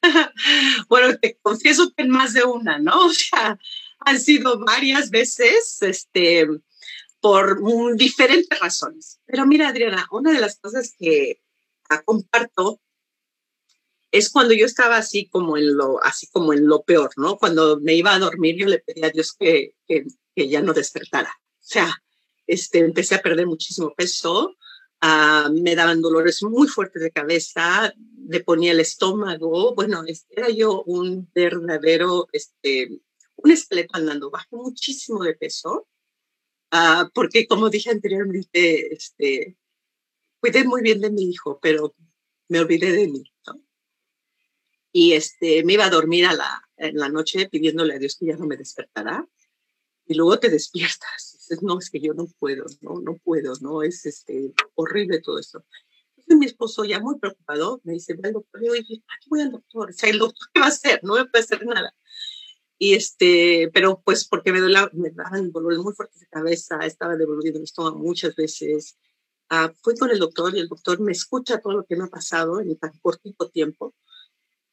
bueno, 0.89 1.17
te 1.19 1.39
confieso 1.43 1.93
que 1.95 2.03
en 2.03 2.11
más 2.11 2.33
de 2.33 2.45
una, 2.45 2.79
¿no? 2.79 3.07
O 3.07 3.13
sea, 3.13 3.59
han 4.01 4.21
sido 4.21 4.59
varias 4.65 5.11
veces, 5.11 5.79
este, 5.83 6.47
por 7.21 7.97
diferentes 7.97 8.59
razones. 8.59 9.21
Pero 9.25 9.47
mira, 9.47 9.69
Adriana, 9.69 10.07
una 10.11 10.33
de 10.33 10.41
las 10.41 10.59
cosas 10.59 10.95
que 10.99 11.41
comparto 12.05 12.81
es 14.11 14.31
cuando 14.31 14.55
yo 14.55 14.67
estaba 14.67 14.97
así 14.97 15.29
como 15.29 15.57
en 15.57 15.77
lo, 15.77 16.03
así 16.05 16.29
como 16.29 16.53
en 16.53 16.67
lo 16.67 16.83
peor, 16.83 17.11
¿no? 17.17 17.37
Cuando 17.37 17.81
me 17.81 17.95
iba 17.95 18.15
a 18.15 18.19
dormir, 18.19 18.57
yo 18.57 18.67
le 18.67 18.79
pedí 18.79 19.03
a 19.05 19.11
Dios 19.11 19.33
que, 19.33 19.75
que, 19.89 20.05
que 20.35 20.49
ya 20.49 20.61
no 20.61 20.73
despertara. 20.73 21.31
O 21.31 21.67
sea, 21.67 22.03
este, 22.47 22.79
empecé 22.79 23.17
a 23.17 23.23
perder 23.23 23.47
muchísimo 23.47 23.93
peso, 23.95 24.55
uh, 25.05 25.53
me 25.53 25.75
daban 25.75 26.01
dolores 26.01 26.43
muy 26.43 26.67
fuertes 26.69 27.03
de 27.03 27.11
cabeza, 27.11 27.93
le 28.27 28.41
ponía 28.41 28.73
el 28.73 28.81
estómago, 28.81 29.75
bueno, 29.75 30.03
era 30.31 30.49
yo 30.49 30.83
un 30.85 31.31
verdadero, 31.35 32.27
este, 32.33 33.01
un 33.37 33.51
esqueleto 33.51 33.97
andando, 33.97 34.31
bajo 34.31 34.57
muchísimo 34.57 35.23
de 35.23 35.35
peso, 35.35 35.87
uh, 36.73 37.09
porque 37.13 37.47
como 37.47 37.69
dije 37.69 37.91
anteriormente, 37.91 38.95
este, 38.95 39.57
cuidé 40.41 40.65
muy 40.65 40.83
bien 40.83 41.01
de 41.01 41.11
mi 41.11 41.31
hijo, 41.31 41.59
pero 41.61 41.95
me 42.49 42.61
olvidé 42.61 42.93
de 42.93 43.09
mí, 43.09 43.33
¿no? 43.47 43.61
Y 44.93 45.13
este, 45.13 45.65
me 45.65 45.75
iba 45.75 45.87
a 45.87 45.91
dormir 45.91 46.25
a 46.27 46.35
la, 46.35 46.63
en 46.77 46.97
la 46.97 47.09
noche 47.09 47.49
pidiéndole 47.49 47.95
a 47.95 47.99
Dios 47.99 48.17
que 48.17 48.27
ya 48.27 48.37
no 48.37 48.47
me 48.47 48.57
despertara, 48.57 49.29
y 50.07 50.15
luego 50.15 50.39
te 50.39 50.51
despiertas. 50.51 51.34
Dices, 51.49 51.63
no, 51.63 51.79
es 51.79 51.91
que 51.91 52.01
yo 52.01 52.15
no 52.15 52.27
puedo, 52.39 52.65
no, 52.81 53.01
no 53.01 53.17
puedo, 53.23 53.55
no, 53.61 53.83
es 53.83 54.07
este, 54.07 54.53
horrible 54.75 55.21
todo 55.21 55.39
esto 55.39 55.65
mi 56.29 56.47
esposo 56.47 56.85
ya 56.85 57.01
muy 57.01 57.19
preocupado 57.19 57.81
me 57.85 57.95
dice, 57.95 58.15
ve 58.15 58.29
al 58.29 58.35
doctor. 58.35 58.63
Yo 58.65 58.73
dije, 58.73 59.03
¿a 59.09 59.15
qué 59.21 59.27
voy 59.29 59.41
al 59.43 59.53
doctor? 59.53 59.91
O 59.91 59.93
sea, 59.93 60.11
¿el 60.11 60.19
doctor 60.19 60.49
qué 60.53 60.61
va 60.61 60.67
a 60.67 60.71
hacer? 60.71 61.01
No 61.03 61.15
me 61.15 61.27
puede 61.27 61.45
hacer 61.45 61.67
nada. 61.67 61.95
Y 62.79 62.95
este, 62.95 63.71
pero 63.73 64.03
pues 64.05 64.27
porque 64.27 64.53
me, 64.53 64.61
dolía, 64.61 64.91
me 64.93 65.11
daban 65.11 65.53
dolores 65.53 65.79
muy 65.79 65.95
fuertes 65.95 66.21
de 66.21 66.27
cabeza, 66.27 66.79
estaba 66.85 67.17
devolviendo 67.17 67.59
el 67.59 67.65
estómago 67.65 67.99
muchas 67.99 68.35
veces. 68.35 68.99
Uh, 69.51 69.73
fui 69.83 69.97
con 69.97 70.11
el 70.11 70.19
doctor 70.19 70.55
y 70.57 70.61
el 70.61 70.69
doctor 70.69 71.01
me 71.01 71.13
escucha 71.13 71.61
todo 71.61 71.75
lo 71.75 71.85
que 71.85 71.97
me 71.97 72.05
ha 72.05 72.09
pasado 72.09 72.61
en 72.61 72.77
tan 72.79 72.93
cortito 73.01 73.51
tiempo 73.51 73.95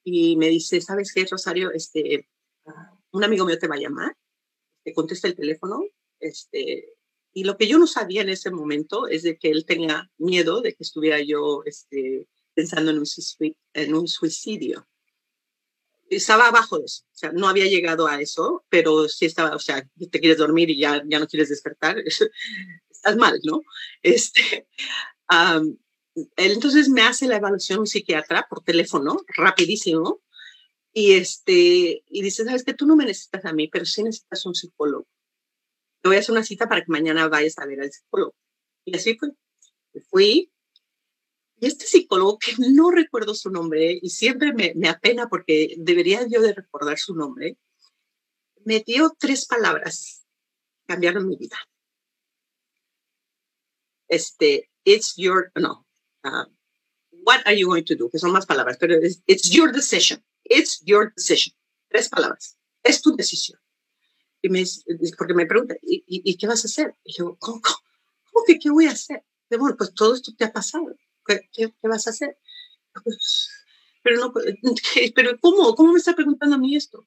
y 0.03 0.35
me 0.37 0.47
dice, 0.47 0.81
¿sabes 0.81 1.13
qué, 1.13 1.27
Rosario? 1.29 1.71
Este, 1.71 2.27
uh, 2.65 2.71
un 3.11 3.23
amigo 3.23 3.45
mío 3.45 3.59
te 3.59 3.67
va 3.67 3.75
a 3.75 3.79
llamar, 3.79 4.15
te 4.83 4.93
contesta 4.93 5.27
el 5.27 5.35
teléfono, 5.35 5.83
este, 6.21 6.93
y 7.33 7.43
lo 7.43 7.57
que 7.57 7.67
yo 7.67 7.79
no 7.79 7.87
sabía 7.87 8.21
en 8.21 8.29
ese 8.29 8.51
momento 8.51 9.07
es 9.07 9.23
de 9.23 9.37
que 9.37 9.49
él 9.49 9.65
tenía 9.65 10.09
miedo 10.17 10.61
de 10.61 10.73
que 10.73 10.83
estuviera 10.83 11.21
yo 11.21 11.63
este, 11.65 12.27
pensando 12.53 12.91
en 12.91 12.99
un, 12.99 13.05
en 13.73 13.95
un 13.95 14.07
suicidio. 14.07 14.87
Estaba 16.09 16.49
abajo 16.49 16.77
de 16.77 16.85
eso, 16.85 17.03
o 17.05 17.15
sea, 17.15 17.31
no 17.31 17.47
había 17.47 17.67
llegado 17.67 18.05
a 18.05 18.19
eso, 18.19 18.65
pero 18.67 19.07
sí 19.07 19.25
estaba, 19.25 19.55
o 19.55 19.59
sea, 19.59 19.87
te 20.11 20.19
quieres 20.19 20.37
dormir 20.37 20.69
y 20.69 20.77
ya, 20.77 21.01
ya 21.07 21.19
no 21.19 21.27
quieres 21.27 21.47
despertar, 21.47 21.97
estás 22.89 23.15
mal, 23.15 23.39
¿no? 23.43 23.61
Este, 24.03 24.67
um, 25.31 25.77
él 26.35 26.51
entonces 26.51 26.89
me 26.89 27.03
hace 27.03 27.27
la 27.27 27.37
evaluación 27.37 27.79
un 27.79 27.87
psiquiatra 27.87 28.45
por 28.49 28.61
teléfono, 28.61 29.21
rapidísimo, 29.29 30.21
y, 30.93 31.13
este, 31.13 32.03
y 32.05 32.21
dice, 32.21 32.43
sabes 32.43 32.65
que 32.65 32.73
tú 32.73 32.85
no 32.85 32.97
me 32.97 33.05
necesitas 33.05 33.45
a 33.45 33.53
mí, 33.53 33.69
pero 33.69 33.85
sí 33.85 34.03
necesitas 34.03 34.45
un 34.45 34.53
psicólogo 34.53 35.07
te 36.01 36.09
voy 36.09 36.17
a 36.17 36.19
hacer 36.19 36.33
una 36.33 36.43
cita 36.43 36.67
para 36.67 36.81
que 36.81 36.91
mañana 36.91 37.27
vayas 37.27 37.57
a 37.59 37.65
ver 37.65 37.81
al 37.81 37.91
psicólogo. 37.91 38.35
Y 38.85 38.95
así 38.95 39.17
fue. 39.17 39.29
Fui. 40.09 40.51
Y 41.59 41.67
este 41.67 41.85
psicólogo, 41.85 42.39
que 42.39 42.53
no 42.57 42.89
recuerdo 42.89 43.35
su 43.35 43.51
nombre, 43.51 43.99
y 44.01 44.09
siempre 44.09 44.51
me, 44.53 44.73
me 44.75 44.89
apena 44.89 45.29
porque 45.29 45.75
debería 45.77 46.25
yo 46.27 46.41
recordar 46.41 46.97
su 46.97 47.13
nombre, 47.13 47.57
me 48.65 48.79
dio 48.79 49.13
tres 49.17 49.45
palabras, 49.45 50.25
cambiaron 50.87 51.27
mi 51.27 51.35
vida. 51.35 51.57
Este, 54.07 54.71
it's 54.83 55.15
your, 55.15 55.51
no, 55.55 55.85
uh, 56.23 56.45
what 57.23 57.41
are 57.45 57.55
you 57.55 57.67
going 57.67 57.83
to 57.83 57.95
do? 57.95 58.09
Que 58.09 58.17
son 58.17 58.31
más 58.31 58.45
palabras, 58.45 58.77
pero 58.77 58.95
it's 58.99 59.49
your 59.49 59.71
decision. 59.71 60.23
It's 60.43 60.81
your 60.83 61.13
decision. 61.15 61.55
Tres 61.89 62.09
palabras. 62.09 62.57
Es 62.83 63.01
tu 63.01 63.15
decisión. 63.15 63.59
Y 64.41 64.49
me, 64.49 64.63
porque 65.17 65.33
me 65.33 65.45
pregunta, 65.45 65.75
¿y, 65.81 66.03
y, 66.07 66.37
qué 66.37 66.47
vas 66.47 66.65
a 66.65 66.67
hacer? 66.67 66.95
Y 67.03 67.13
yo, 67.13 67.37
¿cómo, 67.39 67.61
cómo, 67.61 68.45
que 68.45 68.57
qué 68.57 68.71
voy 68.71 68.87
a 68.87 68.91
hacer? 68.91 69.23
Y 69.49 69.55
bueno, 69.57 69.75
pues 69.77 69.93
todo 69.93 70.15
esto 70.15 70.33
te 70.35 70.45
ha 70.45 70.51
pasado. 70.51 70.95
¿Qué, 71.25 71.49
qué, 71.53 71.73
vas 71.83 72.07
a 72.07 72.09
hacer? 72.09 72.37
Pues, 73.03 73.49
pero 74.03 74.19
no, 74.19 74.33
pero 75.15 75.39
¿cómo? 75.39 75.75
¿Cómo 75.75 75.93
me 75.93 75.99
está 75.99 76.15
preguntando 76.15 76.55
a 76.55 76.59
mí 76.59 76.75
esto? 76.75 77.05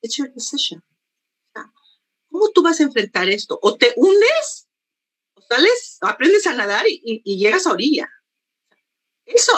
It's 0.00 0.16
your 0.16 0.32
decision. 0.32 0.82
¿Cómo 2.30 2.50
tú 2.50 2.62
vas 2.62 2.80
a 2.80 2.84
enfrentar 2.84 3.28
esto? 3.28 3.58
O 3.60 3.76
te 3.76 3.92
hundes, 3.94 4.66
o 5.34 5.42
sales, 5.42 5.98
o 6.00 6.06
aprendes 6.06 6.46
a 6.46 6.54
nadar 6.54 6.86
y, 6.88 7.20
y 7.22 7.36
llegas 7.36 7.66
a 7.66 7.72
orilla. 7.72 8.08
Eso 9.26 9.52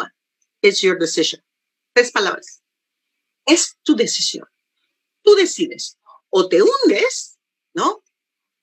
es 0.61 0.81
your 0.81 0.99
decision. 0.99 1.41
Tres 1.93 2.11
palabras. 2.11 2.65
Es 3.47 3.79
tu 3.85 3.95
decisión. 3.95 4.49
Tú 5.23 5.37
decides 5.37 5.99
o 6.37 6.49
te 6.49 6.61
hundes, 6.61 7.39
¿no? 7.75 8.03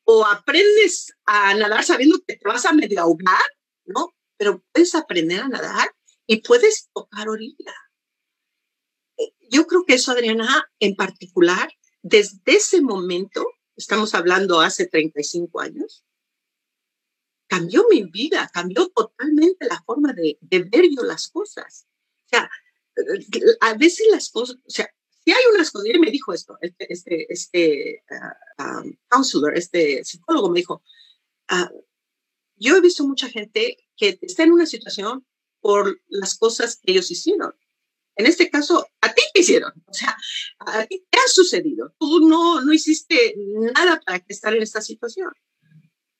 O 0.03 0.25
aprendes 0.25 1.13
a 1.25 1.53
nadar 1.53 1.85
sabiendo 1.85 2.19
que 2.27 2.35
te 2.35 2.45
vas 2.45 2.65
a 2.65 2.73
medio 2.73 2.99
ahogar, 2.99 3.49
¿no? 3.85 4.13
Pero 4.37 4.61
puedes 4.73 4.93
aprender 4.93 5.39
a 5.39 5.47
nadar 5.47 5.89
y 6.27 6.41
puedes 6.41 6.89
tocar 6.93 7.29
orilla. 7.29 7.73
Eh, 9.17 9.33
yo 9.49 9.67
creo 9.67 9.85
que 9.85 9.93
eso, 9.93 10.11
Adriana, 10.11 10.69
en 10.81 10.97
particular, 10.97 11.71
desde 12.01 12.41
ese 12.45 12.81
momento, 12.81 13.45
estamos 13.77 14.13
hablando 14.15 14.59
hace 14.59 14.87
35 14.87 15.61
años, 15.61 16.03
cambió 17.47 17.85
mi 17.89 18.03
vida, 18.03 18.51
cambió 18.53 18.89
totalmente 18.89 19.65
la 19.65 19.81
forma 19.83 20.11
de, 20.11 20.37
de 20.41 20.59
ver 20.59 20.89
yo 20.93 21.03
las 21.03 21.29
cosas. 21.29 21.87
O 22.25 22.27
sea, 22.27 22.51
a 23.61 23.73
veces 23.75 24.07
las 24.11 24.29
cosas, 24.29 24.57
o 24.57 24.69
sea, 24.69 24.93
si 25.23 25.31
hay 25.31 25.43
unas 25.53 25.71
cosas, 25.71 25.87
y 25.87 25.99
me 25.99 26.11
dijo 26.11 26.33
esto, 26.33 26.57
este, 26.61 26.91
este, 26.91 27.31
este 27.31 28.03
uh, 28.59 28.91
counselor, 29.07 29.57
este 29.57 30.03
psicólogo 30.03 30.49
me 30.49 30.59
dijo, 30.59 30.83
uh, 31.51 31.83
yo 32.55 32.75
he 32.75 32.81
visto 32.81 33.07
mucha 33.07 33.29
gente 33.29 33.77
que 33.97 34.19
está 34.21 34.43
en 34.43 34.51
una 34.51 34.65
situación 34.65 35.25
por 35.59 36.01
las 36.07 36.37
cosas 36.37 36.79
que 36.81 36.91
ellos 36.91 37.11
hicieron. 37.11 37.53
En 38.15 38.25
este 38.25 38.49
caso, 38.49 38.85
a 38.99 39.13
ti 39.13 39.21
te 39.33 39.39
hicieron, 39.39 39.71
o 39.85 39.93
sea, 39.93 40.17
a 40.59 40.85
ti 40.85 41.05
te 41.09 41.17
ha 41.17 41.27
sucedido. 41.27 41.95
Tú 41.97 42.27
no, 42.27 42.61
no 42.61 42.73
hiciste 42.73 43.35
nada 43.37 44.01
para 44.05 44.23
estar 44.27 44.53
en 44.53 44.61
esta 44.61 44.81
situación, 44.81 45.31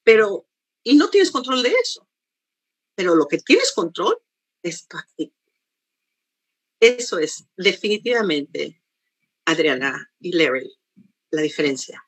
pero, 0.04 0.48
y 0.84 0.96
no 0.96 1.10
tienes 1.10 1.32
control 1.32 1.64
de 1.64 1.70
eso. 1.70 2.08
Pero 2.96 3.16
lo 3.16 3.28
que 3.28 3.40
tienes 3.40 3.72
control 3.72 4.18
es 4.64 4.88
tu 4.88 4.98
actitud. 4.98 5.34
Eso 6.80 7.20
es 7.20 7.46
definitivamente, 7.56 8.81
Adriana 9.46 10.12
y 10.20 10.34
Larry, 10.34 10.72
la 11.32 11.42
diferencia. 11.42 12.04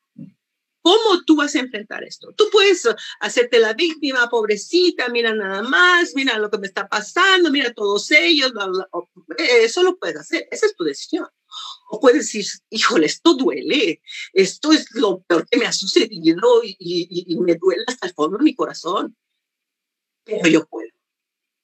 ¿Cómo 0.84 1.24
tú 1.26 1.38
vas 1.38 1.56
a 1.56 1.60
enfrentar 1.60 2.04
esto? 2.04 2.34
Tú 2.36 2.50
puedes 2.52 2.86
hacerte 3.22 3.58
la 3.60 3.74
víctima, 3.74 4.30
pobrecita, 4.30 5.08
mira 5.08 5.34
nada 5.34 5.64
más, 5.64 6.12
mira 6.14 6.38
lo 6.38 6.50
que 6.50 6.58
me 6.58 6.68
está 6.68 6.90
pasando, 6.90 7.50
mira 7.52 7.74
todos 7.74 8.12
ellos, 8.12 8.52
eso 9.38 9.82
lo 9.82 9.98
puedes 9.98 10.18
hacer, 10.18 10.46
esa 10.52 10.66
es 10.66 10.76
tu 10.76 10.84
decisión. 10.84 11.26
O 11.90 12.02
puedes 12.02 12.24
decir, 12.24 12.46
híjole, 12.70 13.06
esto 13.06 13.34
duele, 13.36 14.02
esto 14.34 14.74
es 14.74 14.88
lo 14.96 15.22
peor 15.22 15.48
que 15.48 15.58
me 15.58 15.66
ha 15.66 15.72
sucedido 15.72 16.62
y, 16.64 16.76
y 16.78 17.40
me 17.40 17.56
duele 17.56 17.86
hasta 17.88 18.08
el 18.08 18.14
fondo 18.14 18.38
de 18.38 18.44
mi 18.44 18.54
corazón, 18.54 19.16
pero 20.26 20.50
yo 20.50 20.66
puedo, 20.66 20.90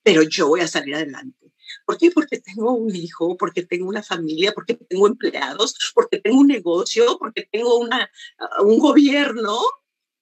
pero 0.01 0.23
yo 0.23 0.47
voy 0.47 0.61
a 0.61 0.67
salir 0.67 0.95
adelante 0.95 1.48
¿Por 1.85 1.97
qué? 1.97 2.11
Porque 2.11 2.39
tengo 2.39 2.73
un 2.73 2.95
hijo, 2.95 3.37
porque 3.37 3.65
tengo 3.65 3.87
una 3.87 4.03
familia, 4.03 4.53
porque 4.53 4.75
tengo 4.75 5.07
empleados, 5.07 5.75
porque 5.93 6.19
tengo 6.19 6.39
un 6.39 6.47
negocio, 6.47 7.17
porque 7.17 7.47
tengo 7.51 7.77
una, 7.79 8.09
ah, 8.39 8.61
un 8.63 8.79
gobierno, 8.79 9.59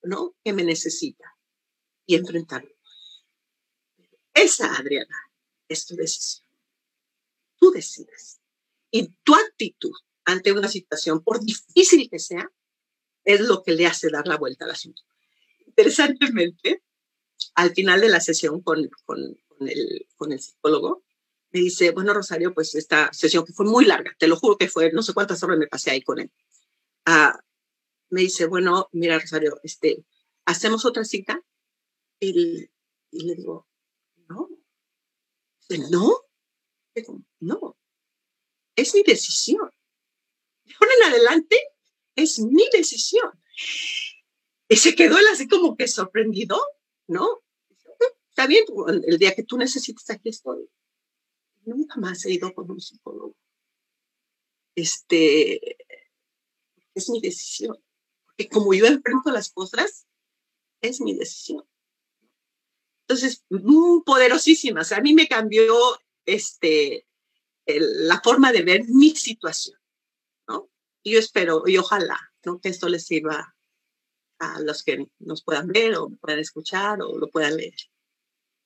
¿no? 0.03 0.35
Que 0.43 0.53
me 0.53 0.63
necesita 0.63 1.37
y 2.05 2.15
enfrentarlo. 2.15 2.73
Esa, 4.33 4.73
Adriana, 4.75 5.15
es 5.67 5.85
tu 5.85 5.95
decisión. 5.95 6.47
Tú 7.59 7.71
decides. 7.71 8.39
Y 8.91 9.09
tu 9.23 9.35
actitud 9.35 9.93
ante 10.25 10.51
una 10.51 10.67
situación, 10.67 11.23
por 11.23 11.39
difícil 11.39 12.09
que 12.09 12.19
sea, 12.19 12.51
es 13.23 13.41
lo 13.41 13.63
que 13.63 13.73
le 13.73 13.85
hace 13.85 14.09
dar 14.09 14.27
la 14.27 14.37
vuelta 14.37 14.65
al 14.65 14.71
asunto. 14.71 15.01
Interesantemente, 15.65 16.83
al 17.55 17.73
final 17.73 18.01
de 18.01 18.09
la 18.09 18.19
sesión 18.19 18.61
con, 18.61 18.89
con, 19.05 19.37
con, 19.47 19.67
el, 19.67 20.07
con 20.15 20.31
el 20.31 20.39
psicólogo, 20.39 21.03
me 21.51 21.61
dice, 21.61 21.91
bueno, 21.91 22.13
Rosario, 22.13 22.53
pues 22.53 22.75
esta 22.75 23.11
sesión 23.13 23.45
que 23.45 23.53
fue 23.53 23.65
muy 23.65 23.85
larga, 23.85 24.11
te 24.19 24.27
lo 24.27 24.35
juro 24.35 24.57
que 24.57 24.69
fue, 24.69 24.91
no 24.91 25.01
sé 25.01 25.13
cuántas 25.13 25.41
horas 25.43 25.57
me 25.57 25.67
pasé 25.67 25.91
ahí 25.91 26.01
con 26.01 26.19
él. 26.19 26.31
Ah, 27.05 27.39
me 28.09 28.21
dice, 28.21 28.45
bueno, 28.45 28.89
mira, 28.91 29.19
Rosario, 29.19 29.59
este, 29.63 30.03
¿hacemos 30.45 30.85
otra 30.85 31.05
cita? 31.05 31.41
Y, 32.19 32.69
le 33.11 33.35
digo, 33.35 33.67
no. 34.27 34.49
no. 35.89 36.25
no. 37.39 37.77
Es 38.75 38.93
mi 38.93 39.03
decisión. 39.03 39.71
De 40.65 40.73
ahora 40.79 40.91
en 40.97 41.13
adelante, 41.13 41.57
es 42.15 42.39
mi 42.39 42.67
decisión. 42.71 43.31
Y 44.67 44.75
se 44.75 44.95
quedó 44.95 45.17
él 45.17 45.25
así 45.31 45.47
como 45.47 45.77
que 45.77 45.87
sorprendido, 45.87 46.59
¿no? 47.07 47.41
Está 48.29 48.47
bien, 48.47 48.65
el 49.05 49.17
día 49.17 49.33
que 49.33 49.43
tú 49.43 49.57
necesites, 49.57 50.09
aquí 50.09 50.29
estoy 50.29 50.69
nunca 51.67 51.99
más 51.99 52.25
he 52.25 52.31
ido 52.31 52.53
con 52.53 52.69
un 52.71 52.81
psicólogo. 52.81 53.35
Este, 54.75 55.77
es 56.93 57.09
mi 57.09 57.19
decisión. 57.21 57.77
Porque 58.25 58.49
como 58.49 58.73
yo 58.73 58.85
enfrento 58.85 59.31
las 59.31 59.51
cosas, 59.51 60.07
es 60.81 61.01
mi 61.01 61.15
decisión. 61.15 61.67
Entonces, 63.07 63.45
muy 63.49 64.03
a 64.91 65.01
mí 65.01 65.13
me 65.13 65.27
cambió 65.27 65.75
este, 66.25 67.07
la 67.65 68.21
forma 68.21 68.51
de 68.51 68.63
ver 68.63 68.83
mi 68.87 69.11
situación. 69.11 69.79
¿no? 70.47 70.69
Y 71.03 71.13
yo 71.13 71.19
espero, 71.19 71.63
y 71.67 71.77
ojalá, 71.77 72.19
que 72.61 72.69
esto 72.69 72.87
les 72.89 73.05
sirva 73.05 73.55
a 74.39 74.59
los 74.61 74.83
que 74.83 75.07
nos 75.19 75.43
puedan 75.43 75.67
ver 75.67 75.95
o 75.95 76.09
puedan 76.09 76.39
escuchar 76.39 77.01
o 77.01 77.17
lo 77.17 77.29
puedan 77.29 77.57
leer. 77.57 77.75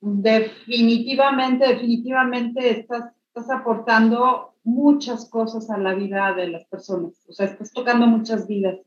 Definitivamente, 0.02 1.68
definitivamente 1.68 2.80
estás, 2.80 3.14
estás 3.28 3.52
aportando 3.52 4.56
muchas 4.64 5.30
cosas 5.30 5.70
a 5.70 5.78
la 5.78 5.94
vida 5.94 6.34
de 6.34 6.48
las 6.50 6.66
personas, 6.66 7.24
o 7.28 7.34
sea, 7.34 7.46
estás 7.46 7.72
tocando 7.72 8.08
muchas 8.08 8.48
vidas, 8.48 8.80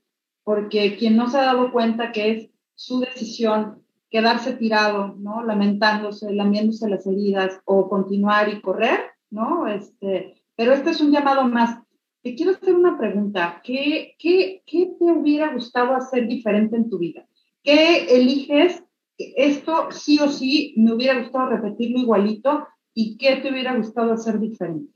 porque 0.42 0.96
quien 0.96 1.16
no 1.16 1.28
se 1.28 1.38
ha 1.38 1.44
dado 1.44 1.72
cuenta 1.72 2.12
que 2.12 2.30
es 2.30 2.50
su 2.74 3.00
decisión 3.00 3.84
quedarse 4.10 4.52
tirado, 4.52 5.16
¿no? 5.18 5.42
Lamentándose, 5.42 6.32
lamiéndose 6.32 6.88
las 6.88 7.06
heridas 7.06 7.60
o 7.64 7.88
continuar 7.88 8.48
y 8.48 8.60
correr, 8.60 9.00
¿no? 9.30 9.66
Este, 9.66 10.40
pero 10.54 10.72
este 10.72 10.90
es 10.90 11.00
un 11.00 11.10
llamado 11.10 11.46
más. 11.48 11.80
Te 12.22 12.36
quiero 12.36 12.52
hacer 12.52 12.74
una 12.74 12.96
pregunta. 12.96 13.60
¿Qué, 13.64 14.14
qué, 14.18 14.62
qué 14.66 14.94
te 14.98 15.04
hubiera 15.06 15.52
gustado 15.52 15.96
hacer 15.96 16.28
diferente 16.28 16.76
en 16.76 16.88
tu 16.88 16.98
vida? 16.98 17.26
¿Qué 17.64 18.16
eliges 18.16 18.83
esto 19.18 19.88
sí 19.90 20.18
o 20.20 20.30
sí 20.30 20.74
me 20.76 20.92
hubiera 20.92 21.20
gustado 21.20 21.50
repetirlo 21.50 21.98
igualito 22.00 22.66
y 22.92 23.16
qué 23.16 23.36
te 23.36 23.50
hubiera 23.50 23.76
gustado 23.76 24.12
hacer 24.12 24.38
diferente? 24.38 24.92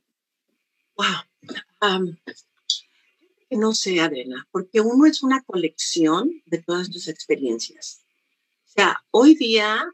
Wow. 0.97 2.17
no 3.51 3.75
sé, 3.75 4.01
Adriana, 4.01 4.47
porque 4.51 4.81
uno 4.81 5.07
es 5.07 5.23
una 5.23 5.43
colección 5.43 6.43
de 6.47 6.59
todas 6.63 6.91
tus 6.91 7.09
experiencias. 7.09 8.05
O 8.67 8.71
sea, 8.71 9.05
hoy 9.11 9.35
día, 9.35 9.91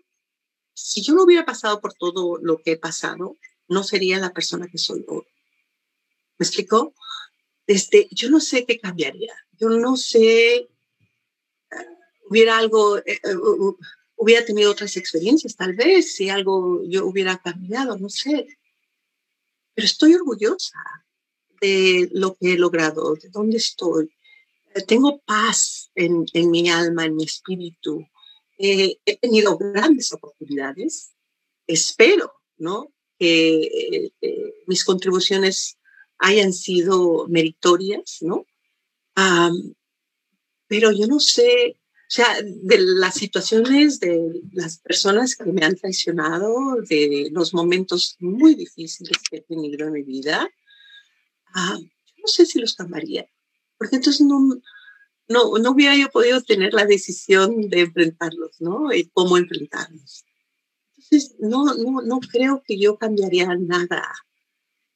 si 0.72 1.02
yo 1.02 1.14
no 1.14 1.24
hubiera 1.24 1.44
pasado 1.44 1.80
por 1.80 1.94
todo 1.94 2.38
lo 2.38 2.58
que 2.58 2.72
he 2.72 2.76
pasado, 2.78 3.36
no 3.68 3.82
sería 3.82 4.18
la 4.18 4.32
persona 4.32 4.66
que 4.68 4.78
soy 4.78 5.04
hoy. 5.08 5.24
¿Me 6.38 6.44
explico? 6.44 6.94
Este, 7.66 8.08
yo 8.10 8.30
no 8.30 8.40
sé 8.40 8.66
qué 8.66 8.78
cambiaría. 8.78 9.34
Yo 9.52 9.68
no 9.68 9.96
sé, 9.96 10.56
eh, 10.56 10.68
hubiera 12.28 12.58
algo, 12.58 12.98
eh, 12.98 13.20
eh, 13.22 13.36
hubiera 14.16 14.44
tenido 14.44 14.70
otras 14.70 14.96
experiencias, 14.96 15.56
tal 15.56 15.74
vez, 15.74 16.14
si 16.14 16.28
algo 16.28 16.82
yo 16.84 17.06
hubiera 17.06 17.38
cambiado, 17.38 17.98
no 17.98 18.08
sé. 18.08 18.46
Pero 19.74 19.86
estoy 19.86 20.14
orgullosa 20.14 20.78
de 21.60 22.08
lo 22.12 22.34
que 22.34 22.52
he 22.52 22.58
logrado, 22.58 23.14
de 23.14 23.28
dónde 23.28 23.56
estoy. 23.56 24.14
Eh, 24.74 24.82
tengo 24.82 25.20
paz 25.20 25.90
en, 25.94 26.26
en 26.32 26.50
mi 26.50 26.68
alma, 26.68 27.04
en 27.04 27.16
mi 27.16 27.24
espíritu. 27.24 28.06
Eh, 28.58 28.98
he 29.04 29.16
tenido 29.16 29.56
grandes 29.58 30.12
oportunidades. 30.12 31.12
Espero, 31.66 32.32
¿no? 32.56 32.92
Que 33.18 34.12
eh, 34.20 34.54
mis 34.66 34.84
contribuciones 34.84 35.78
hayan 36.18 36.52
sido 36.52 37.26
meritorias, 37.28 38.18
¿no? 38.20 38.46
pero 40.66 40.90
yo 40.90 41.06
no 41.06 41.20
sé 41.20 41.76
sea, 42.08 42.26
de 42.42 42.78
las 42.78 43.14
situaciones 43.14 43.98
de 44.00 44.42
las 44.52 44.78
personas 44.78 45.36
que 45.36 45.44
me 45.52 45.64
han 45.64 45.76
traicionado, 45.76 46.76
de 46.88 47.28
los 47.32 47.54
momentos 47.54 48.16
muy 48.20 48.54
difíciles 48.54 49.18
que 49.30 49.38
he 49.38 49.40
tenido 49.40 49.86
en 49.86 49.92
mi 49.92 50.02
vida, 50.02 50.48
ah, 51.54 51.78
no 51.78 52.26
sé 52.26 52.46
si 52.46 52.58
los 52.58 52.74
cambiaría, 52.74 53.26
porque 53.78 53.96
entonces 53.96 54.20
no, 54.26 54.40
no, 55.28 55.58
no 55.58 55.70
hubiera 55.70 55.96
yo 55.96 56.10
podido 56.10 56.42
tener 56.42 56.74
la 56.74 56.84
decisión 56.84 57.68
de 57.68 57.80
enfrentarlos, 57.80 58.60
¿no? 58.60 58.92
Y 58.92 59.08
cómo 59.10 59.38
enfrentarlos. 59.38 60.24
Entonces, 60.96 61.36
no, 61.38 61.74
no, 61.74 62.02
no 62.02 62.20
creo 62.20 62.62
que 62.66 62.78
yo 62.78 62.96
cambiaría 62.96 63.48
nada, 63.56 64.04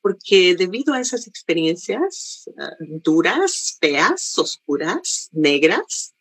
porque 0.01 0.55
debido 0.57 0.95
a 0.95 1.01
esas 1.01 1.27
experiencias 1.27 2.49
ah, 2.59 2.77
duras, 2.81 3.77
feas, 3.81 4.39
oscuras, 4.39 5.29
negras, 5.33 6.15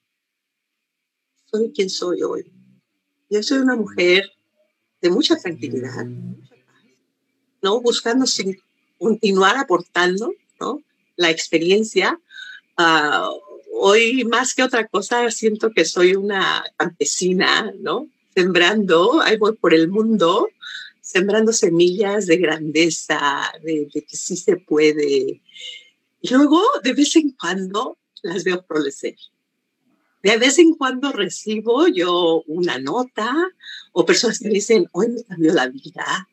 soy 1.50 1.72
quien 1.72 1.90
soy 1.90 2.24
hoy. 2.24 2.52
Yo 3.30 3.44
soy 3.44 3.60
una 3.60 3.76
mujer 3.76 4.30
de 5.02 5.10
mucha 5.10 5.36
tranquilidad, 5.38 6.06
¿no? 7.62 7.82
Buscando 7.82 8.26
continuar 8.98 9.58
aportando, 9.58 10.32
¿no? 10.60 10.82
La 11.16 11.30
experiencia. 11.30 12.20
Ah, 12.78 13.30
hoy 13.80 14.24
más 14.26 14.54
que 14.54 14.64
otra 14.64 14.88
cosa 14.88 15.30
siento 15.32 15.72
que 15.72 15.86
soy 15.86 16.16
una 16.16 16.64
campesina, 16.78 17.72
¿no? 17.80 18.08
Sembrando, 18.36 19.22
ahí 19.22 19.38
voy 19.38 19.56
por 19.56 19.74
el 19.74 19.88
mundo, 19.90 20.50
sembrando 21.02 21.54
semillas 21.54 22.28
de 22.28 22.38
grandeza, 22.38 23.52
de, 23.64 23.88
de 23.94 24.06
que 24.06 24.16
sí 24.16 24.38
se 24.38 24.58
puede. 24.58 25.42
Y 26.22 26.30
luego, 26.30 26.62
de 26.84 26.94
vez 26.94 27.16
en 27.16 27.32
cuando, 27.32 27.98
las 28.22 28.44
veo 28.44 28.64
florecer 28.68 29.16
de 30.24 30.38
vez 30.38 30.58
en 30.60 30.74
cuando 30.74 31.12
recibo 31.12 31.88
yo 31.88 32.44
una 32.48 32.80
nota 32.80 33.34
o 33.92 34.06
personas 34.06 34.40
que 34.40 34.50
dicen, 34.50 34.88
hoy 34.92 35.10
me 35.10 35.24
cambió 35.24 35.54
la 35.54 35.68
vida, 35.68 36.28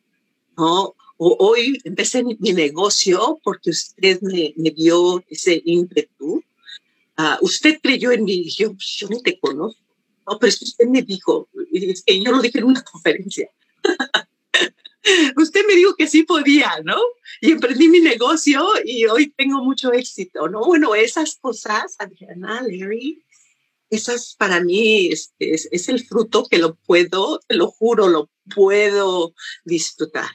¿no? 0.57 0.95
O 1.17 1.37
hoy 1.39 1.79
empecé 1.83 2.23
mi 2.23 2.35
negocio 2.53 3.39
porque 3.43 3.69
usted 3.69 4.19
me, 4.21 4.53
me 4.57 4.71
dio 4.71 5.23
ese 5.29 5.61
ímpetu. 5.63 6.43
Uh, 7.17 7.37
usted 7.41 7.79
creyó 7.81 8.11
en 8.11 8.25
mí, 8.25 8.49
yo, 8.49 8.75
yo 8.77 9.07
no 9.07 9.19
te 9.21 9.39
conozco. 9.39 9.81
No, 10.27 10.39
pero 10.39 10.49
es 10.49 10.59
que 10.59 10.65
usted 10.65 10.87
me 10.87 11.03
dijo, 11.03 11.47
es 11.71 12.03
que 12.03 12.21
yo 12.21 12.31
lo 12.31 12.41
dije 12.41 12.57
en 12.57 12.65
una 12.65 12.83
conferencia. 12.83 13.49
usted 15.37 15.65
me 15.67 15.75
dijo 15.75 15.95
que 15.95 16.07
sí 16.07 16.23
podía, 16.23 16.81
¿no? 16.83 16.97
Y 17.41 17.51
emprendí 17.51 17.87
mi 17.87 17.99
negocio 17.99 18.65
y 18.83 19.05
hoy 19.05 19.31
tengo 19.37 19.63
mucho 19.63 19.93
éxito, 19.93 20.49
¿no? 20.49 20.65
Bueno, 20.65 20.95
esas 20.95 21.35
cosas, 21.35 21.95
Adriana, 21.99 22.61
Larry, 22.61 23.23
esas 23.95 24.35
para 24.35 24.61
mí 24.61 25.07
es, 25.11 25.33
es, 25.39 25.89
el 25.89 26.05
fruto 26.05 26.45
que 26.45 26.57
lo 26.57 26.75
puedo, 26.75 27.39
te 27.47 27.55
lo 27.55 27.67
juro, 27.67 28.07
lo 28.07 28.29
puedo 28.53 29.33
disfrutar. 29.63 30.29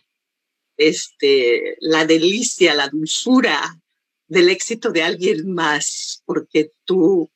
Este, 0.76 1.76
la 1.80 2.06
delicia, 2.06 2.74
la 2.74 2.88
dulzura 2.88 3.80
del 4.26 4.48
éxito 4.48 4.90
de 4.90 5.02
alguien 5.02 5.52
más, 5.52 6.22
porque 6.24 6.72
tú 6.84 7.30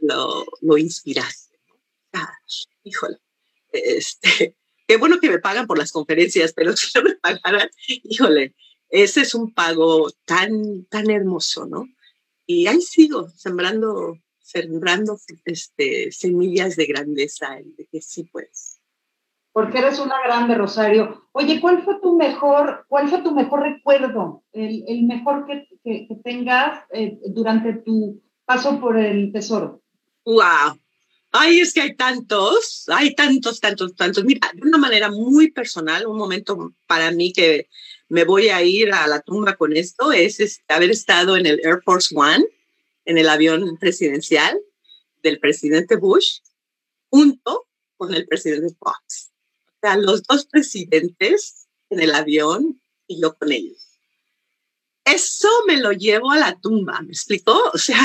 lo, 0.00 0.46
lo 0.60 0.78
inspiraste. 0.78 1.58
Ah, 2.12 2.32
híjole, 2.84 3.18
este, 3.72 4.56
qué 4.86 4.96
bueno 4.96 5.18
que 5.20 5.30
me 5.30 5.38
pagan 5.38 5.66
por 5.66 5.78
las 5.78 5.92
conferencias, 5.92 6.52
pero 6.52 6.76
si 6.76 6.86
no 6.94 7.04
me 7.04 7.16
pagaran, 7.16 7.70
híjole, 7.86 8.54
ese 8.88 9.22
es 9.22 9.34
un 9.34 9.52
pago 9.52 10.10
tan, 10.24 10.84
tan 10.86 11.10
hermoso, 11.10 11.66
¿no? 11.66 11.86
Y 12.46 12.68
ahí 12.68 12.80
sigo 12.80 13.28
sembrando 13.30 14.18
sembrando 14.46 15.18
este, 15.44 16.12
semillas 16.12 16.76
de 16.76 16.86
grandeza, 16.86 17.58
de 17.76 17.86
que 17.90 18.00
sí 18.00 18.28
pues. 18.30 18.80
Porque 19.52 19.78
eres 19.78 19.98
una 19.98 20.22
grande, 20.24 20.54
Rosario. 20.54 21.28
Oye, 21.32 21.60
¿cuál 21.60 21.82
fue 21.82 21.98
tu 22.00 22.16
mejor, 22.16 22.84
cuál 22.88 23.08
fue 23.08 23.22
tu 23.22 23.34
mejor 23.34 23.62
recuerdo, 23.62 24.44
el, 24.52 24.84
el 24.86 25.02
mejor 25.04 25.46
que, 25.46 25.66
que, 25.82 26.08
tengas 26.22 26.84
eh, 26.92 27.18
durante 27.28 27.72
tu 27.72 28.22
paso 28.44 28.78
por 28.78 28.96
el 28.98 29.32
tesoro? 29.32 29.82
¡Wow! 30.24 30.78
Ay, 31.32 31.60
es 31.60 31.74
que 31.74 31.80
hay 31.80 31.96
tantos, 31.96 32.84
hay 32.88 33.14
tantos, 33.14 33.60
tantos, 33.60 33.96
tantos. 33.96 34.24
Mira, 34.24 34.48
de 34.54 34.68
una 34.68 34.78
manera 34.78 35.10
muy 35.10 35.50
personal, 35.50 36.06
un 36.06 36.18
momento 36.18 36.72
para 36.86 37.10
mí 37.10 37.32
que 37.32 37.68
me 38.08 38.24
voy 38.24 38.48
a 38.50 38.62
ir 38.62 38.92
a 38.92 39.06
la 39.08 39.20
tumba 39.22 39.56
con 39.56 39.76
esto 39.76 40.12
es, 40.12 40.38
es 40.38 40.60
haber 40.68 40.90
estado 40.90 41.36
en 41.36 41.46
el 41.46 41.60
Air 41.64 41.80
Force 41.84 42.14
One 42.16 42.44
en 43.06 43.18
el 43.18 43.28
avión 43.28 43.78
presidencial 43.78 44.60
del 45.22 45.40
presidente 45.40 45.96
Bush 45.96 46.40
junto 47.08 47.66
con 47.96 48.14
el 48.14 48.26
presidente 48.26 48.74
Fox. 48.78 49.32
O 49.66 49.78
sea, 49.80 49.96
los 49.96 50.22
dos 50.24 50.46
presidentes 50.46 51.66
en 51.88 52.00
el 52.00 52.14
avión 52.14 52.80
y 53.06 53.20
yo 53.20 53.36
con 53.36 53.52
ellos. 53.52 53.86
Eso 55.04 55.48
me 55.68 55.76
lo 55.76 55.92
llevo 55.92 56.32
a 56.32 56.38
la 56.38 56.60
tumba, 56.60 57.00
¿me 57.00 57.12
explicó? 57.12 57.56
O 57.74 57.78
sea, 57.78 58.00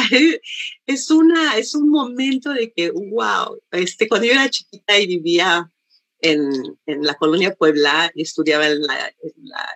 es, 0.86 1.10
una, 1.10 1.58
es 1.58 1.74
un 1.74 1.89
momento 1.89 2.54
de 2.54 2.72
que, 2.72 2.91
wow, 2.91 3.60
este, 3.72 4.08
cuando 4.08 4.28
yo 4.28 4.34
era 4.34 4.49
chiquita 4.49 4.99
y 4.99 5.08
vivía 5.08 5.72
en, 6.20 6.52
en 6.86 7.04
la 7.04 7.16
colonia 7.16 7.56
Puebla 7.56 8.12
estudiaba 8.16 8.68
en 8.68 8.84
la, 8.84 9.08
en 9.08 9.34
la 9.38 9.68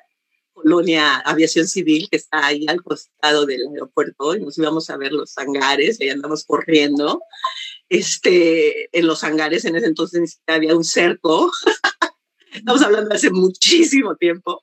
colonia 0.65 1.17
aviación 1.17 1.67
civil 1.67 2.07
que 2.09 2.17
está 2.17 2.47
ahí 2.47 2.65
al 2.67 2.81
costado 2.81 3.45
del 3.45 3.67
aeropuerto 3.67 4.35
y 4.35 4.41
nos 4.41 4.57
íbamos 4.57 4.89
a 4.89 4.97
ver 4.97 5.11
los 5.11 5.37
hangares 5.37 6.01
y 6.01 6.09
andamos 6.09 6.43
corriendo. 6.43 7.21
Este, 7.87 8.89
en 8.97 9.05
los 9.05 9.23
hangares 9.23 9.63
en 9.65 9.75
ese 9.75 9.85
entonces 9.85 10.41
había 10.47 10.75
un 10.75 10.83
cerco. 10.83 11.51
Estamos 12.51 12.81
hablando 12.81 13.13
hace 13.13 13.29
muchísimo 13.29 14.15
tiempo. 14.15 14.59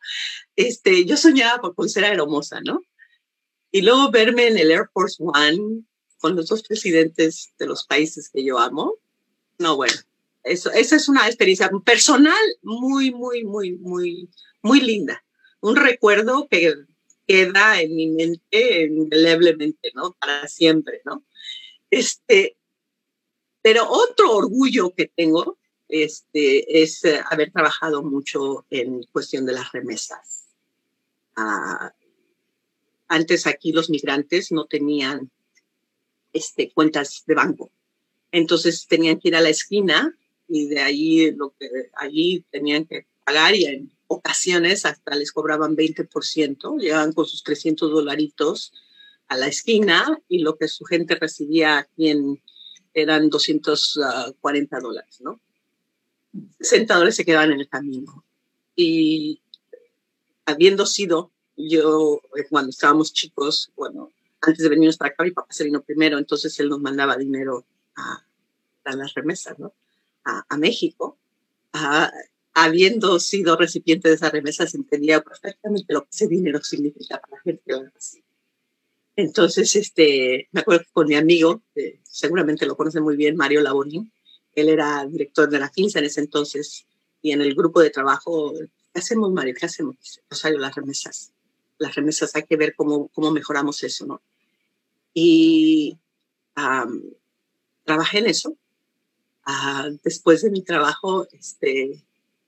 Este, 0.56 1.04
yo 1.04 1.16
soñaba 1.16 1.72
con 1.72 1.88
ser 1.88 2.04
aeromoza, 2.04 2.60
¿no? 2.66 2.82
Y 3.70 3.82
luego 3.82 4.10
verme 4.10 4.48
en 4.48 4.58
el 4.58 4.72
Air 4.72 4.88
Force 4.92 5.22
One 5.22 5.84
con 6.18 6.34
los 6.34 6.48
dos 6.48 6.64
presidentes 6.64 7.52
de 7.60 7.66
los 7.66 7.86
países 7.86 8.28
que 8.28 8.44
yo 8.44 8.58
amo. 8.58 8.96
No, 9.58 9.76
bueno, 9.76 9.94
eso, 10.42 10.72
esa 10.72 10.96
es 10.96 11.08
una 11.08 11.28
experiencia 11.28 11.70
personal 11.84 12.42
muy, 12.62 13.12
muy, 13.12 13.44
muy, 13.44 13.78
muy, 13.78 14.28
muy 14.62 14.80
linda 14.80 15.22
un 15.62 15.76
recuerdo 15.76 16.48
que 16.48 16.74
queda 17.26 17.80
en 17.80 17.96
mi 17.96 18.10
mente 18.10 18.82
indeleblemente, 18.82 19.92
¿no? 19.94 20.12
Para 20.20 20.46
siempre, 20.48 21.00
¿no? 21.04 21.24
Este, 21.90 22.56
pero 23.62 23.88
otro 23.88 24.32
orgullo 24.32 24.92
que 24.94 25.06
tengo 25.06 25.56
este, 25.88 26.82
es 26.82 27.04
eh, 27.04 27.20
haber 27.30 27.52
trabajado 27.52 28.02
mucho 28.02 28.66
en 28.70 29.04
cuestión 29.12 29.46
de 29.46 29.52
las 29.52 29.70
remesas. 29.72 30.48
Ah, 31.36 31.94
antes 33.08 33.46
aquí 33.46 33.72
los 33.72 33.88
migrantes 33.88 34.50
no 34.50 34.66
tenían 34.66 35.30
este, 36.32 36.72
cuentas 36.72 37.22
de 37.26 37.34
banco. 37.34 37.70
Entonces 38.32 38.86
tenían 38.88 39.20
que 39.20 39.28
ir 39.28 39.36
a 39.36 39.40
la 39.40 39.50
esquina 39.50 40.16
y 40.48 40.66
de 40.66 40.80
ahí 40.80 41.30
lo 41.32 41.54
que 41.58 41.68
allí 41.94 42.44
tenían 42.50 42.84
que 42.84 43.06
pagar 43.24 43.54
y 43.54 43.66
en 43.66 43.92
ocasiones 44.12 44.84
hasta 44.84 45.14
les 45.16 45.32
cobraban 45.32 45.76
20%, 45.76 46.78
llegaban 46.78 47.12
con 47.12 47.26
sus 47.26 47.42
300 47.42 47.90
dolaritos 47.90 48.72
a 49.28 49.36
la 49.36 49.46
esquina 49.46 50.18
y 50.28 50.40
lo 50.40 50.56
que 50.56 50.68
su 50.68 50.84
gente 50.84 51.14
recibía 51.14 51.78
aquí 51.78 52.10
en, 52.10 52.42
eran 52.94 53.30
240 53.30 54.80
dólares, 54.80 55.20
¿no? 55.20 55.40
60 56.60 56.94
dólares 56.94 57.16
se 57.16 57.24
quedaban 57.24 57.52
en 57.52 57.60
el 57.60 57.68
camino. 57.68 58.24
Y 58.74 59.40
habiendo 60.44 60.86
sido 60.86 61.30
yo, 61.56 62.20
eh, 62.36 62.44
cuando 62.48 62.70
estábamos 62.70 63.12
chicos, 63.12 63.70
bueno, 63.76 64.10
antes 64.40 64.62
de 64.62 64.68
venirnos 64.68 64.96
para 64.96 65.12
acá, 65.12 65.24
mi 65.24 65.30
papá 65.30 65.52
se 65.52 65.64
vino 65.64 65.82
primero, 65.82 66.18
entonces 66.18 66.58
él 66.60 66.68
nos 66.68 66.80
mandaba 66.80 67.16
dinero 67.16 67.64
a, 67.96 68.24
las 68.84 69.14
remesas, 69.14 69.58
¿no? 69.58 69.72
A, 70.24 70.44
a 70.48 70.58
México. 70.58 71.16
A, 71.72 72.10
habiendo 72.54 73.18
sido 73.18 73.56
recipiente 73.56 74.08
de 74.08 74.14
esas 74.14 74.32
remesas, 74.32 74.74
entendía 74.74 75.20
perfectamente 75.22 75.92
lo 75.92 76.02
que 76.02 76.10
ese 76.12 76.26
dinero 76.26 76.60
significa 76.62 77.20
para 77.20 77.36
la 77.36 77.42
gente. 77.42 77.62
Entonces, 79.16 79.74
este, 79.76 80.48
me 80.52 80.60
acuerdo 80.60 80.84
que 80.84 80.92
con 80.92 81.06
mi 81.06 81.14
amigo, 81.14 81.62
seguramente 82.02 82.66
lo 82.66 82.76
conoce 82.76 83.00
muy 83.00 83.16
bien, 83.16 83.36
Mario 83.36 83.60
Laborín, 83.60 84.12
él 84.54 84.68
era 84.68 85.06
director 85.06 85.48
de 85.48 85.58
la 85.58 85.70
FINSA 85.70 86.00
en 86.00 86.04
ese 86.06 86.20
entonces, 86.20 86.86
y 87.22 87.30
en 87.32 87.40
el 87.40 87.54
grupo 87.54 87.80
de 87.80 87.90
trabajo, 87.90 88.52
¿qué 88.92 88.98
hacemos, 88.98 89.32
Mario? 89.32 89.54
¿Qué 89.58 89.66
hacemos? 89.66 89.96
Rosario, 90.28 90.58
las 90.58 90.74
remesas. 90.74 91.32
Las 91.78 91.94
remesas 91.94 92.34
hay 92.34 92.42
que 92.42 92.56
ver 92.56 92.74
cómo, 92.74 93.08
cómo 93.08 93.30
mejoramos 93.30 93.82
eso, 93.82 94.06
¿no? 94.06 94.22
Y 95.14 95.96
trabajé 97.84 98.18
en 98.18 98.26
eso. 98.26 98.56
Ah, 99.44 99.88
después 100.02 100.42
de 100.42 100.50
mi 100.50 100.62
trabajo, 100.62 101.26
este, 101.32 102.04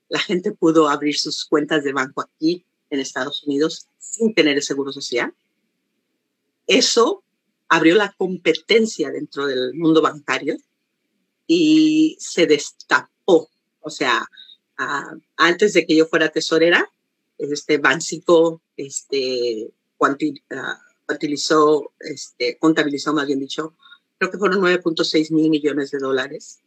la 0.09 0.19
gente 0.19 0.51
pudo 0.51 0.89
abrir 0.89 1.17
sus 1.17 1.45
cuentas 1.45 1.83
de 1.83 1.93
banco 1.93 2.21
aquí 2.21 2.65
en 2.89 2.99
Estados 2.99 3.43
Unidos 3.43 3.87
sin 3.97 4.33
tener 4.33 4.57
el 4.57 4.63
seguro 4.63 4.91
social. 4.91 5.33
Eso 6.67 7.23
abrió 7.67 7.95
la 7.95 8.13
competencia 8.17 9.11
dentro 9.11 9.47
del 9.47 9.73
mundo 9.73 10.01
bancario 10.01 10.57
y 11.47 12.17
se 12.19 12.45
destapó. 12.45 13.49
O 13.81 13.89
sea, 13.89 14.27
antes 15.37 15.73
de 15.73 15.85
que 15.85 15.95
yo 15.95 16.05
fuera 16.05 16.29
tesorera, 16.29 16.89
este 17.37 17.77
Banxico 17.77 18.61
este, 18.77 19.71
cuantilizó, 19.97 21.91
este, 21.99 22.57
contabilizó, 22.57 23.13
más 23.13 23.27
bien 23.27 23.39
dicho, 23.39 23.75
creo 24.17 24.31
que 24.31 24.37
fueron 24.37 24.61
9.6 24.61 25.31
mil 25.31 25.49
millones 25.49 25.91
de 25.91 25.99
dólares 25.99 26.61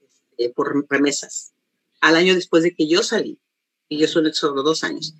este, 0.00 0.50
por 0.50 0.86
remesas 0.88 1.52
al 2.00 2.16
año 2.16 2.34
después 2.34 2.62
de 2.62 2.74
que 2.74 2.88
yo 2.88 3.02
salí, 3.02 3.38
y 3.88 3.98
yo 3.98 4.08
solo 4.08 4.32
solo 4.32 4.62
dos 4.62 4.84
años. 4.84 5.14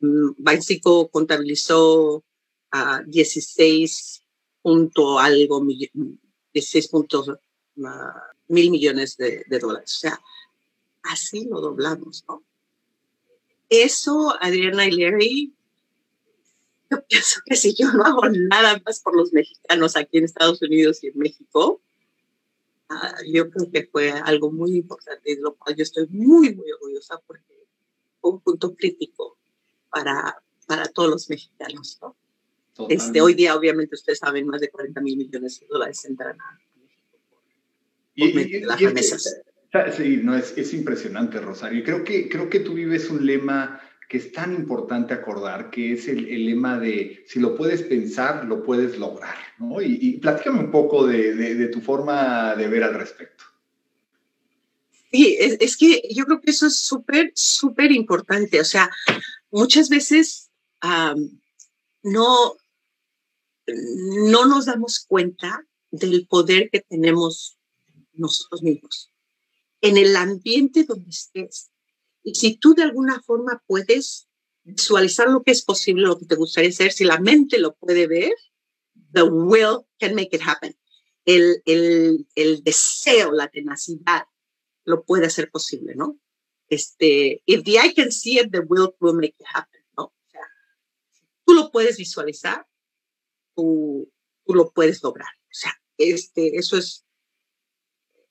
Mm, 0.00 0.30
Banxico 0.38 1.08
contabilizó 1.10 2.24
a 2.70 3.02
16 3.06 4.22
punto 4.62 5.18
algo, 5.18 5.64
16 6.52 6.88
puntos 6.88 7.30
ah, 7.84 8.22
mil 8.48 8.70
millones 8.70 9.16
de, 9.16 9.44
dólares. 9.60 9.94
O 9.96 9.98
sea, 10.00 10.20
así 11.02 11.46
lo 11.46 11.60
doblamos, 11.60 12.24
¿no? 12.28 12.42
Eso, 13.68 14.34
Adriana 14.40 14.86
y 14.86 14.92
Larry, 14.92 15.54
yo 16.90 17.04
pienso 17.06 17.40
que 17.44 17.54
si 17.54 17.74
yo 17.74 17.92
no 17.92 18.02
hago 18.04 18.22
nada 18.30 18.80
más 18.84 19.00
por 19.00 19.14
los 19.14 19.32
mexicanos 19.32 19.94
aquí 19.94 20.18
en 20.18 20.24
Estados 20.24 20.62
Unidos 20.62 21.04
y 21.04 21.08
en 21.08 21.18
México, 21.18 21.82
Ah, 21.82 21.87
yo 23.26 23.50
creo 23.50 23.70
que 23.70 23.88
fue 23.90 24.10
algo 24.10 24.50
muy 24.50 24.76
importante, 24.76 25.34
de 25.34 25.40
lo 25.40 25.54
cual 25.56 25.76
yo 25.76 25.82
estoy 25.82 26.06
muy, 26.08 26.54
muy 26.54 26.70
orgullosa 26.72 27.20
porque 27.26 27.66
fue 28.20 28.30
un 28.32 28.40
punto 28.40 28.74
crítico 28.74 29.38
para, 29.90 30.42
para 30.66 30.86
todos 30.88 31.10
los 31.10 31.30
mexicanos. 31.30 31.98
¿no? 32.00 32.16
Este, 32.88 33.20
hoy 33.20 33.34
día, 33.34 33.56
obviamente, 33.56 33.94
ustedes 33.94 34.18
saben, 34.18 34.46
más 34.46 34.60
de 34.60 34.70
40 34.70 35.00
mil 35.00 35.16
millones 35.16 35.60
de 35.60 35.66
dólares 35.66 36.04
entran 36.04 36.40
a 36.40 36.58
México 36.76 37.18
por, 37.28 38.66
las 38.66 38.80
remesas. 38.80 39.42
Sí, 39.96 40.20
no, 40.22 40.34
es, 40.34 40.56
es 40.56 40.72
impresionante, 40.72 41.40
Rosario. 41.40 41.84
Creo 41.84 42.04
que, 42.04 42.28
creo 42.28 42.48
que 42.48 42.60
tú 42.60 42.74
vives 42.74 43.10
un 43.10 43.26
lema 43.26 43.80
que 44.08 44.16
es 44.16 44.32
tan 44.32 44.54
importante 44.54 45.12
acordar, 45.12 45.70
que 45.70 45.92
es 45.92 46.08
el, 46.08 46.46
lema 46.46 46.78
de 46.78 47.24
si 47.26 47.40
lo 47.40 47.54
puedes 47.54 47.82
pensar, 47.82 48.46
lo 48.46 48.62
puedes 48.62 48.98
lograr, 48.98 49.36
¿no? 49.58 49.82
Y, 49.82 49.98
y 50.00 50.12
platícame 50.18 50.60
un 50.60 50.70
poco 50.70 51.06
de, 51.06 51.68
tu 51.68 51.80
forma 51.82 52.54
de 52.56 52.68
ver 52.68 52.84
al 52.84 52.94
respecto. 52.94 53.44
Sí, 55.12 55.36
es, 55.38 55.76
que 55.76 56.02
yo 56.10 56.24
creo 56.24 56.40
que 56.40 56.50
eso 56.50 56.66
es 56.66 56.78
súper, 56.78 57.32
súper 57.34 57.92
importante. 57.92 58.60
O 58.60 58.64
sea, 58.64 58.90
muchas 59.50 59.88
veces 59.90 60.50
no, 62.02 62.56
no 63.66 64.46
nos 64.46 64.66
damos 64.66 65.04
cuenta 65.06 65.66
del 65.90 66.26
poder 66.26 66.70
que 66.70 66.80
tenemos 66.80 67.58
nosotros 68.14 68.62
mismos 68.62 69.10
en 69.80 69.96
el 69.96 70.16
ambiente 70.16 70.84
donde 70.84 71.10
estés. 71.10 71.70
Y 72.28 72.34
si 72.34 72.56
tú 72.58 72.74
de 72.74 72.82
alguna 72.82 73.22
forma 73.22 73.62
puedes 73.66 74.28
visualizar 74.62 75.30
lo 75.30 75.42
que 75.42 75.50
es 75.50 75.64
posible, 75.64 76.02
lo 76.02 76.18
que 76.18 76.26
te 76.26 76.34
gustaría 76.34 76.68
hacer, 76.68 76.92
si 76.92 77.04
la 77.04 77.18
mente 77.18 77.58
lo 77.58 77.74
puede 77.74 78.06
ver, 78.06 78.34
the 79.14 79.22
will 79.22 79.86
can 79.98 80.14
make 80.14 80.36
it 80.36 80.42
happen. 80.44 80.76
El, 81.24 81.62
el, 81.64 82.28
el 82.34 82.62
deseo, 82.62 83.32
la 83.32 83.48
tenacidad, 83.48 84.24
lo 84.84 85.04
puede 85.04 85.24
hacer 85.24 85.50
posible, 85.50 85.94
¿no? 85.94 86.20
Este, 86.68 87.42
if 87.46 87.64
the 87.64 87.78
eye 87.78 87.94
can 87.94 88.12
see 88.12 88.38
it, 88.38 88.52
the 88.52 88.60
will 88.60 88.94
will 89.00 89.14
make 89.14 89.34
it 89.38 89.46
happen, 89.54 89.80
¿no? 89.96 90.04
O 90.04 90.30
sea, 90.30 90.42
tú 91.46 91.54
lo 91.54 91.70
puedes 91.70 91.96
visualizar, 91.96 92.66
tú, 93.56 94.12
tú 94.44 94.54
lo 94.54 94.70
puedes 94.72 95.02
lograr. 95.02 95.30
O 95.44 95.54
sea, 95.54 95.72
este, 95.96 96.58
eso 96.58 96.76
es, 96.76 97.06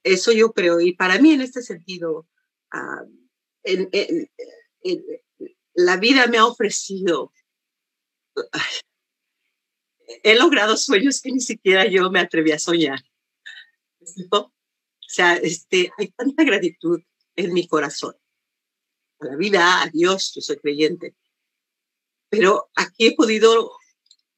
eso 0.03 0.31
yo 0.33 0.53
creo. 0.53 0.79
Y 0.81 0.93
para 0.93 1.17
mí, 1.17 1.31
en 1.31 1.41
este 1.41 1.63
sentido, 1.63 2.27
ah, 2.71 3.01
en, 3.68 4.30
la 5.74 5.97
vida 5.97 6.28
me 6.28 6.38
ha 6.38 6.45
ofrecido, 6.45 7.32
he 10.24 10.36
logrado 10.36 10.78
sueños 10.78 11.22
que 11.22 11.32
ni 11.32 11.39
siquiera 11.39 11.86
yo 11.86 12.09
me 12.09 12.20
atreví 12.20 12.51
a 12.51 12.59
soñar. 12.59 12.99
O 14.32 14.51
sea, 15.09 15.36
este, 15.36 15.91
hay 15.97 16.09
tanta 16.09 16.43
gratitud 16.43 17.01
en 17.36 17.53
mi 17.53 17.68
corazón. 17.68 18.15
A 19.20 19.26
la 19.26 19.36
vida, 19.36 19.82
a 19.82 19.89
Dios, 19.89 20.34
yo 20.36 20.41
soy 20.41 20.57
creyente. 20.57 21.15
Pero 22.30 22.70
aquí 22.76 23.07
he 23.07 23.15
podido, 23.15 23.72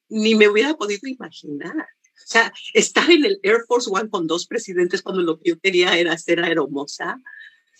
ni 0.09 0.35
me 0.35 0.47
hubiera 0.47 0.75
podido 0.75 1.07
imaginar. 1.07 1.75
O 1.75 2.31
sea, 2.31 2.53
estar 2.73 3.09
en 3.09 3.25
el 3.25 3.39
Air 3.43 3.63
Force 3.67 3.89
One 3.91 4.09
con 4.09 4.27
dos 4.27 4.45
presidentes 4.45 5.01
cuando 5.01 5.21
lo 5.21 5.39
que 5.39 5.49
yo 5.49 5.59
quería 5.59 5.97
era 5.97 6.17
ser 6.17 6.43
aeromosa. 6.43 7.17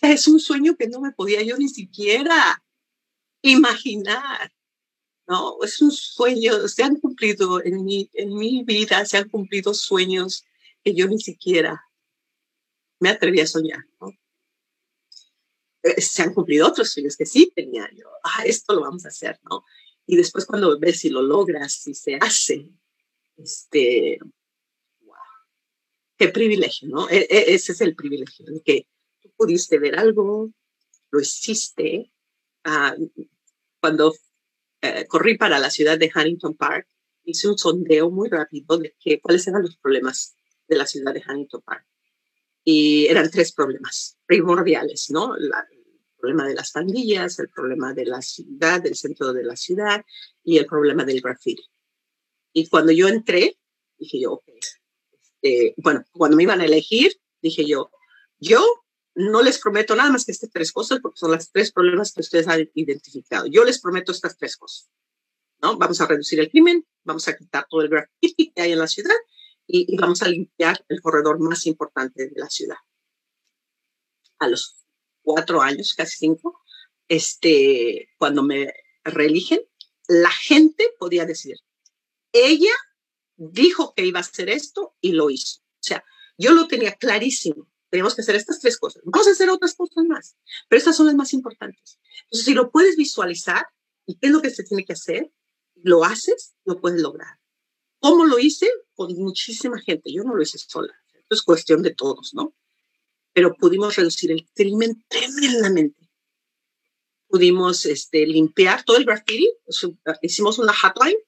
Es 0.00 0.28
un 0.28 0.40
sueño 0.40 0.76
que 0.76 0.88
no 0.88 1.00
me 1.00 1.12
podía 1.12 1.42
yo 1.42 1.56
ni 1.56 1.68
siquiera 1.68 2.62
imaginar, 3.42 4.52
¿no? 5.26 5.62
Es 5.62 5.80
un 5.82 5.90
sueño, 5.90 6.68
se 6.68 6.82
han 6.82 6.96
cumplido 6.96 7.62
en 7.62 7.84
mi, 7.84 8.10
en 8.14 8.34
mi 8.34 8.64
vida, 8.64 9.04
se 9.04 9.18
han 9.18 9.28
cumplido 9.28 9.74
sueños 9.74 10.44
que 10.82 10.94
yo 10.94 11.06
ni 11.06 11.18
siquiera 11.18 11.84
me 12.98 13.10
atreví 13.10 13.40
a 13.40 13.46
soñar, 13.46 13.84
¿no? 14.00 14.10
Eh, 15.82 16.00
se 16.00 16.22
han 16.22 16.34
cumplido 16.34 16.66
otros 16.66 16.90
sueños 16.90 17.16
que 17.16 17.26
sí 17.26 17.52
tenía 17.54 17.88
yo, 17.94 18.06
ah, 18.24 18.44
esto 18.44 18.74
lo 18.74 18.82
vamos 18.82 19.04
a 19.04 19.08
hacer, 19.08 19.38
¿no? 19.50 19.64
Y 20.06 20.16
después 20.16 20.46
cuando 20.46 20.78
ves 20.78 21.00
si 21.00 21.10
lo 21.10 21.22
logras, 21.22 21.72
si 21.72 21.94
se 21.94 22.16
hace, 22.20 22.68
este, 23.36 24.18
qué 26.18 26.28
privilegio, 26.28 26.88
¿no? 26.88 27.08
E, 27.08 27.26
e, 27.30 27.54
ese 27.54 27.72
es 27.72 27.80
el 27.80 27.94
privilegio, 27.94 28.44
de 28.46 28.60
que 28.62 28.86
pudiste 29.40 29.78
ver 29.78 29.98
algo, 29.98 30.50
lo 31.10 31.20
hiciste, 31.20 32.12
Ah, 32.64 32.94
cuando 33.80 34.14
eh, 34.82 35.06
corrí 35.06 35.38
para 35.38 35.58
la 35.58 35.70
ciudad 35.70 35.98
de 35.98 36.10
Huntington 36.14 36.54
Park, 36.56 36.86
hice 37.24 37.48
un 37.48 37.56
sondeo 37.56 38.10
muy 38.10 38.28
rápido 38.28 38.76
de 38.78 38.94
que, 38.98 39.20
cuáles 39.20 39.46
eran 39.46 39.62
los 39.62 39.76
problemas 39.76 40.34
de 40.68 40.76
la 40.76 40.86
ciudad 40.86 41.14
de 41.14 41.22
Huntington 41.26 41.62
Park. 41.62 41.86
Y 42.64 43.06
eran 43.06 43.30
tres 43.30 43.52
problemas 43.52 44.18
primordiales, 44.26 45.10
¿no? 45.10 45.34
el 45.34 45.50
problema 46.18 46.46
de 46.46 46.54
las 46.54 46.72
pandillas, 46.72 47.38
el 47.38 47.48
problema 47.48 47.94
de 47.94 48.04
la 48.04 48.20
ciudad, 48.20 48.82
del 48.82 48.94
centro 48.94 49.32
de 49.32 49.44
la 49.44 49.56
ciudad 49.56 50.04
y 50.44 50.58
el 50.58 50.66
problema 50.66 51.04
del 51.04 51.22
graffiti. 51.22 51.64
Y 52.52 52.68
cuando 52.68 52.92
yo 52.92 53.08
entré, 53.08 53.58
dije 53.96 54.20
yo, 54.20 54.42
este, 55.10 55.74
bueno, 55.78 56.04
cuando 56.12 56.36
me 56.36 56.42
iban 56.42 56.60
a 56.60 56.66
elegir, 56.66 57.16
dije 57.40 57.64
yo, 57.64 57.90
yo 58.38 58.62
no 59.14 59.42
les 59.42 59.58
prometo 59.58 59.96
nada 59.96 60.10
más 60.10 60.24
que 60.24 60.32
estas 60.32 60.50
tres 60.50 60.72
cosas, 60.72 61.00
porque 61.00 61.18
son 61.18 61.32
las 61.32 61.50
tres 61.50 61.72
problemas 61.72 62.12
que 62.12 62.20
ustedes 62.20 62.48
han 62.48 62.68
identificado. 62.74 63.46
Yo 63.46 63.64
les 63.64 63.80
prometo 63.80 64.12
estas 64.12 64.36
tres 64.36 64.56
cosas. 64.56 64.90
¿no? 65.62 65.76
Vamos 65.76 66.00
a 66.00 66.06
reducir 66.06 66.40
el 66.40 66.50
crimen, 66.50 66.86
vamos 67.04 67.26
a 67.28 67.36
quitar 67.36 67.66
todo 67.68 67.82
el 67.82 67.88
graffiti 67.88 68.52
que 68.52 68.62
hay 68.62 68.72
en 68.72 68.78
la 68.78 68.86
ciudad 68.86 69.14
y, 69.66 69.96
vamos 69.96 70.22
a 70.22 70.28
limpiar 70.28 70.84
el 70.88 71.00
corredor 71.00 71.38
más 71.38 71.66
importante 71.66 72.28
de 72.28 72.40
la 72.40 72.48
ciudad. 72.48 72.76
A 74.38 74.48
los 74.48 74.84
cuatro 75.22 75.60
años, 75.60 75.94
casi 75.94 76.16
cinco, 76.18 76.60
este, 77.08 78.08
cuando 78.18 78.42
me 78.42 78.72
reeligen, 79.04 79.60
la 80.08 80.30
gente 80.30 80.90
podía 80.98 81.24
decir, 81.24 81.56
ella 82.32 82.72
dijo 83.36 83.94
que 83.94 84.06
iba 84.06 84.18
a 84.18 84.22
hacer 84.22 84.48
esto 84.48 84.96
y 85.00 85.12
lo 85.12 85.30
hizo. 85.30 85.60
O 85.60 85.82
sea, 85.82 86.04
yo 86.36 86.52
lo 86.52 86.66
tenía 86.66 86.94
clarísimo 86.94 87.70
tenemos 87.90 88.14
que 88.14 88.22
hacer 88.22 88.36
estas 88.36 88.60
tres 88.60 88.78
cosas. 88.78 89.02
Vamos 89.04 89.26
a 89.26 89.32
hacer 89.32 89.50
otras 89.50 89.74
cosas 89.74 90.04
más, 90.06 90.36
pero 90.68 90.78
estas 90.78 90.96
son 90.96 91.06
las 91.06 91.14
más 91.14 91.32
importantes. 91.32 91.98
Entonces, 92.24 92.46
si 92.46 92.54
lo 92.54 92.70
puedes 92.70 92.96
visualizar 92.96 93.66
y 94.06 94.16
qué 94.16 94.28
es 94.28 94.32
lo 94.32 94.40
que 94.40 94.50
se 94.50 94.64
tiene 94.64 94.84
que 94.84 94.92
hacer, 94.92 95.30
lo 95.74 96.04
haces, 96.04 96.54
lo 96.64 96.80
puedes 96.80 97.00
lograr. 97.00 97.38
¿Cómo 97.98 98.24
lo 98.24 98.38
hice? 98.38 98.70
Con 98.94 99.12
muchísima 99.14 99.78
gente. 99.80 100.12
Yo 100.12 100.22
no 100.22 100.34
lo 100.34 100.42
hice 100.42 100.58
sola. 100.58 100.94
Esto 101.12 101.34
es 101.34 101.42
cuestión 101.42 101.82
de 101.82 101.94
todos, 101.94 102.32
¿no? 102.32 102.54
Pero 103.32 103.54
pudimos 103.54 103.96
reducir 103.96 104.30
el 104.30 104.48
crimen 104.54 105.04
tremendamente. 105.08 106.08
Pudimos 107.28 107.86
este, 107.86 108.26
limpiar 108.26 108.84
todo 108.84 108.96
el 108.96 109.04
graffiti. 109.04 109.50
Hicimos 110.22 110.58
una 110.58 110.74
hotline 110.74 111.18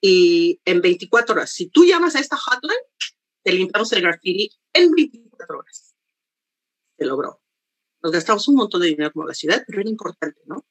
y 0.00 0.60
en 0.64 0.80
24 0.80 1.34
horas, 1.34 1.50
si 1.50 1.66
tú 1.66 1.84
llamas 1.84 2.16
a 2.16 2.20
esta 2.20 2.36
hotline, 2.36 2.78
te 3.42 3.52
limpiamos 3.52 3.92
el 3.92 4.02
graffiti 4.02 4.50
en 4.72 4.92
24 4.92 5.58
horas 5.58 5.89
se 7.00 7.06
logró. 7.06 7.40
Nos 8.02 8.12
gastamos 8.12 8.46
un 8.48 8.56
montón 8.56 8.82
de 8.82 8.88
dinero 8.88 9.10
como 9.12 9.26
la 9.26 9.34
ciudad, 9.34 9.64
pero 9.66 9.80
era 9.80 9.88
importante, 9.88 10.40
¿no? 10.44 10.66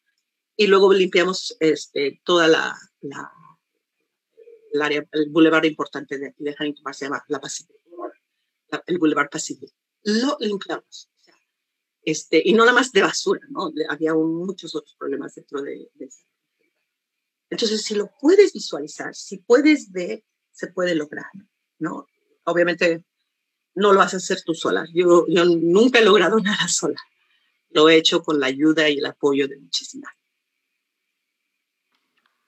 Y 0.55 0.67
luego 0.67 0.93
limpiamos 0.93 1.57
este, 1.59 2.21
toda 2.23 2.47
la, 2.47 2.75
la 3.01 3.31
el 4.71 4.81
área, 4.81 5.07
el 5.11 5.29
boulevard 5.31 5.65
importante 5.65 6.19
de, 6.19 6.35
de 6.37 6.55
Huntington 6.59 6.93
se 6.93 7.05
llama 7.05 7.23
la 7.27 7.39
Pacific, 7.39 7.75
el 8.85 8.99
boulevard 8.99 9.29
Pacific. 9.29 9.71
Lo 10.03 10.37
limpiamos. 10.39 11.09
este, 12.03 12.41
y 12.43 12.53
no 12.53 12.63
nada 12.63 12.73
más 12.73 12.91
de 12.91 13.01
basura, 13.01 13.41
¿no? 13.49 13.71
Había 13.89 14.13
muchos 14.13 14.75
otros 14.75 14.95
problemas 14.95 15.33
dentro 15.33 15.61
de, 15.63 15.89
de 15.95 16.05
eso. 16.05 16.23
Entonces, 17.49 17.81
si 17.81 17.95
lo 17.95 18.11
puedes 18.21 18.53
visualizar, 18.53 19.15
si 19.15 19.37
puedes 19.39 19.91
ver, 19.91 20.23
se 20.51 20.67
puede 20.67 20.93
lograr, 20.93 21.31
¿no? 21.79 22.05
Obviamente 22.45 23.03
no 23.79 23.93
lo 23.93 23.99
vas 23.99 24.13
a 24.13 24.17
hacer 24.17 24.41
tú 24.45 24.53
sola. 24.53 24.85
Yo, 24.93 25.25
yo 25.27 25.45
nunca 25.45 25.99
he 25.99 26.05
logrado 26.05 26.39
nada 26.43 26.67
sola. 26.67 26.99
Lo 27.71 27.89
he 27.89 27.95
hecho 27.95 28.21
con 28.21 28.39
la 28.39 28.47
ayuda 28.47 28.89
y 28.89 28.97
el 28.97 29.05
apoyo 29.05 29.47
de 29.47 29.57
muchísimas. 29.57 30.11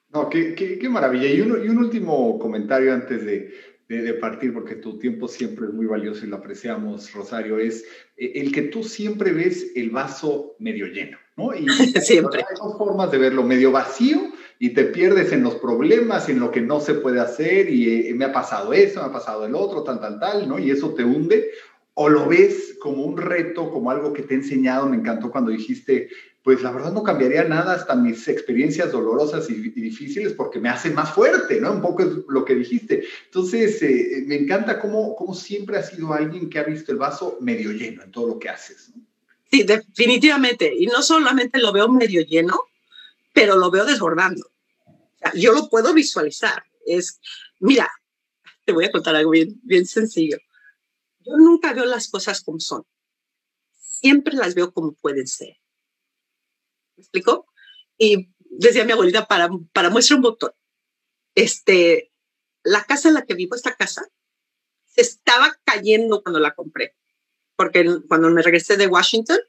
No, 0.09 0.29
qué, 0.29 0.55
qué, 0.55 0.89
maravilla. 0.89 1.27
Y 1.27 1.39
un, 1.39 1.63
y 1.63 1.69
un, 1.69 1.77
último 1.77 2.37
comentario 2.37 2.93
antes 2.93 3.23
de, 3.23 3.53
de, 3.87 4.13
partir, 4.15 4.53
porque 4.53 4.75
tu 4.75 4.99
tiempo 4.99 5.29
siempre 5.29 5.67
es 5.67 5.73
muy 5.73 5.85
valioso 5.85 6.25
y 6.25 6.27
lo 6.27 6.35
apreciamos, 6.35 7.13
Rosario, 7.13 7.57
es 7.59 7.85
eh, 8.17 8.33
el 8.35 8.51
que 8.51 8.63
tú 8.63 8.83
siempre 8.83 9.31
ves 9.31 9.71
el 9.73 9.89
vaso 9.89 10.55
medio 10.59 10.87
lleno, 10.87 11.17
¿no? 11.37 11.55
Y 11.55 11.65
siempre. 12.01 12.41
Hay 12.41 12.55
dos 12.57 12.77
formas 12.77 13.09
de 13.09 13.19
verlo, 13.19 13.43
medio 13.43 13.71
vacío 13.71 14.33
y 14.63 14.75
te 14.75 14.83
pierdes 14.83 15.31
en 15.31 15.41
los 15.41 15.55
problemas, 15.55 16.29
en 16.29 16.39
lo 16.39 16.51
que 16.51 16.61
no 16.61 16.79
se 16.79 16.93
puede 16.93 17.19
hacer 17.19 17.67
y 17.67 18.09
eh, 18.09 18.13
me 18.13 18.25
ha 18.25 18.31
pasado 18.31 18.73
eso, 18.73 18.99
me 18.99 19.07
ha 19.07 19.11
pasado 19.11 19.43
el 19.43 19.55
otro, 19.55 19.81
tal, 19.81 19.99
tal, 19.99 20.19
tal, 20.19 20.47
¿no? 20.47 20.59
Y 20.59 20.69
eso 20.69 20.93
te 20.93 21.03
hunde. 21.03 21.49
O 21.95 22.09
lo 22.09 22.27
ves 22.27 22.77
como 22.79 23.03
un 23.03 23.17
reto, 23.17 23.71
como 23.71 23.89
algo 23.89 24.13
que 24.13 24.21
te 24.21 24.35
he 24.35 24.37
enseñado. 24.37 24.87
Me 24.87 24.97
encantó 24.97 25.31
cuando 25.31 25.49
dijiste, 25.49 26.09
pues 26.43 26.61
la 26.61 26.69
verdad 26.69 26.93
no 26.93 27.01
cambiaría 27.01 27.43
nada 27.45 27.73
hasta 27.73 27.95
mis 27.95 28.27
experiencias 28.27 28.91
dolorosas 28.91 29.49
y, 29.49 29.55
difíciles 29.55 30.33
porque 30.33 30.59
me 30.59 30.69
hacen 30.69 30.93
más 30.93 31.11
fuerte, 31.11 31.59
¿no? 31.59 31.71
Un 31.71 31.81
poco 31.81 32.03
es 32.03 32.09
lo 32.29 32.45
que 32.45 32.53
dijiste. 32.53 33.03
Entonces, 33.25 33.81
eh, 33.81 34.23
me 34.27 34.35
encanta 34.35 34.79
cómo, 34.79 35.15
cómo 35.15 35.33
siempre 35.33 35.77
has 35.79 35.89
sido 35.89 36.13
alguien 36.13 36.51
que 36.51 36.59
ha 36.59 36.63
visto 36.63 36.91
el 36.91 36.99
vaso 36.99 37.39
medio 37.41 37.71
lleno 37.71 38.03
en 38.03 38.11
todo 38.11 38.27
lo 38.27 38.37
que 38.37 38.49
haces. 38.49 38.91
¿no? 38.95 39.01
Sí, 39.51 39.63
definitivamente. 39.63 40.71
Y 40.77 40.85
no 40.85 41.01
solamente 41.01 41.57
lo 41.57 41.73
veo 41.73 41.89
medio 41.89 42.21
lleno, 42.21 42.59
pero 43.33 43.55
lo 43.55 43.71
veo 43.71 43.85
desbordando 43.85 44.51
yo 45.35 45.53
lo 45.53 45.69
puedo 45.69 45.93
visualizar. 45.93 46.63
Es, 46.85 47.19
mira, 47.59 47.89
te 48.65 48.73
voy 48.73 48.85
a 48.85 48.91
contar 48.91 49.15
algo 49.15 49.31
bien, 49.31 49.59
bien 49.63 49.85
sencillo. 49.85 50.37
Yo 51.19 51.37
nunca 51.37 51.73
veo 51.73 51.85
las 51.85 52.09
cosas 52.09 52.41
como 52.41 52.59
son. 52.59 52.85
Siempre 53.71 54.35
las 54.35 54.55
veo 54.55 54.73
como 54.73 54.93
pueden 54.93 55.27
ser. 55.27 55.57
¿Me 56.95 57.03
explico? 57.03 57.47
Y 57.97 58.33
decía 58.39 58.85
mi 58.85 58.91
abuelita, 58.91 59.27
para, 59.27 59.49
para 59.73 59.89
muestra 59.89 60.15
un 60.15 60.23
botón, 60.23 60.51
este, 61.35 62.11
la 62.63 62.83
casa 62.83 63.09
en 63.09 63.13
la 63.13 63.25
que 63.25 63.35
vivo, 63.35 63.55
esta 63.55 63.75
casa, 63.75 64.07
se 64.85 65.01
estaba 65.01 65.55
cayendo 65.63 66.23
cuando 66.23 66.39
la 66.39 66.53
compré. 66.53 66.95
Porque 67.55 67.85
cuando 68.07 68.29
me 68.31 68.41
regresé 68.41 68.75
de 68.75 68.87
Washington, 68.87 69.39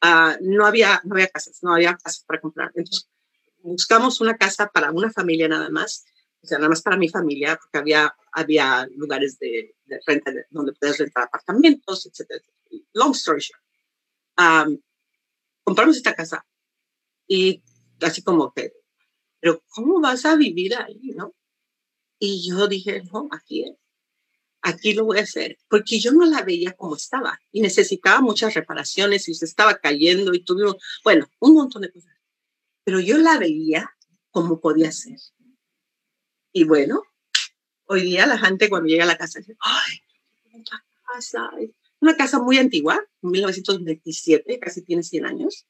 ah, 0.00 0.36
no, 0.40 0.64
había, 0.64 1.00
no 1.04 1.16
había 1.16 1.28
casas, 1.28 1.58
no 1.62 1.74
había 1.74 1.96
casas 1.96 2.24
para 2.24 2.40
comprar. 2.40 2.70
Entonces, 2.74 3.08
buscamos 3.62 4.20
una 4.20 4.36
casa 4.36 4.68
para 4.68 4.90
una 4.90 5.10
familia 5.10 5.48
nada 5.48 5.70
más, 5.70 6.04
o 6.42 6.46
sea, 6.46 6.58
nada 6.58 6.70
más 6.70 6.82
para 6.82 6.96
mi 6.96 7.08
familia, 7.08 7.58
porque 7.60 7.78
había, 7.78 8.14
había 8.32 8.86
lugares 8.96 9.38
de, 9.38 9.74
renta 10.06 10.32
donde 10.50 10.72
puedes 10.74 10.98
rentar 10.98 11.24
apartamentos, 11.24 12.06
etc. 12.06 12.42
Long 12.94 13.12
story 13.12 13.40
short. 13.40 14.80
compramos 15.64 15.96
esta 15.96 16.14
casa 16.14 16.46
y 17.26 17.62
así 18.00 18.22
como 18.22 18.52
que, 18.52 18.72
pero 19.40 19.62
¿cómo 19.68 20.00
vas 20.00 20.24
a 20.24 20.36
vivir 20.36 20.74
ahí, 20.76 21.12
no? 21.14 21.34
Y 22.18 22.48
yo 22.48 22.66
dije, 22.66 23.02
no, 23.12 23.28
aquí 23.30 23.64
es. 23.64 23.76
Aquí 24.60 24.92
lo 24.92 25.04
voy 25.04 25.18
a 25.18 25.22
hacer, 25.22 25.56
porque 25.68 26.00
yo 26.00 26.10
no 26.12 26.26
la 26.26 26.42
veía 26.42 26.72
como 26.72 26.96
estaba 26.96 27.38
y 27.52 27.60
necesitaba 27.60 28.20
muchas 28.20 28.54
reparaciones 28.54 29.28
y 29.28 29.34
se 29.34 29.44
estaba 29.44 29.76
cayendo 29.76 30.34
y 30.34 30.42
tuvimos, 30.42 30.76
bueno, 31.04 31.30
un 31.38 31.54
montón 31.54 31.82
de 31.82 31.92
cosas. 31.92 32.17
Pero 32.88 33.00
yo 33.00 33.18
la 33.18 33.36
veía 33.36 33.94
como 34.30 34.62
podía 34.62 34.90
ser. 34.92 35.18
Y 36.54 36.64
bueno, 36.64 37.02
hoy 37.84 38.00
día 38.00 38.26
la 38.26 38.38
gente 38.38 38.70
cuando 38.70 38.88
llega 38.88 39.04
a 39.04 39.06
la 39.06 39.18
casa 39.18 39.40
dice, 39.40 39.58
ay, 39.60 40.00
una 40.54 40.64
casa, 41.06 41.50
una 42.00 42.16
casa 42.16 42.38
muy 42.38 42.56
antigua, 42.56 42.98
1927, 43.20 44.58
casi 44.58 44.80
tiene 44.86 45.02
100 45.02 45.26
años, 45.26 45.66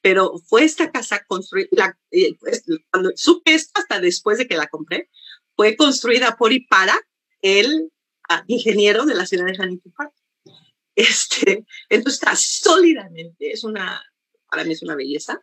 pero 0.00 0.40
fue 0.40 0.64
esta 0.64 0.90
casa 0.90 1.24
construida, 1.28 2.00
eh, 2.10 2.34
pues, 2.40 2.64
cuando 2.90 3.12
supe 3.14 3.54
esto 3.54 3.78
hasta 3.78 4.00
después 4.00 4.38
de 4.38 4.48
que 4.48 4.56
la 4.56 4.66
compré, 4.66 5.08
fue 5.54 5.76
construida 5.76 6.36
por 6.36 6.52
y 6.52 6.66
para 6.66 6.98
el 7.42 7.92
ah, 8.28 8.42
ingeniero 8.48 9.06
de 9.06 9.14
la 9.14 9.26
ciudad 9.26 9.46
de 9.46 9.52
Huntington 9.52 9.92
Park. 9.92 10.14
Este, 10.96 11.64
entonces 11.90 12.20
está 12.20 12.34
sólidamente, 12.34 13.52
es 13.52 13.62
una, 13.62 14.02
para 14.50 14.64
mí 14.64 14.72
es 14.72 14.82
una 14.82 14.96
belleza. 14.96 15.40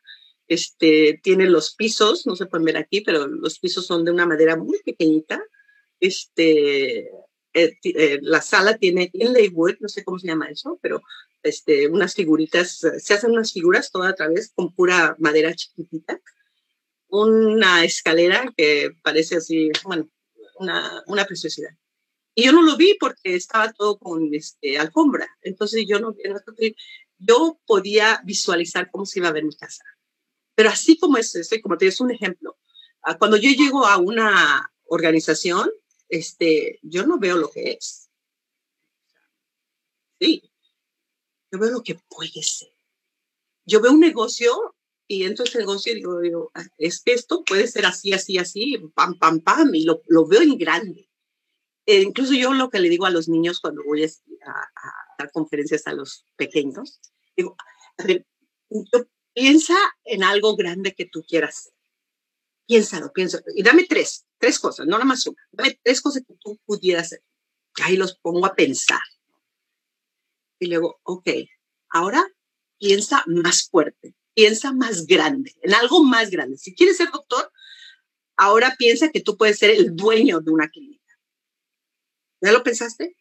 Este, 0.48 1.20
tiene 1.24 1.50
los 1.50 1.76
pisos, 1.76 2.26
no 2.28 2.36
se 2.36 2.46
pueden 2.46 2.66
ver 2.66 2.78
aquí, 2.78 3.02
pero 3.02 3.28
los 3.28 3.60
pisos 3.60 3.86
son 3.86 4.06
de 4.06 4.12
una 4.12 4.26
madera 4.26 4.56
muy 4.56 4.80
pequeñita. 4.84 5.42
Este, 6.00 7.10
eh, 7.54 7.78
eh, 7.84 8.20
la 8.22 8.42
sala 8.42 8.78
tiene 8.78 9.10
inlay 9.14 9.50
wood, 9.50 9.76
no 9.80 9.88
sé 9.88 10.04
cómo 10.04 10.20
se 10.20 10.28
llama 10.28 10.50
eso, 10.50 10.80
pero 10.82 11.02
este, 11.42 11.88
unas 11.88 12.14
figuritas, 12.14 12.80
se 12.98 13.14
hacen 13.14 13.32
unas 13.32 13.54
figuras 13.54 13.92
toda 13.92 14.10
a 14.10 14.16
través 14.16 14.52
con 14.54 14.74
pura 14.74 15.16
madera 15.20 15.54
chiquitita 15.54 16.22
una 17.14 17.86
escalera 17.86 18.52
que 18.58 18.90
parece 19.04 19.36
así, 19.36 19.70
bueno, 19.84 20.10
una, 20.58 21.04
una 21.06 21.26
preciosidad. 21.26 21.70
Y 22.34 22.46
yo 22.46 22.52
no 22.52 22.64
lo 22.64 22.76
vi 22.76 22.98
porque 23.00 23.36
estaba 23.36 23.72
todo 23.72 24.00
con 24.00 24.34
este, 24.34 24.80
alfombra. 24.80 25.28
Entonces 25.44 25.86
yo 25.88 26.00
no, 26.00 26.16
yo 27.20 27.60
podía 27.68 28.20
visualizar 28.26 28.90
cómo 28.90 29.06
se 29.06 29.20
iba 29.20 29.28
a 29.28 29.32
ver 29.32 29.44
mi 29.44 29.56
casa. 29.56 29.84
Pero 30.56 30.70
así 30.70 30.98
como 30.98 31.18
es, 31.18 31.36
este, 31.36 31.62
como 31.62 31.78
te 31.78 31.88
es 31.88 32.00
un 32.00 32.12
ejemplo, 32.12 32.58
ah, 33.02 33.18
cuando 33.18 33.38
yo 33.38 33.50
llego 33.50 33.86
a 33.86 33.98
una 33.98 34.72
organización, 34.86 35.70
este, 36.10 36.80
yo 36.82 37.06
no 37.06 37.18
veo 37.18 37.38
lo 37.38 37.50
que 37.50 37.72
es. 37.72 38.10
Sí, 40.20 40.44
yo 41.52 41.60
veo 41.60 41.72
lo 41.72 41.84
que 41.84 41.96
puede 42.08 42.44
ser. 42.44 42.70
Yo 43.66 43.82
veo 43.82 43.92
un 43.92 44.00
negocio 44.00 44.76
y 45.08 45.24
entro 45.24 45.46
el 45.46 45.60
negocio 45.60 45.94
y 45.94 45.96
digo, 45.96 46.52
ah, 46.54 46.66
es 46.78 47.02
que 47.02 47.14
esto 47.14 47.44
puede 47.44 47.68
ser 47.68 47.86
así, 47.86 48.14
así, 48.14 48.38
así, 48.38 48.78
pam, 48.94 49.18
pam, 49.18 49.40
pam, 49.42 49.74
y 49.74 49.84
lo, 49.84 50.02
lo 50.08 50.26
veo 50.26 50.42
en 50.42 50.58
grande. 50.58 51.10
E 51.86 52.02
incluso 52.02 52.34
yo 52.34 52.54
lo 52.54 52.70
que 52.70 52.80
le 52.80 52.90
digo 52.90 53.06
a 53.06 53.12
los 53.12 53.28
niños 53.28 53.60
cuando 53.60 53.84
voy 53.84 54.04
a, 54.04 54.10
dar 55.18 55.32
conferencias 55.32 55.86
a 55.88 55.94
los 55.94 56.26
pequeños, 56.36 57.00
digo, 57.36 57.56
yo, 58.70 59.06
piensa 59.34 59.76
en 60.04 60.24
algo 60.24 60.56
grande 60.56 60.94
que 60.94 61.06
tú 61.06 61.24
quieras 61.28 61.58
hacer. 61.58 61.74
Piénsalo, 62.66 63.12
piénsalo. 63.12 63.44
Y 63.56 63.64
dame 63.64 63.86
tres, 63.86 64.26
tres 64.38 64.60
cosas, 64.60 64.86
no 64.86 64.94
nada 64.94 65.06
más 65.06 65.26
una. 65.28 65.42
Dame 65.52 65.80
tres 65.84 66.02
cosas 66.02 66.24
que 66.28 66.36
tú 66.40 66.60
pudieras 66.66 67.08
hacer. 67.08 67.24
Y 67.78 67.82
ahí 67.82 67.98
los 67.98 68.18
pongo 68.18 68.46
a 68.46 68.56
pensar. 68.56 69.02
Y 70.60 70.68
luego, 70.68 71.00
ok, 71.04 71.30
ahora 71.90 72.26
piensa 72.78 73.24
más 73.28 73.68
fuerte 73.70 74.16
piensa 74.34 74.72
más 74.72 75.06
grande, 75.06 75.54
en 75.62 75.74
algo 75.74 76.04
más 76.04 76.30
grande. 76.30 76.58
Si 76.58 76.74
quieres 76.74 76.98
ser 76.98 77.10
doctor, 77.12 77.52
ahora 78.36 78.76
piensa 78.78 79.10
que 79.10 79.22
tú 79.22 79.38
puedes 79.38 79.60
ser 79.60 79.72
el 79.72 79.96
dueño 79.96 80.40
de 80.40 80.52
una 80.52 80.70
clínica. 80.70 81.04
¿Ya 82.42 82.52
lo 82.52 82.64
pensaste? 82.64 83.16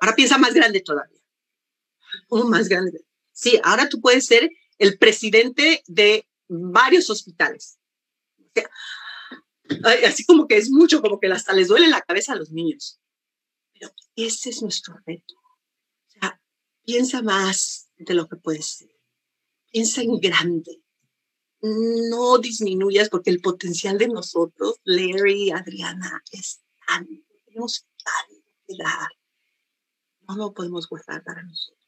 Ahora 0.00 0.14
piensa 0.14 0.38
más 0.38 0.54
grande 0.54 0.80
todavía. 0.80 1.20
¿Cómo 2.28 2.44
más 2.44 2.68
grande? 2.68 3.04
Sí, 3.32 3.60
ahora 3.62 3.88
tú 3.88 4.00
puedes 4.00 4.26
ser 4.26 4.50
el 4.78 4.98
presidente 4.98 5.82
de 5.86 6.28
varios 6.48 7.10
hospitales. 7.10 7.78
así 10.04 10.24
como 10.24 10.46
que 10.46 10.56
es 10.56 10.70
mucho, 10.70 11.00
como 11.00 11.18
que 11.18 11.28
hasta 11.28 11.52
les 11.52 11.68
duele 11.68 11.88
la 11.88 12.02
cabeza 12.02 12.32
a 12.32 12.36
los 12.36 12.50
niños. 12.50 13.00
Pero 13.72 13.90
ese 14.16 14.50
es 14.50 14.62
nuestro 14.62 14.96
reto. 15.06 15.34
O 15.34 16.10
sea, 16.10 16.40
piensa 16.84 17.22
más 17.22 17.90
de 17.96 18.14
lo 18.14 18.28
que 18.28 18.36
puedes 18.36 18.66
ser 18.66 18.94
piensa 19.74 20.02
en 20.02 20.20
grande. 20.20 20.80
No 21.60 22.38
disminuyas 22.38 23.08
porque 23.08 23.30
el 23.30 23.40
potencial 23.40 23.98
de 23.98 24.06
nosotros, 24.06 24.80
Larry, 24.84 25.50
Adriana, 25.50 26.22
es 26.30 26.62
tan, 26.86 27.08
tenemos 27.44 27.84
tanto 28.04 28.50
que 28.66 28.76
dar. 28.78 29.08
No 30.28 30.36
lo 30.36 30.54
podemos 30.54 30.88
guardar 30.88 31.24
para 31.24 31.42
nosotros. 31.42 31.83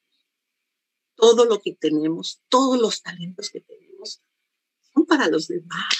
Todo 1.16 1.44
lo 1.44 1.60
que 1.60 1.74
tenemos, 1.74 2.42
todos 2.48 2.80
los 2.80 3.02
talentos 3.02 3.50
que 3.50 3.60
tenemos, 3.60 4.22
son 4.94 5.06
para 5.06 5.28
los 5.28 5.48
demás. 5.48 5.94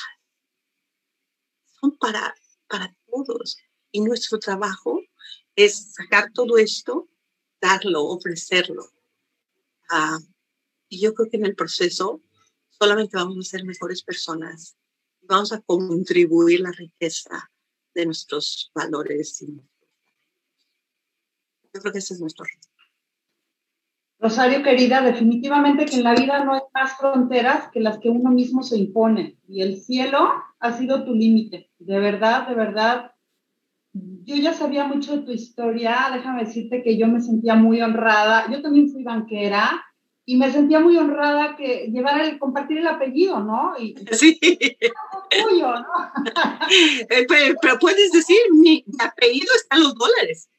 Son 1.80 1.96
para, 1.98 2.34
para 2.68 2.94
todos. 3.06 3.58
Y 3.90 4.00
nuestro 4.00 4.38
trabajo 4.38 5.00
es 5.56 5.94
sacar 5.94 6.32
todo 6.32 6.58
esto, 6.58 7.08
darlo, 7.60 8.04
ofrecerlo. 8.04 8.92
a 9.90 10.18
y 10.88 11.00
yo 11.00 11.14
creo 11.14 11.30
que 11.30 11.36
en 11.36 11.46
el 11.46 11.56
proceso 11.56 12.22
solamente 12.68 13.16
vamos 13.16 13.38
a 13.38 13.50
ser 13.50 13.64
mejores 13.64 14.02
personas. 14.02 14.76
Vamos 15.22 15.52
a 15.52 15.60
contribuir 15.60 16.60
la 16.60 16.70
riqueza 16.72 17.50
de 17.94 18.06
nuestros 18.06 18.70
valores. 18.74 19.44
Yo 21.72 21.80
creo 21.80 21.92
que 21.92 21.98
ese 21.98 22.14
es 22.14 22.20
nuestro 22.20 22.44
reto. 22.44 22.68
Rosario 24.18 24.62
querida, 24.62 25.02
definitivamente 25.02 25.84
que 25.84 25.96
en 25.96 26.04
la 26.04 26.14
vida 26.14 26.42
no 26.44 26.54
hay 26.54 26.60
más 26.74 26.96
fronteras 26.96 27.68
que 27.70 27.80
las 27.80 27.98
que 27.98 28.08
uno 28.08 28.30
mismo 28.30 28.62
se 28.62 28.78
impone. 28.78 29.36
Y 29.46 29.60
el 29.60 29.76
cielo 29.76 30.30
ha 30.58 30.72
sido 30.72 31.04
tu 31.04 31.14
límite. 31.14 31.70
De 31.78 31.98
verdad, 31.98 32.48
de 32.48 32.54
verdad. 32.54 33.12
Yo 33.92 34.36
ya 34.36 34.54
sabía 34.54 34.84
mucho 34.84 35.16
de 35.16 35.22
tu 35.22 35.32
historia. 35.32 36.08
Déjame 36.12 36.44
decirte 36.44 36.82
que 36.82 36.96
yo 36.96 37.06
me 37.08 37.20
sentía 37.20 37.54
muy 37.54 37.82
honrada. 37.82 38.50
Yo 38.50 38.62
también 38.62 38.90
fui 38.90 39.02
banquera 39.02 39.82
y 40.28 40.36
me 40.36 40.50
sentía 40.52 40.80
muy 40.80 40.96
honrada 40.98 41.54
que 41.56 41.88
llevar 41.92 42.20
el, 42.20 42.38
compartir 42.40 42.78
el 42.78 42.86
apellido, 42.88 43.38
¿no? 43.40 43.74
Y, 43.78 43.94
sí. 44.12 44.38
Tuyo, 45.30 45.72
¿no? 45.72 45.86
Eh, 47.08 47.26
pero, 47.28 47.78
puedes 47.78 48.10
decir, 48.10 48.36
mi, 48.52 48.84
apellido 48.98 49.54
está 49.54 49.76
en 49.76 49.82
los 49.84 49.94
dólares. 49.94 50.50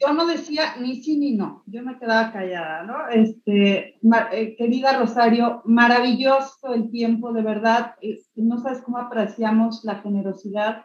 Yo 0.00 0.14
no 0.14 0.26
decía 0.26 0.76
ni 0.80 1.02
sí 1.02 1.18
ni 1.18 1.34
no, 1.34 1.62
yo 1.66 1.82
me 1.82 1.98
quedaba 1.98 2.32
callada, 2.32 2.84
¿no? 2.84 3.08
Este, 3.08 3.98
eh, 4.32 4.54
querida 4.56 4.98
Rosario, 4.98 5.62
maravilloso 5.66 6.72
el 6.72 6.90
tiempo, 6.90 7.32
de 7.32 7.42
verdad, 7.42 7.94
eh, 8.00 8.18
no 8.36 8.58
sabes 8.58 8.80
cómo 8.80 8.96
apreciamos 8.96 9.84
la 9.84 9.96
generosidad 9.96 10.84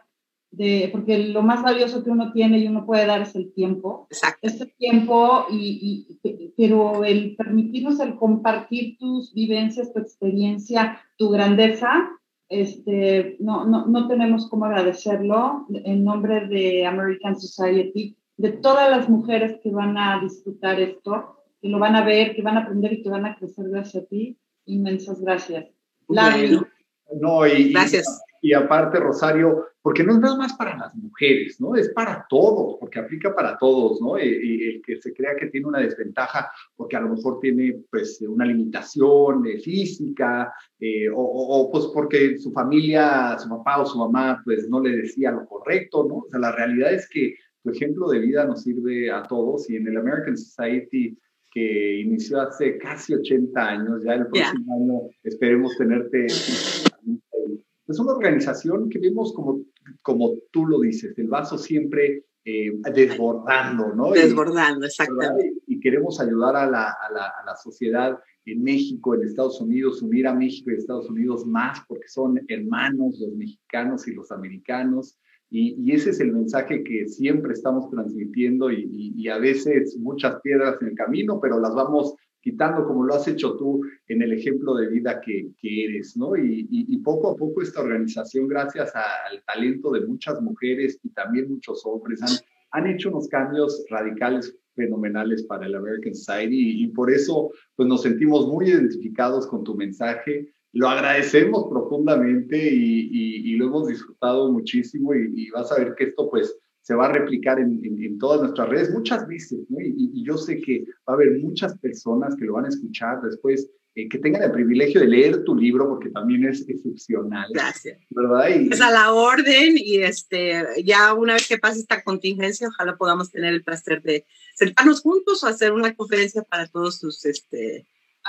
de, 0.50 0.88
porque 0.92 1.18
lo 1.18 1.42
más 1.42 1.62
valioso 1.62 2.04
que 2.04 2.10
uno 2.10 2.32
tiene 2.32 2.58
y 2.58 2.68
uno 2.68 2.84
puede 2.84 3.06
dar 3.06 3.22
es 3.22 3.34
el 3.34 3.52
tiempo. 3.52 4.06
Exacto. 4.10 4.38
Este 4.42 4.66
tiempo, 4.66 5.46
y, 5.50 6.18
pero 6.56 7.04
el 7.04 7.36
permitirnos 7.36 8.00
el 8.00 8.16
compartir 8.16 8.96
tus 8.98 9.32
vivencias, 9.32 9.92
tu 9.92 10.00
experiencia, 10.00 11.00
tu 11.16 11.30
grandeza, 11.30 12.10
este, 12.48 13.36
no, 13.40 13.64
no, 13.64 13.86
no 13.86 14.08
tenemos 14.08 14.48
cómo 14.48 14.66
agradecerlo 14.66 15.66
en 15.70 16.04
nombre 16.04 16.46
de 16.46 16.86
American 16.86 17.38
Society, 17.38 18.16
de 18.36 18.52
todas 18.52 18.90
las 18.90 19.08
mujeres 19.08 19.58
que 19.62 19.70
van 19.70 19.96
a 19.96 20.20
disfrutar 20.20 20.80
esto, 20.80 21.36
que 21.60 21.68
lo 21.68 21.78
van 21.78 21.96
a 21.96 22.04
ver, 22.04 22.34
que 22.34 22.42
van 22.42 22.56
a 22.56 22.62
aprender 22.62 22.92
y 22.92 23.02
que 23.02 23.10
van 23.10 23.24
a 23.24 23.36
crecer 23.36 23.68
gracias 23.68 24.04
a 24.04 24.06
ti. 24.06 24.38
Inmensas 24.66 25.20
gracias. 25.20 25.66
No, 26.08 27.46
y, 27.46 27.72
gracias. 27.72 28.22
Y, 28.42 28.52
aparte, 28.52 29.00
Rosario, 29.00 29.64
porque 29.80 30.04
no 30.04 30.12
es 30.12 30.18
nada 30.18 30.36
más 30.36 30.52
para 30.54 30.76
las 30.76 30.94
mujeres, 30.94 31.60
¿no? 31.60 31.74
Es 31.74 31.88
para 31.90 32.26
todos, 32.28 32.76
porque 32.78 32.98
aplica 32.98 33.34
para 33.34 33.56
todos, 33.56 34.00
¿no? 34.00 34.18
Y, 34.18 34.74
el 34.74 34.82
que 34.82 35.00
se 35.00 35.14
crea 35.14 35.34
que 35.36 35.46
tiene 35.46 35.66
una 35.66 35.80
desventaja 35.80 36.50
porque 36.76 36.96
a 36.96 37.00
lo 37.00 37.08
mejor 37.10 37.40
tiene, 37.40 37.80
pues, 37.90 38.20
una 38.20 38.44
limitación 38.44 39.46
eh, 39.46 39.58
física, 39.58 40.52
eh, 40.78 41.08
o, 41.08 41.20
o, 41.22 41.70
pues 41.70 41.86
porque 41.94 42.38
su 42.38 42.52
familia, 42.52 43.36
su 43.38 43.48
papá 43.48 43.80
o 43.80 43.86
su 43.86 43.98
mamá, 43.98 44.42
pues, 44.44 44.68
no 44.68 44.80
le 44.80 44.96
decía 44.96 45.30
lo 45.30 45.46
correcto, 45.46 46.06
¿no? 46.08 46.16
O 46.16 46.26
sea, 46.28 46.38
la 46.38 46.52
realidad 46.52 46.92
es 46.92 47.08
que 47.08 47.34
tu 47.66 47.72
ejemplo 47.72 48.08
de 48.08 48.20
vida 48.20 48.46
nos 48.46 48.62
sirve 48.62 49.10
a 49.10 49.24
todos 49.24 49.68
y 49.68 49.76
en 49.76 49.88
el 49.88 49.96
American 49.96 50.36
Society 50.36 51.18
que 51.50 52.00
inició 52.00 52.40
hace 52.42 52.78
casi 52.78 53.14
80 53.14 53.68
años, 53.68 54.04
ya 54.04 54.14
el 54.14 54.26
próximo 54.28 54.74
año 54.74 55.10
esperemos 55.24 55.76
tenerte. 55.76 56.26
Es 56.26 57.98
una 57.98 58.12
organización 58.12 58.88
que 58.88 58.98
vemos 59.00 59.32
como, 59.32 59.64
como 60.02 60.34
tú 60.52 60.66
lo 60.66 60.80
dices, 60.80 61.18
el 61.18 61.28
vaso 61.28 61.58
siempre 61.58 62.24
eh, 62.44 62.70
desbordando, 62.94 63.92
¿no? 63.94 64.12
Desbordando, 64.12 64.86
exactamente. 64.86 65.54
Y 65.66 65.80
queremos 65.80 66.20
ayudar 66.20 66.54
a 66.54 66.70
la, 66.70 66.90
a, 66.90 67.12
la, 67.12 67.24
a 67.26 67.44
la, 67.46 67.56
sociedad 67.56 68.16
en 68.44 68.62
México, 68.62 69.14
en 69.14 69.24
Estados 69.24 69.60
Unidos, 69.60 70.02
unir 70.02 70.28
a 70.28 70.34
México 70.34 70.70
y 70.70 70.74
Estados 70.74 71.10
Unidos 71.10 71.44
más, 71.46 71.80
porque 71.88 72.06
son 72.06 72.40
hermanos 72.46 73.18
los 73.18 73.34
mexicanos 73.34 74.06
y 74.06 74.14
los 74.14 74.30
americanos. 74.30 75.18
Y, 75.58 75.90
ese 75.90 76.10
es 76.10 76.20
el 76.20 76.32
mensaje 76.32 76.84
que 76.84 77.08
siempre 77.08 77.54
estamos 77.54 77.88
transmitiendo 77.88 78.70
y, 78.70 79.26
a 79.28 79.38
veces 79.38 79.96
muchas 79.98 80.40
piedras 80.42 80.76
en 80.82 80.88
el 80.88 80.94
camino, 80.94 81.40
pero 81.40 81.58
las 81.58 81.74
vamos 81.74 82.14
quitando 82.42 82.86
como 82.86 83.04
lo 83.04 83.14
has 83.14 83.26
hecho 83.26 83.56
tú 83.56 83.80
en 84.06 84.22
el 84.22 84.34
ejemplo 84.34 84.74
de 84.74 84.88
vida 84.88 85.20
que, 85.20 85.50
eres, 85.62 86.14
¿no? 86.14 86.36
Y, 86.36 86.98
poco 86.98 87.30
a 87.30 87.36
poco 87.36 87.62
esta 87.62 87.80
organización, 87.80 88.48
gracias 88.48 88.92
al 88.94 89.42
talento 89.44 89.92
de 89.92 90.06
muchas 90.06 90.42
mujeres 90.42 91.00
y 91.02 91.08
también 91.10 91.48
muchos 91.48 91.80
hombres, 91.86 92.20
han, 92.22 92.36
han 92.72 92.92
hecho 92.92 93.08
unos 93.08 93.26
cambios 93.28 93.82
radicales 93.88 94.54
fenomenales 94.74 95.42
para 95.44 95.66
el 95.66 95.74
American 95.74 96.14
Society 96.14 96.84
y, 96.84 96.88
por 96.88 97.10
eso 97.10 97.50
pues 97.74 97.88
nos 97.88 98.02
sentimos 98.02 98.46
muy 98.46 98.68
identificados 98.68 99.46
con 99.46 99.64
tu 99.64 99.74
mensaje 99.74 100.52
lo 100.76 100.90
agradecemos 100.90 101.68
profundamente 101.70 102.58
y, 102.58 103.56
lo 103.56 103.66
hemos 103.68 103.88
disfrutado 103.88 104.52
muchísimo 104.52 105.14
y, 105.14 105.48
vas 105.50 105.72
a 105.72 105.78
ver 105.78 105.94
que 105.96 106.04
esto 106.04 106.28
pues 106.30 106.54
se 106.82 106.94
va 106.94 107.06
a 107.06 107.12
replicar 107.12 107.58
en, 107.58 108.18
todas 108.18 108.42
nuestras 108.42 108.68
redes 108.68 108.90
muchas 108.90 109.26
veces, 109.26 109.60
¿no? 109.70 109.78
y, 109.80 110.22
yo 110.22 110.36
sé 110.36 110.60
que 110.60 110.84
va 111.08 111.12
a 111.12 111.16
haber 111.16 111.38
muchas 111.40 111.78
personas 111.78 112.36
que 112.36 112.44
lo 112.44 112.54
van 112.54 112.66
a 112.66 112.68
escuchar 112.68 113.22
después, 113.22 113.70
eh, 113.94 114.06
que 114.10 114.18
tengan 114.18 114.42
el 114.42 114.52
privilegio 114.52 115.00
de 115.00 115.08
leer 115.08 115.44
tu 115.44 115.56
libro 115.56 115.88
porque 115.88 116.10
también 116.10 116.44
es 116.44 116.68
excepcional. 116.68 117.48
Gracias. 117.54 117.98
¿Verdad? 118.10 118.50
es 118.50 118.80
a 118.82 118.90
la 118.90 119.14
orden 119.14 119.76
y 119.78 119.96
este, 119.96 120.62
ya 120.84 121.14
una 121.14 121.32
vez 121.32 121.48
que 121.48 121.56
pase 121.56 121.80
esta 121.80 122.04
contingencia, 122.04 122.68
ojalá 122.68 122.98
podamos 122.98 123.30
tener 123.30 123.54
el 123.54 123.64
placer 123.64 124.02
de 124.02 124.26
sentarnos 124.54 125.00
juntos 125.00 125.42
o 125.42 125.46
hacer 125.46 125.72
una 125.72 125.94
conferencia 125.94 126.42
para 126.42 126.66
todos 126.66 127.00
tus, 127.00 127.24
este, 127.24 127.86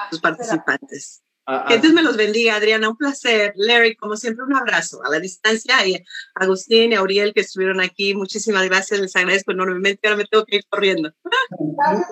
tus 0.09 0.21
participantes. 0.21 1.21
Que 1.67 1.77
Dios 1.77 1.93
me 1.93 2.03
los 2.03 2.17
bendiga, 2.17 2.55
Adriana. 2.55 2.89
Un 2.89 2.97
placer. 2.97 3.53
Larry, 3.55 3.95
como 3.95 4.17
siempre, 4.17 4.43
un 4.43 4.55
abrazo 4.55 5.01
a 5.05 5.09
la 5.09 5.19
distancia. 5.19 5.85
Y 5.87 6.03
Agustín 6.35 6.91
y 6.91 6.95
a 6.95 7.01
Uriel 7.01 7.33
que 7.33 7.41
estuvieron 7.41 7.79
aquí, 7.79 8.13
muchísimas 8.13 8.65
gracias. 8.65 8.99
Les 8.99 9.15
agradezco 9.15 9.53
enormemente. 9.53 10.07
Ahora 10.07 10.17
me 10.17 10.25
tengo 10.25 10.45
que 10.45 10.57
ir 10.57 10.65
corriendo. 10.67 11.11
Gracias. 11.59 12.09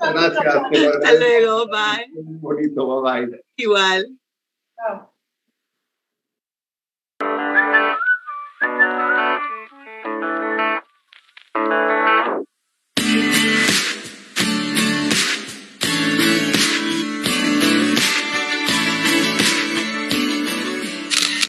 Hasta 0.96 1.14
luego. 1.16 1.68
Bye. 1.68 2.08
Muy 2.14 2.38
bonito. 2.40 3.02
Bye 3.02 3.28
bye. 3.28 3.44
Igual. 3.58 4.18
Chao. 4.78 5.15